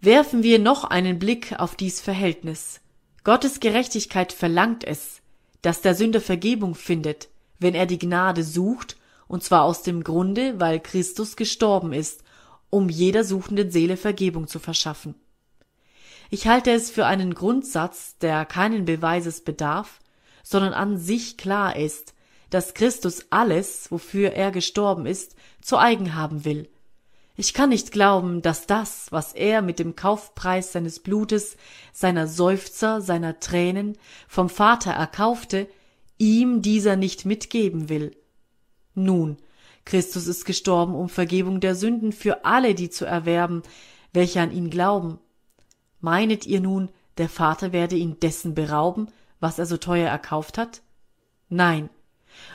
Werfen 0.00 0.42
wir 0.42 0.58
noch 0.58 0.84
einen 0.84 1.18
Blick 1.18 1.58
auf 1.58 1.74
dies 1.74 2.00
Verhältnis. 2.00 2.80
Gottes 3.24 3.60
Gerechtigkeit 3.60 4.32
verlangt 4.32 4.84
es, 4.84 5.20
dass 5.62 5.80
der 5.80 5.94
Sünder 5.94 6.20
Vergebung 6.20 6.74
findet, 6.74 7.28
wenn 7.58 7.74
er 7.74 7.86
die 7.86 7.98
Gnade 7.98 8.44
sucht, 8.44 8.96
und 9.26 9.42
zwar 9.42 9.64
aus 9.64 9.82
dem 9.82 10.04
Grunde, 10.04 10.60
weil 10.60 10.78
Christus 10.78 11.34
gestorben 11.34 11.92
ist, 11.92 12.22
um 12.70 12.88
jeder 12.88 13.24
suchenden 13.24 13.70
Seele 13.70 13.96
Vergebung 13.96 14.46
zu 14.46 14.60
verschaffen. 14.60 15.14
Ich 16.30 16.46
halte 16.46 16.70
es 16.70 16.90
für 16.90 17.06
einen 17.06 17.34
Grundsatz, 17.34 18.16
der 18.18 18.44
keinen 18.44 18.84
Beweises 18.84 19.40
bedarf, 19.40 19.98
sondern 20.48 20.74
an 20.74 20.96
sich 20.96 21.36
klar 21.36 21.74
ist, 21.74 22.14
dass 22.50 22.74
Christus 22.74 23.26
alles, 23.30 23.90
wofür 23.90 24.30
er 24.34 24.52
gestorben 24.52 25.04
ist, 25.04 25.34
zu 25.60 25.76
eigen 25.76 26.14
haben 26.14 26.44
will. 26.44 26.68
Ich 27.34 27.52
kann 27.52 27.70
nicht 27.70 27.90
glauben, 27.90 28.42
dass 28.42 28.68
das, 28.68 29.08
was 29.10 29.32
er 29.32 29.60
mit 29.60 29.80
dem 29.80 29.96
Kaufpreis 29.96 30.70
seines 30.70 31.00
Blutes, 31.00 31.56
seiner 31.92 32.28
Seufzer, 32.28 33.00
seiner 33.00 33.40
Tränen 33.40 33.98
vom 34.28 34.48
Vater 34.48 34.92
erkaufte, 34.92 35.66
ihm 36.16 36.62
dieser 36.62 36.94
nicht 36.94 37.26
mitgeben 37.26 37.88
will. 37.88 38.16
Nun, 38.94 39.38
Christus 39.84 40.28
ist 40.28 40.44
gestorben, 40.44 40.94
um 40.94 41.08
Vergebung 41.08 41.58
der 41.58 41.74
Sünden 41.74 42.12
für 42.12 42.44
alle 42.44 42.76
die 42.76 42.88
zu 42.88 43.04
erwerben, 43.04 43.64
welche 44.12 44.40
an 44.40 44.52
ihn 44.52 44.70
glauben. 44.70 45.18
Meinet 46.00 46.46
ihr 46.46 46.60
nun, 46.60 46.88
der 47.18 47.28
Vater 47.28 47.72
werde 47.72 47.96
ihn 47.96 48.20
dessen 48.20 48.54
berauben, 48.54 49.08
was 49.40 49.58
er 49.58 49.66
so 49.66 49.76
teuer 49.76 50.08
erkauft 50.08 50.58
hat? 50.58 50.82
Nein. 51.48 51.90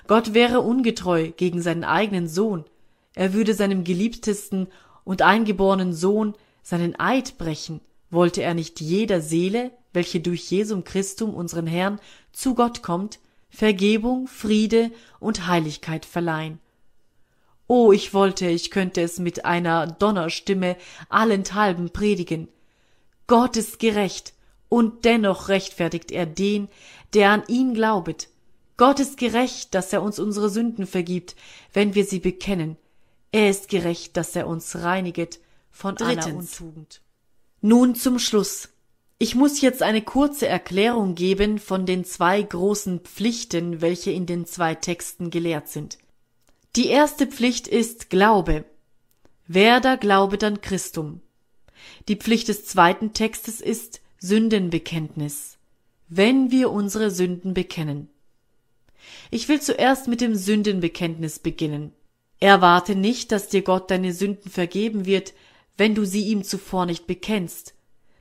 Gott 0.07 0.33
wäre 0.33 0.61
ungetreu 0.61 1.31
gegen 1.31 1.61
seinen 1.61 1.83
eigenen 1.83 2.27
Sohn. 2.27 2.65
Er 3.13 3.33
würde 3.33 3.53
seinem 3.53 3.83
geliebtesten 3.83 4.67
und 5.03 5.21
eingeborenen 5.21 5.93
Sohn 5.93 6.35
seinen 6.63 6.99
Eid 6.99 7.37
brechen, 7.37 7.81
wollte 8.09 8.43
er 8.43 8.53
nicht 8.53 8.79
jeder 8.79 9.21
Seele, 9.21 9.71
welche 9.93 10.19
durch 10.19 10.49
Jesum 10.51 10.83
Christum 10.83 11.33
unseren 11.33 11.67
Herrn 11.67 11.99
zu 12.31 12.55
Gott 12.55 12.81
kommt, 12.81 13.19
Vergebung, 13.49 14.27
Friede 14.27 14.91
und 15.19 15.47
Heiligkeit 15.47 16.05
verleihen. 16.05 16.59
Oh, 17.67 17.91
ich 17.91 18.13
wollte, 18.13 18.47
ich 18.47 18.71
könnte 18.71 19.01
es 19.01 19.19
mit 19.19 19.45
einer 19.45 19.87
Donnerstimme 19.87 20.77
allenthalben 21.09 21.91
predigen. 21.91 22.47
Gott 23.27 23.55
ist 23.57 23.79
gerecht, 23.79 24.33
und 24.71 25.03
dennoch 25.03 25.49
rechtfertigt 25.49 26.13
er 26.13 26.25
den, 26.25 26.69
der 27.13 27.31
an 27.31 27.43
ihn 27.49 27.73
glaubet. 27.73 28.29
Gott 28.77 29.01
ist 29.01 29.17
gerecht, 29.17 29.75
dass 29.75 29.91
er 29.91 30.01
uns 30.01 30.17
unsere 30.17 30.49
Sünden 30.49 30.87
vergibt, 30.87 31.35
wenn 31.73 31.93
wir 31.93 32.05
sie 32.05 32.19
bekennen. 32.19 32.77
Er 33.33 33.49
ist 33.49 33.67
gerecht, 33.67 34.15
dass 34.15 34.33
er 34.33 34.47
uns 34.47 34.77
reiniget 34.77 35.41
von 35.71 35.95
Drittens. 35.95 36.25
aller 36.25 36.37
Untugend. 36.37 37.01
Nun 37.59 37.95
zum 37.95 38.17
Schluss. 38.17 38.69
Ich 39.17 39.35
muss 39.35 39.59
jetzt 39.59 39.83
eine 39.83 40.01
kurze 40.01 40.47
Erklärung 40.47 41.15
geben 41.15 41.59
von 41.59 41.85
den 41.85 42.05
zwei 42.05 42.41
großen 42.41 43.01
Pflichten, 43.01 43.81
welche 43.81 44.11
in 44.11 44.25
den 44.25 44.45
zwei 44.45 44.73
Texten 44.73 45.31
gelehrt 45.31 45.67
sind. 45.67 45.97
Die 46.77 46.87
erste 46.87 47.27
Pflicht 47.27 47.67
ist 47.67 48.09
Glaube. 48.09 48.63
Wer 49.47 49.81
da 49.81 49.97
glaubet 49.97 50.45
an 50.45 50.61
Christum. 50.61 51.19
Die 52.07 52.15
Pflicht 52.15 52.47
des 52.47 52.65
zweiten 52.65 53.11
Textes 53.11 53.59
ist 53.59 53.99
Sündenbekenntnis. 54.23 55.57
Wenn 56.07 56.51
wir 56.51 56.69
unsere 56.69 57.09
Sünden 57.09 57.55
bekennen. 57.55 58.07
Ich 59.31 59.49
will 59.49 59.59
zuerst 59.59 60.07
mit 60.07 60.21
dem 60.21 60.35
Sündenbekenntnis 60.35 61.39
beginnen. 61.39 61.91
Erwarte 62.39 62.93
nicht, 62.93 63.31
dass 63.31 63.47
dir 63.47 63.63
Gott 63.63 63.89
deine 63.89 64.13
Sünden 64.13 64.51
vergeben 64.51 65.07
wird, 65.07 65.33
wenn 65.75 65.95
du 65.95 66.05
sie 66.05 66.27
ihm 66.27 66.43
zuvor 66.43 66.85
nicht 66.85 67.07
bekennst, 67.07 67.73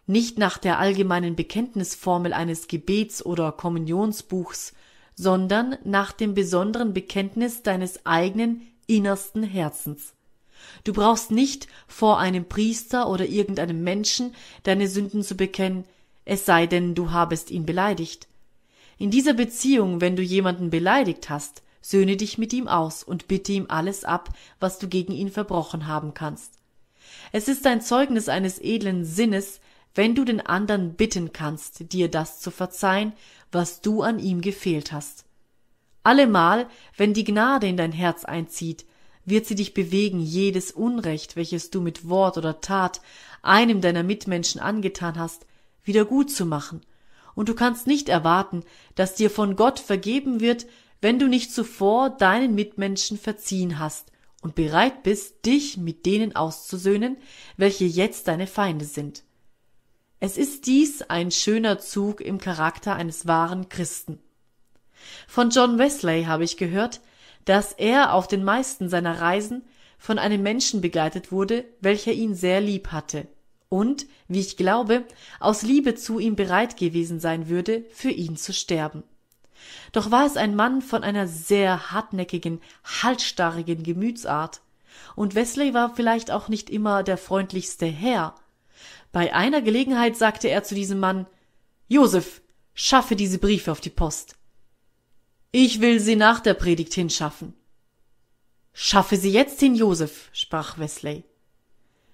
nicht 0.06 0.38
nach 0.38 0.56
der 0.56 0.78
allgemeinen 0.78 1.36
Bekenntnisformel 1.36 2.32
eines 2.32 2.66
Gebets 2.66 3.22
oder 3.22 3.52
Kommunionsbuchs, 3.52 4.72
sondern 5.14 5.76
nach 5.84 6.12
dem 6.12 6.32
besonderen 6.32 6.94
Bekenntnis 6.94 7.62
deines 7.62 8.06
eigenen 8.06 8.62
innersten 8.86 9.42
Herzens. 9.42 10.14
Du 10.84 10.92
brauchst 10.92 11.30
nicht 11.30 11.66
vor 11.86 12.18
einem 12.18 12.44
Priester 12.44 13.08
oder 13.08 13.26
irgendeinem 13.26 13.82
Menschen 13.82 14.34
deine 14.62 14.88
Sünden 14.88 15.22
zu 15.22 15.36
bekennen, 15.36 15.84
es 16.24 16.46
sei 16.46 16.66
denn, 16.66 16.94
du 16.94 17.10
habest 17.10 17.50
ihn 17.50 17.66
beleidigt. 17.66 18.28
In 18.98 19.10
dieser 19.10 19.34
Beziehung, 19.34 20.00
wenn 20.00 20.16
du 20.16 20.22
jemanden 20.22 20.70
beleidigt 20.70 21.30
hast, 21.30 21.62
söhne 21.80 22.16
dich 22.16 22.38
mit 22.38 22.52
ihm 22.52 22.68
aus 22.68 23.02
und 23.02 23.28
bitte 23.28 23.52
ihm 23.52 23.66
alles 23.68 24.04
ab, 24.04 24.28
was 24.58 24.78
du 24.78 24.88
gegen 24.88 25.12
ihn 25.12 25.30
verbrochen 25.30 25.86
haben 25.86 26.14
kannst. 26.14 26.52
Es 27.32 27.48
ist 27.48 27.66
ein 27.66 27.80
Zeugnis 27.80 28.28
eines 28.28 28.58
edlen 28.58 29.04
Sinnes, 29.04 29.60
wenn 29.94 30.14
du 30.14 30.24
den 30.24 30.40
anderen 30.40 30.94
bitten 30.94 31.32
kannst, 31.32 31.92
dir 31.92 32.08
das 32.08 32.40
zu 32.40 32.50
verzeihen, 32.50 33.12
was 33.50 33.80
du 33.80 34.02
an 34.02 34.18
ihm 34.18 34.40
gefehlt 34.40 34.92
hast. 34.92 35.24
Allemal, 36.02 36.68
wenn 36.96 37.12
die 37.12 37.24
Gnade 37.24 37.66
in 37.66 37.76
dein 37.76 37.92
Herz 37.92 38.24
einzieht, 38.24 38.86
wird 39.24 39.46
sie 39.46 39.54
dich 39.54 39.74
bewegen, 39.74 40.20
jedes 40.20 40.72
Unrecht, 40.72 41.36
welches 41.36 41.70
du 41.70 41.80
mit 41.80 42.08
Wort 42.08 42.38
oder 42.38 42.60
Tat 42.60 43.00
einem 43.42 43.80
deiner 43.80 44.02
Mitmenschen 44.02 44.60
angetan 44.60 45.18
hast, 45.18 45.46
wieder 45.84 46.04
gut 46.04 46.30
zu 46.30 46.46
machen, 46.46 46.82
und 47.34 47.48
du 47.48 47.54
kannst 47.54 47.86
nicht 47.86 48.08
erwarten, 48.08 48.64
dass 48.94 49.14
dir 49.14 49.30
von 49.30 49.56
Gott 49.56 49.78
vergeben 49.78 50.40
wird, 50.40 50.66
wenn 51.00 51.18
du 51.18 51.26
nicht 51.26 51.54
zuvor 51.54 52.10
deinen 52.10 52.54
Mitmenschen 52.54 53.18
verziehen 53.18 53.78
hast 53.78 54.12
und 54.42 54.54
bereit 54.54 55.02
bist, 55.02 55.46
dich 55.46 55.76
mit 55.76 56.06
denen 56.06 56.36
auszusöhnen, 56.36 57.16
welche 57.56 57.84
jetzt 57.84 58.28
deine 58.28 58.46
Feinde 58.46 58.84
sind. 58.84 59.22
Es 60.18 60.36
ist 60.36 60.66
dies 60.66 61.02
ein 61.02 61.30
schöner 61.30 61.78
Zug 61.78 62.20
im 62.20 62.38
Charakter 62.38 62.94
eines 62.94 63.26
wahren 63.26 63.70
Christen. 63.70 64.18
Von 65.26 65.48
John 65.48 65.78
Wesley 65.78 66.24
habe 66.24 66.44
ich 66.44 66.58
gehört, 66.58 67.00
dass 67.44 67.72
er 67.72 68.14
auf 68.14 68.28
den 68.28 68.44
meisten 68.44 68.88
seiner 68.88 69.20
Reisen 69.20 69.62
von 69.98 70.18
einem 70.18 70.42
Menschen 70.42 70.80
begleitet 70.80 71.32
wurde, 71.32 71.64
welcher 71.80 72.12
ihn 72.12 72.34
sehr 72.34 72.60
lieb 72.60 72.88
hatte 72.88 73.26
und, 73.68 74.06
wie 74.28 74.40
ich 74.40 74.56
glaube, 74.56 75.04
aus 75.38 75.62
Liebe 75.62 75.94
zu 75.94 76.18
ihm 76.18 76.36
bereit 76.36 76.76
gewesen 76.76 77.20
sein 77.20 77.48
würde, 77.48 77.84
für 77.92 78.10
ihn 78.10 78.36
zu 78.36 78.52
sterben. 78.52 79.02
Doch 79.92 80.10
war 80.10 80.26
es 80.26 80.36
ein 80.36 80.56
Mann 80.56 80.82
von 80.82 81.04
einer 81.04 81.26
sehr 81.26 81.92
hartnäckigen, 81.92 82.60
halsstarrigen 83.02 83.82
Gemütsart, 83.82 84.60
und 85.16 85.34
Wesley 85.34 85.74
war 85.74 85.94
vielleicht 85.94 86.30
auch 86.30 86.48
nicht 86.48 86.70
immer 86.70 87.02
der 87.02 87.16
freundlichste 87.16 87.86
Herr, 87.86 88.34
bei 89.12 89.34
einer 89.34 89.60
Gelegenheit 89.60 90.16
sagte 90.16 90.48
er 90.48 90.62
zu 90.62 90.74
diesem 90.74 91.00
Mann 91.00 91.26
Josef, 91.88 92.40
schaffe 92.74 93.16
diese 93.16 93.38
Briefe 93.38 93.72
auf 93.72 93.80
die 93.80 93.90
Post. 93.90 94.36
Ich 95.52 95.80
will 95.80 95.98
sie 95.98 96.16
nach 96.16 96.40
der 96.40 96.54
Predigt 96.54 96.94
hinschaffen. 96.94 97.54
Schaffe 98.72 99.16
sie 99.16 99.32
jetzt 99.32 99.58
hin, 99.58 99.74
Josef, 99.74 100.30
sprach 100.32 100.78
Wesley. 100.78 101.24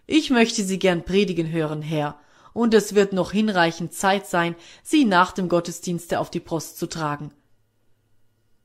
Ich 0.07 0.31
möchte 0.31 0.65
Sie 0.65 0.79
gern 0.79 1.05
predigen 1.05 1.51
hören, 1.51 1.83
Herr, 1.83 2.19
und 2.55 2.73
es 2.73 2.95
wird 2.95 3.13
noch 3.13 3.33
hinreichend 3.33 3.93
Zeit 3.93 4.27
sein, 4.27 4.55
sie 4.83 5.05
nach 5.05 5.33
dem 5.33 5.49
Gottesdienste 5.49 6.21
auf 6.21 6.31
die 6.31 6.41
Post 6.41 6.79
zu 6.79 6.87
tragen. 6.87 7.33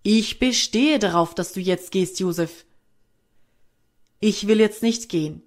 Ich 0.04 0.40
bestehe 0.40 1.00
darauf, 1.00 1.36
dass 1.36 1.52
du 1.52 1.60
jetzt 1.60 1.92
gehst, 1.92 2.20
Josef. 2.20 2.66
Ich 4.20 4.48
will 4.48 4.60
jetzt 4.60 4.84
nicht 4.84 5.10
gehen. 5.10 5.44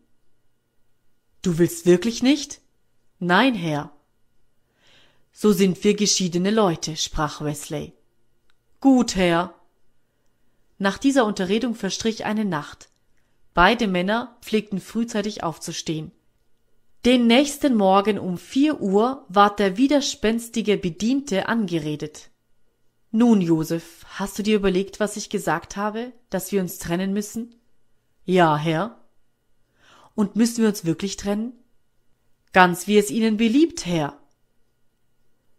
Du 1.43 1.59
willst 1.59 1.87
wirklich 1.87 2.22
nicht? 2.22 2.61
Nein, 3.18 3.55
Herr. 3.55 3.93
So 5.33 5.53
sind 5.53 5.83
wir 5.83 5.95
geschiedene 5.95 6.51
Leute, 6.51 6.97
sprach 6.97 7.41
Wesley. 7.41 7.95
Gut, 8.85 9.16
Herr. 9.16 9.55
Nach 10.76 10.99
dieser 10.99 11.24
Unterredung 11.24 11.74
verstrich 11.74 12.26
eine 12.26 12.45
Nacht. 12.45 12.91
Beide 13.55 13.89
Männer 13.89 14.37
pflegten 14.43 14.78
frühzeitig 14.78 15.43
aufzustehen. 15.43 16.12
Den 17.07 17.26
nächsten 17.26 17.76
Morgen 17.76 18.18
um 18.18 18.37
vier 18.37 18.82
Uhr 18.82 19.24
ward 19.30 19.59
der 19.59 19.78
widerspenstige 19.78 20.76
Bediente 20.76 21.49
angeredet. 21.49 22.28
Nun, 23.11 23.41
Josef, 23.41 24.05
hast 24.18 24.39
du 24.39 24.43
dir 24.43 24.57
überlegt, 24.57 25.01
was 25.01 25.16
ich 25.16 25.30
gesagt 25.30 25.78
habe, 25.78 26.12
dass 26.28 26.53
wir 26.53 26.61
uns 26.61 26.78
trennen 26.78 27.14
müssen? 27.14 27.55
Ja, 28.26 28.59
Herr. 28.59 29.01
Und 30.14 30.37
müssen 30.37 30.61
wir 30.61 30.68
uns 30.68 30.85
wirklich 30.85 31.16
trennen? 31.16 31.55
Ganz 32.53 32.87
wie 32.87 32.99
es 32.99 33.11
Ihnen 33.11 33.39
beliebt, 33.39 33.87
Herr. 33.87 34.18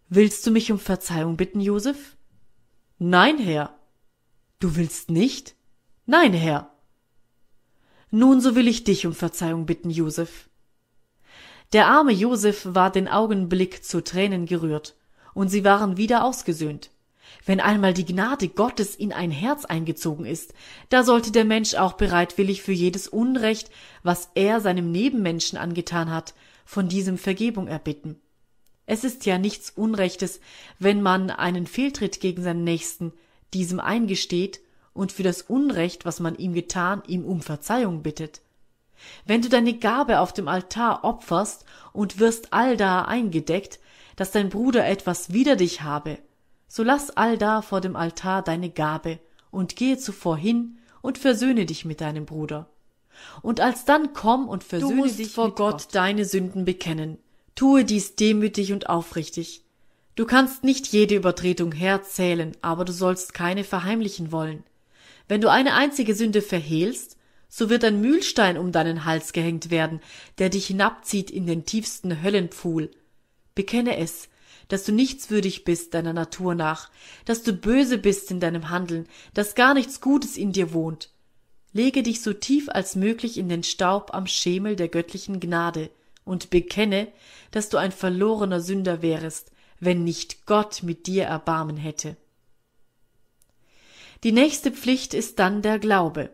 Willst 0.09 0.45
du 0.45 0.51
mich 0.51 0.71
um 0.71 0.78
Verzeihung 0.78 1.38
bitten, 1.38 1.59
Josef? 1.59 2.15
Nein, 2.97 3.37
Herr. 3.37 3.77
Du 4.59 4.77
willst 4.77 5.09
nicht? 5.09 5.55
Nein, 6.05 6.33
Herr. 6.33 6.71
Nun, 8.09 8.39
so 8.39 8.55
will 8.55 8.69
ich 8.69 8.85
dich 8.85 9.05
um 9.05 9.13
Verzeihung 9.13 9.65
bitten, 9.65 9.89
Josef. 9.89 10.49
Der 11.73 11.87
arme 11.87 12.13
Josef 12.13 12.65
war 12.69 12.91
den 12.91 13.09
Augenblick 13.09 13.83
zu 13.83 14.01
Tränen 14.01 14.45
gerührt, 14.45 14.95
und 15.33 15.49
sie 15.49 15.65
waren 15.65 15.97
wieder 15.97 16.23
ausgesöhnt. 16.23 16.89
Wenn 17.45 17.59
einmal 17.59 17.93
die 17.93 18.05
Gnade 18.05 18.47
Gottes 18.47 18.95
in 18.95 19.11
ein 19.11 19.31
Herz 19.31 19.65
eingezogen 19.65 20.25
ist, 20.25 20.53
da 20.87 21.03
sollte 21.03 21.31
der 21.31 21.43
Mensch 21.43 21.73
auch 21.73 21.93
bereitwillig 21.93 22.61
für 22.61 22.71
jedes 22.71 23.09
Unrecht, 23.09 23.69
was 24.03 24.29
er 24.35 24.61
seinem 24.61 24.91
Nebenmenschen 24.91 25.57
angetan 25.57 26.11
hat, 26.11 26.33
von 26.63 26.87
diesem 26.87 27.17
Vergebung 27.17 27.67
erbitten. 27.67 28.21
Es 28.86 29.03
ist 29.03 29.25
ja 29.25 29.38
nichts 29.38 29.71
Unrechtes, 29.71 30.39
wenn 30.79 31.01
man 31.01 31.29
einen 31.29 31.67
Fehltritt 31.67 32.19
gegen 32.19 32.43
seinen 32.43 32.63
Nächsten 32.63 33.13
diesem 33.53 33.79
eingesteht 33.79 34.59
und 34.93 35.11
für 35.11 35.23
das 35.23 35.41
Unrecht, 35.41 36.05
was 36.05 36.19
man 36.19 36.36
ihm 36.36 36.53
getan, 36.53 37.01
ihm 37.07 37.25
um 37.25 37.41
Verzeihung 37.41 38.03
bittet. 38.03 38.41
Wenn 39.25 39.41
du 39.41 39.49
deine 39.49 39.77
Gabe 39.77 40.19
auf 40.19 40.33
dem 40.33 40.47
Altar 40.47 41.03
opferst 41.03 41.65
und 41.93 42.19
wirst 42.19 42.53
allda 42.53 43.03
eingedeckt, 43.05 43.79
dass 44.15 44.31
dein 44.31 44.49
Bruder 44.49 44.88
etwas 44.88 45.33
wider 45.33 45.55
dich 45.55 45.81
habe, 45.81 46.17
so 46.67 46.83
lass 46.83 47.11
allda 47.11 47.61
vor 47.61 47.81
dem 47.81 47.95
Altar 47.95 48.41
deine 48.41 48.69
Gabe 48.69 49.19
und 49.51 49.75
gehe 49.75 49.97
zuvor 49.97 50.38
hin 50.38 50.77
und 51.01 51.17
versöhne 51.17 51.65
dich 51.65 51.86
mit 51.86 52.01
deinem 52.01 52.25
Bruder. 52.25 52.69
Und 53.41 53.61
alsdann 53.61 54.13
komm 54.13 54.47
und 54.47 54.63
versöhne 54.63 55.11
dich 55.11 55.31
vor 55.31 55.55
Gott, 55.55 55.83
Gott 55.83 55.88
deine 55.95 56.25
Sünden 56.25 56.65
bekennen. 56.65 57.17
Tue 57.55 57.85
dies 57.85 58.15
demütig 58.17 58.73
und 58.73 58.89
aufrichtig. 58.89 59.63
Du 60.15 60.25
kannst 60.25 60.65
nicht 60.65 60.87
jede 60.87 61.15
Übertretung 61.15 61.71
herzählen, 61.71 62.51
aber 62.61 62.83
du 62.83 62.91
sollst 62.91 63.33
keine 63.33 63.63
verheimlichen 63.63 64.33
wollen. 64.33 64.63
Wenn 65.29 65.39
du 65.39 65.49
eine 65.49 65.73
einzige 65.73 66.15
Sünde 66.15 66.41
verhehlst, 66.41 67.17
so 67.47 67.69
wird 67.69 67.85
ein 67.85 68.01
Mühlstein 68.01 68.57
um 68.57 68.73
deinen 68.73 69.05
Hals 69.05 69.31
gehängt 69.31 69.71
werden, 69.71 70.01
der 70.37 70.49
dich 70.49 70.67
hinabzieht 70.67 71.31
in 71.31 71.47
den 71.47 71.65
tiefsten 71.65 72.21
Höllenpfuhl. 72.21 72.91
Bekenne 73.55 73.97
es, 73.97 74.27
dass 74.67 74.83
du 74.83 74.91
nichtswürdig 74.91 75.63
bist 75.63 75.93
deiner 75.93 76.11
Natur 76.11 76.55
nach, 76.55 76.89
dass 77.23 77.43
du 77.43 77.53
böse 77.53 77.97
bist 77.97 78.31
in 78.31 78.41
deinem 78.41 78.69
Handeln, 78.69 79.07
dass 79.33 79.55
gar 79.55 79.73
nichts 79.73 80.01
Gutes 80.01 80.35
in 80.35 80.51
dir 80.51 80.73
wohnt. 80.73 81.11
Lege 81.71 82.03
dich 82.03 82.21
so 82.21 82.33
tief 82.33 82.67
als 82.67 82.97
möglich 82.97 83.37
in 83.37 83.47
den 83.47 83.63
Staub 83.63 84.13
am 84.13 84.27
Schemel 84.27 84.75
der 84.75 84.89
göttlichen 84.89 85.39
Gnade 85.39 85.89
und 86.26 86.49
bekenne, 86.49 87.07
dass 87.51 87.69
du 87.69 87.78
ein 87.78 87.91
verlorener 87.91 88.59
Sünder 88.59 89.01
wärest, 89.01 89.51
wenn 89.80 90.03
nicht 90.03 90.45
Gott 90.45 90.84
mit 90.84 91.07
dir 91.07 91.26
Erbarmen 91.26 91.78
hätte. 91.78 92.17
Die 94.23 94.32
nächste 94.32 94.71
Pflicht 94.71 95.13
ist 95.13 95.39
dann 95.39 95.61
der 95.61 95.80
Glaube. 95.80 96.32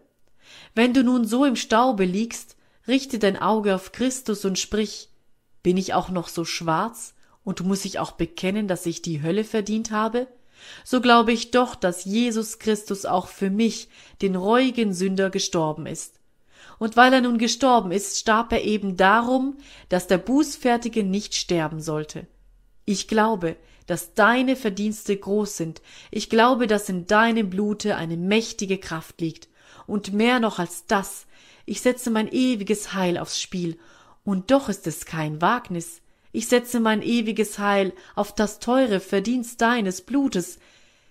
Wenn 0.73 0.93
du 0.93 1.03
nun 1.03 1.25
so 1.25 1.45
im 1.45 1.55
Staube 1.55 2.05
liegst, 2.05 2.55
richte 2.87 3.19
dein 3.19 3.37
Auge 3.37 3.75
auf 3.75 3.91
Christus 3.91 4.45
und 4.45 4.57
sprich, 4.57 5.09
bin 5.61 5.77
ich 5.77 5.93
auch 5.93 6.09
noch 6.09 6.29
so 6.29 6.45
schwarz, 6.45 7.13
und 7.43 7.63
muss 7.63 7.85
ich 7.85 7.99
auch 7.99 8.11
bekennen, 8.11 8.67
dass 8.67 8.85
ich 8.85 9.01
die 9.01 9.21
Hölle 9.21 9.43
verdient 9.43 9.91
habe? 9.91 10.27
So 10.83 11.01
glaube 11.01 11.31
ich 11.31 11.51
doch, 11.51 11.73
dass 11.75 12.05
Jesus 12.05 12.59
Christus 12.59 13.05
auch 13.05 13.27
für 13.27 13.49
mich, 13.49 13.89
den 14.21 14.35
reuigen 14.35 14.93
Sünder, 14.93 15.31
gestorben 15.31 15.87
ist. 15.87 16.19
Und 16.81 16.97
weil 16.97 17.13
er 17.13 17.21
nun 17.21 17.37
gestorben 17.37 17.91
ist, 17.91 18.17
starb 18.17 18.51
er 18.51 18.63
eben 18.63 18.97
darum, 18.97 19.55
dass 19.89 20.07
der 20.07 20.17
Bußfertige 20.17 21.03
nicht 21.03 21.35
sterben 21.35 21.79
sollte. 21.79 22.25
Ich 22.85 23.07
glaube, 23.07 23.55
dass 23.85 24.15
deine 24.15 24.55
Verdienste 24.55 25.15
groß 25.15 25.57
sind. 25.57 25.83
Ich 26.09 26.27
glaube, 26.27 26.65
dass 26.65 26.89
in 26.89 27.05
deinem 27.05 27.51
Blute 27.51 27.97
eine 27.97 28.17
mächtige 28.17 28.79
Kraft 28.79 29.21
liegt. 29.21 29.47
Und 29.85 30.11
mehr 30.13 30.39
noch 30.39 30.57
als 30.57 30.87
das, 30.87 31.27
ich 31.67 31.81
setze 31.81 32.09
mein 32.09 32.27
ewiges 32.27 32.95
Heil 32.95 33.19
aufs 33.19 33.39
Spiel. 33.39 33.77
Und 34.23 34.49
doch 34.49 34.67
ist 34.67 34.87
es 34.87 35.05
kein 35.05 35.39
Wagnis. 35.39 36.01
Ich 36.31 36.47
setze 36.47 36.79
mein 36.79 37.03
ewiges 37.03 37.59
Heil 37.59 37.93
auf 38.15 38.33
das 38.33 38.57
teure 38.57 39.01
Verdienst 39.01 39.61
deines 39.61 40.01
Blutes. 40.01 40.57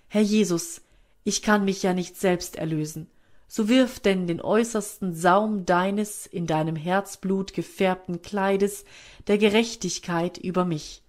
Herr 0.09 0.23
Jesus, 0.23 0.81
ich 1.23 1.43
kann 1.43 1.65
mich 1.65 1.85
ja 1.85 1.95
nicht 1.95 2.17
selbst 2.17 2.57
erlösen. 2.57 3.07
So 3.53 3.69
wirf 3.69 3.99
denn 3.99 4.29
den 4.29 4.41
äußersten 4.41 5.13
Saum 5.13 5.67
deines 5.67 6.25
in 6.25 6.47
deinem 6.47 6.77
Herzblut 6.77 7.53
gefärbten 7.53 8.23
Kleides 8.23 8.85
der 9.27 9.39
Gerechtigkeit 9.39 10.39
über 10.39 10.65
mich. 10.65 11.03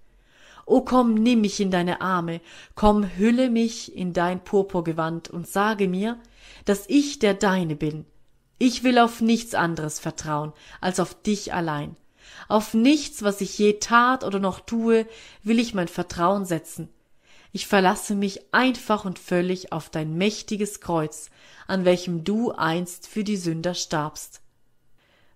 O 0.65 0.81
komm, 0.81 1.13
nimm 1.13 1.41
mich 1.41 1.59
in 1.59 1.69
deine 1.69 2.01
Arme, 2.01 2.41
komm, 2.73 3.15
hülle 3.15 3.51
mich 3.51 3.95
in 3.95 4.13
dein 4.13 4.43
Purpurgewand 4.43 5.29
und 5.29 5.47
sage 5.47 5.87
mir, 5.87 6.19
dass 6.65 6.85
ich 6.87 7.19
der 7.19 7.35
Deine 7.35 7.75
bin. 7.75 8.07
Ich 8.57 8.83
will 8.83 8.97
auf 8.97 9.21
nichts 9.21 9.53
anderes 9.53 9.99
vertrauen 9.99 10.51
als 10.81 10.99
auf 10.99 11.13
dich 11.13 11.53
allein. 11.53 11.95
Auf 12.47 12.73
nichts, 12.73 13.21
was 13.21 13.41
ich 13.41 13.55
je 13.59 13.73
tat 13.73 14.23
oder 14.23 14.39
noch 14.39 14.61
tue, 14.61 15.05
will 15.43 15.59
ich 15.59 15.75
mein 15.75 15.87
Vertrauen 15.87 16.45
setzen. 16.45 16.89
Ich 17.51 17.67
verlasse 17.67 18.15
mich 18.15 18.53
einfach 18.53 19.05
und 19.05 19.19
völlig 19.19 19.71
auf 19.71 19.89
dein 19.89 20.17
mächtiges 20.17 20.79
Kreuz, 20.79 21.29
an 21.67 21.85
welchem 21.85 22.23
du 22.23 22.51
einst 22.51 23.07
für 23.07 23.23
die 23.23 23.37
Sünder 23.37 23.73
starbst. 23.73 24.41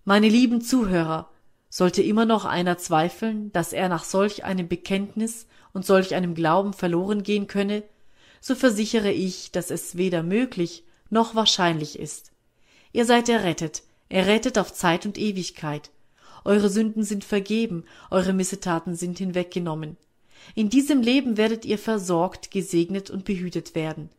Meine 0.06 0.30
lieben 0.30 0.62
Zuhörer, 0.62 1.30
sollte 1.76 2.02
immer 2.02 2.26
noch 2.26 2.46
einer 2.46 2.78
zweifeln, 2.78 3.52
dass 3.52 3.74
er 3.74 3.90
nach 3.90 4.06
solch 4.06 4.46
einem 4.46 4.70
Bekenntnis 4.70 5.46
und 5.74 5.86
solch 5.86 6.16
einem 6.16 6.34
Glauben 6.34 6.72
verloren 6.72 7.22
gehen 7.22 7.48
könne, 7.48 7.84
so 8.40 8.56
versichere 8.56 9.12
ich, 9.12 9.52
dass 9.52 9.72
es 9.72 9.98
weder 9.98 10.24
möglich 10.24 10.86
noch 11.10 11.36
wahrscheinlich 11.36 12.00
ist. 12.00 12.32
Ihr 12.94 13.06
seid 13.06 13.28
errettet, 13.28 13.84
errettet 14.08 14.58
auf 14.58 14.74
Zeit 14.74 15.06
und 15.06 15.18
Ewigkeit. 15.18 15.92
Eure 16.46 16.70
Sünden 16.70 17.04
sind 17.04 17.26
vergeben, 17.26 17.84
eure 18.10 18.32
Missetaten 18.32 18.96
sind 18.96 19.18
hinweggenommen. 19.18 19.98
In 20.54 20.70
diesem 20.70 21.02
Leben 21.02 21.38
werdet 21.38 21.66
ihr 21.66 21.78
versorgt, 21.80 22.52
gesegnet 22.52 23.10
und 23.10 23.26
behütet 23.26 23.76
werden. 23.76 24.10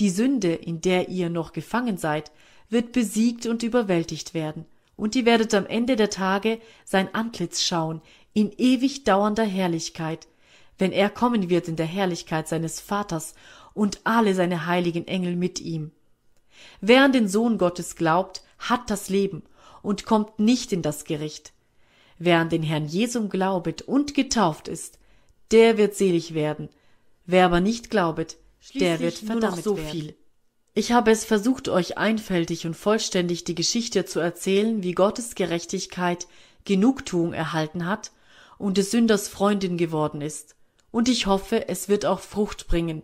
Die 0.00 0.10
Sünde, 0.10 0.52
in 0.52 0.80
der 0.80 1.08
ihr 1.08 1.30
noch 1.30 1.52
gefangen 1.52 1.96
seid, 1.96 2.30
wird 2.68 2.92
besiegt 2.92 3.46
und 3.46 3.62
überwältigt 3.62 4.34
werden 4.34 4.66
und 4.96 5.16
ihr 5.16 5.24
werdet 5.24 5.54
am 5.54 5.66
Ende 5.66 5.96
der 5.96 6.10
Tage 6.10 6.60
sein 6.84 7.12
Antlitz 7.14 7.62
schauen 7.62 8.00
in 8.34 8.52
ewig 8.56 9.04
dauernder 9.04 9.44
Herrlichkeit, 9.44 10.28
wenn 10.78 10.92
er 10.92 11.10
kommen 11.10 11.50
wird 11.50 11.68
in 11.68 11.76
der 11.76 11.86
Herrlichkeit 11.86 12.48
seines 12.48 12.80
Vaters 12.80 13.34
und 13.74 14.00
alle 14.04 14.34
seine 14.34 14.66
heiligen 14.66 15.06
Engel 15.06 15.36
mit 15.36 15.60
ihm. 15.60 15.90
Wer 16.80 17.02
an 17.02 17.12
den 17.12 17.28
Sohn 17.28 17.58
Gottes 17.58 17.96
glaubt, 17.96 18.42
hat 18.58 18.90
das 18.90 19.08
Leben 19.08 19.42
und 19.82 20.06
kommt 20.06 20.38
nicht 20.38 20.72
in 20.72 20.82
das 20.82 21.04
Gericht. 21.04 21.52
Wer 22.18 22.38
an 22.38 22.48
den 22.48 22.62
Herrn 22.62 22.86
Jesum 22.86 23.28
glaubet 23.28 23.82
und 23.82 24.14
getauft 24.14 24.68
ist, 24.68 24.98
der 25.52 25.78
wird 25.78 25.94
selig 25.94 26.34
werden. 26.34 26.68
Wer 27.26 27.46
aber 27.46 27.60
nicht 27.60 27.90
glaubet, 27.90 28.38
der 28.74 29.00
wird 29.00 29.14
verdammt 29.14 29.62
so 29.62 29.76
werden. 29.76 29.90
viel. 29.90 30.14
Ich 30.74 30.92
habe 30.92 31.10
es 31.10 31.24
versucht, 31.24 31.68
euch 31.68 31.98
einfältig 31.98 32.66
und 32.66 32.74
vollständig 32.74 33.44
die 33.44 33.54
Geschichte 33.54 34.06
zu 34.06 34.20
erzählen, 34.20 34.82
wie 34.82 34.92
Gottes 34.92 35.34
Gerechtigkeit 35.34 36.26
Genugtuung 36.64 37.34
erhalten 37.34 37.86
hat 37.86 38.12
und 38.56 38.78
des 38.78 38.90
Sünders 38.90 39.28
Freundin 39.28 39.76
geworden 39.76 40.22
ist. 40.22 40.56
Und 40.90 41.08
ich 41.08 41.26
hoffe, 41.26 41.68
es 41.68 41.88
wird 41.88 42.06
auch 42.06 42.20
Frucht 42.20 42.68
bringen. 42.68 43.02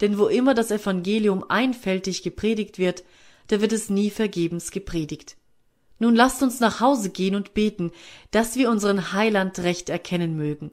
Denn 0.00 0.18
wo 0.18 0.26
immer 0.26 0.54
das 0.54 0.70
Evangelium 0.70 1.44
einfältig 1.48 2.22
gepredigt 2.22 2.78
wird, 2.78 3.04
da 3.46 3.60
wird 3.60 3.72
es 3.72 3.88
nie 3.88 4.10
vergebens 4.10 4.70
gepredigt. 4.70 5.36
Nun 5.98 6.14
lasst 6.14 6.42
uns 6.42 6.60
nach 6.60 6.80
Hause 6.80 7.10
gehen 7.10 7.34
und 7.34 7.54
beten, 7.54 7.92
dass 8.30 8.56
wir 8.56 8.70
unseren 8.70 9.12
Heiland 9.12 9.58
recht 9.60 9.88
erkennen 9.88 10.36
mögen. 10.36 10.70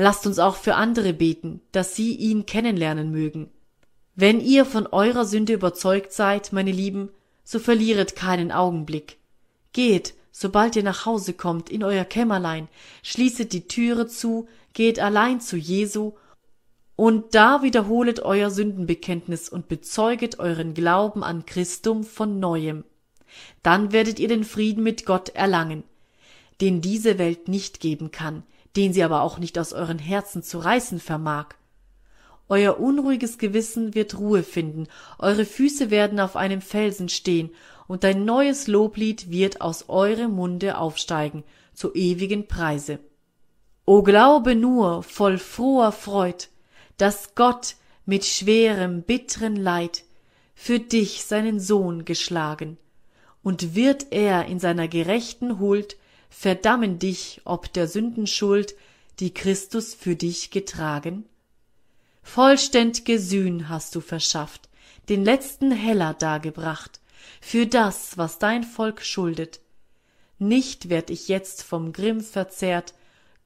Lasst 0.00 0.28
uns 0.28 0.38
auch 0.38 0.54
für 0.54 0.76
andere 0.76 1.12
beten, 1.12 1.60
dass 1.72 1.96
sie 1.96 2.14
ihn 2.14 2.46
kennenlernen 2.46 3.10
mögen. 3.10 3.50
Wenn 4.14 4.40
ihr 4.40 4.64
von 4.64 4.86
eurer 4.86 5.24
Sünde 5.24 5.54
überzeugt 5.54 6.12
seid, 6.12 6.52
meine 6.52 6.70
Lieben, 6.70 7.08
so 7.42 7.58
verlieret 7.58 8.14
keinen 8.14 8.52
Augenblick. 8.52 9.16
Geht, 9.72 10.14
sobald 10.30 10.76
ihr 10.76 10.84
nach 10.84 11.04
Hause 11.04 11.32
kommt, 11.32 11.68
in 11.68 11.82
euer 11.82 12.04
Kämmerlein, 12.04 12.68
schließet 13.02 13.52
die 13.52 13.66
Türe 13.66 14.06
zu, 14.06 14.46
geht 14.72 15.00
allein 15.00 15.40
zu 15.40 15.56
Jesu, 15.56 16.12
und 16.94 17.34
da 17.34 17.64
wiederholet 17.64 18.20
euer 18.20 18.52
Sündenbekenntnis 18.52 19.48
und 19.48 19.66
bezeuget 19.66 20.38
euren 20.38 20.74
Glauben 20.74 21.24
an 21.24 21.44
Christum 21.44 22.04
von 22.04 22.38
neuem. 22.38 22.84
Dann 23.64 23.90
werdet 23.90 24.20
ihr 24.20 24.28
den 24.28 24.44
Frieden 24.44 24.84
mit 24.84 25.06
Gott 25.06 25.30
erlangen, 25.30 25.82
den 26.60 26.82
diese 26.82 27.18
Welt 27.18 27.48
nicht 27.48 27.80
geben 27.80 28.12
kann, 28.12 28.44
den 28.78 28.92
sie 28.92 29.02
aber 29.02 29.22
auch 29.22 29.38
nicht 29.38 29.58
aus 29.58 29.72
euren 29.72 29.98
Herzen 29.98 30.44
zu 30.44 30.60
reißen 30.60 31.00
vermag. 31.00 31.48
Euer 32.48 32.78
unruhiges 32.78 33.36
Gewissen 33.36 33.96
wird 33.96 34.16
Ruhe 34.16 34.44
finden, 34.44 34.86
eure 35.18 35.44
Füße 35.44 35.90
werden 35.90 36.20
auf 36.20 36.36
einem 36.36 36.62
Felsen 36.62 37.08
stehen, 37.08 37.50
und 37.88 38.04
ein 38.04 38.24
neues 38.24 38.68
Loblied 38.68 39.30
wird 39.30 39.62
aus 39.62 39.88
eurem 39.88 40.30
Munde 40.30 40.78
aufsteigen, 40.78 41.42
zu 41.74 41.92
ewigen 41.94 42.46
Preise. 42.46 43.00
O 43.84 44.02
glaube 44.02 44.54
nur, 44.54 45.02
voll 45.02 45.38
froher 45.38 45.90
Freud, 45.90 46.46
dass 46.98 47.34
Gott 47.34 47.74
mit 48.06 48.24
schwerem, 48.24 49.02
bitteren 49.02 49.56
Leid 49.56 50.04
für 50.54 50.78
dich 50.78 51.24
seinen 51.24 51.58
Sohn 51.58 52.04
geschlagen, 52.04 52.78
und 53.42 53.74
wird 53.74 54.06
er 54.12 54.46
in 54.46 54.60
seiner 54.60 54.86
gerechten 54.86 55.58
Huld 55.58 55.96
verdammen 56.28 56.98
dich 56.98 57.40
ob 57.44 57.72
der 57.72 57.88
Sünden 57.88 58.26
Schuld, 58.26 58.74
die 59.20 59.32
Christus 59.34 59.94
für 59.94 60.16
dich 60.16 60.50
getragen? 60.50 61.24
vollständ'ge 62.22 63.18
Sühn 63.18 63.68
hast 63.68 63.94
du 63.94 64.00
verschafft, 64.00 64.68
den 65.08 65.24
letzten 65.24 65.72
Heller 65.72 66.14
dargebracht, 66.14 67.00
für 67.40 67.66
das, 67.66 68.18
was 68.18 68.38
dein 68.38 68.64
Volk 68.64 69.02
schuldet. 69.02 69.60
Nicht 70.38 70.88
werd 70.88 71.10
ich 71.10 71.28
jetzt 71.28 71.62
vom 71.62 71.92
Grimm 71.92 72.20
verzehrt, 72.20 72.94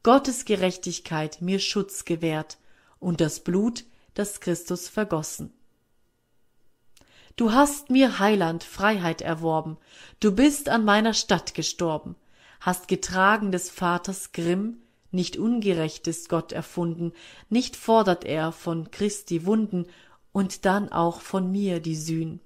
Gottes 0.02 0.44
Gerechtigkeit 0.44 1.40
mir 1.40 1.60
Schutz 1.60 2.04
gewährt 2.04 2.58
und 2.98 3.20
das 3.20 3.40
Blut, 3.40 3.84
das 4.14 4.40
Christus 4.40 4.88
vergossen. 4.88 5.52
Du 7.36 7.52
hast 7.52 7.88
mir 7.88 8.18
Heiland 8.18 8.64
Freiheit 8.64 9.22
erworben, 9.22 9.78
du 10.20 10.32
bist 10.32 10.68
an 10.68 10.84
meiner 10.84 11.14
Stadt 11.14 11.54
gestorben, 11.54 12.16
hast 12.62 12.86
getragen 12.86 13.50
des 13.50 13.70
Vaters 13.70 14.30
Grimm, 14.32 14.78
nicht 15.10 15.36
ungerecht 15.36 16.06
ist 16.06 16.28
Gott 16.28 16.52
erfunden, 16.52 17.12
nicht 17.50 17.76
fordert 17.76 18.24
er 18.24 18.52
von 18.52 18.90
Christi 18.92 19.44
Wunden 19.44 19.86
und 20.30 20.64
dann 20.64 20.90
auch 20.90 21.20
von 21.20 21.50
mir 21.50 21.80
die 21.80 21.96
Sühn. 21.96 22.40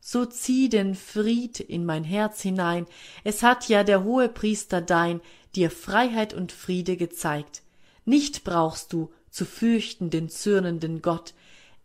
So 0.00 0.24
zieh 0.24 0.68
den 0.68 0.94
Fried 0.94 1.58
in 1.58 1.84
mein 1.84 2.04
Herz 2.04 2.40
hinein, 2.40 2.86
es 3.24 3.42
hat 3.42 3.68
ja 3.68 3.82
der 3.84 4.04
hohe 4.04 4.28
Priester 4.28 4.80
dein 4.80 5.20
dir 5.56 5.70
Freiheit 5.70 6.32
und 6.32 6.52
Friede 6.52 6.96
gezeigt. 6.96 7.62
Nicht 8.04 8.44
brauchst 8.44 8.92
du, 8.92 9.10
zu 9.30 9.44
fürchten 9.44 10.10
den 10.10 10.28
zürnenden 10.28 11.02
Gott. 11.02 11.34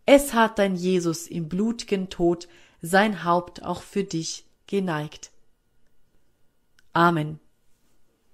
Es 0.06 0.32
hat 0.32 0.60
dein 0.60 0.76
Jesus 0.76 1.26
im 1.26 1.48
blutgen 1.48 2.08
Tod 2.08 2.46
sein 2.80 3.24
Haupt 3.24 3.64
auch 3.64 3.82
für 3.82 4.04
dich 4.04 4.44
geneigt. 4.68 5.32
Amen. 6.96 7.38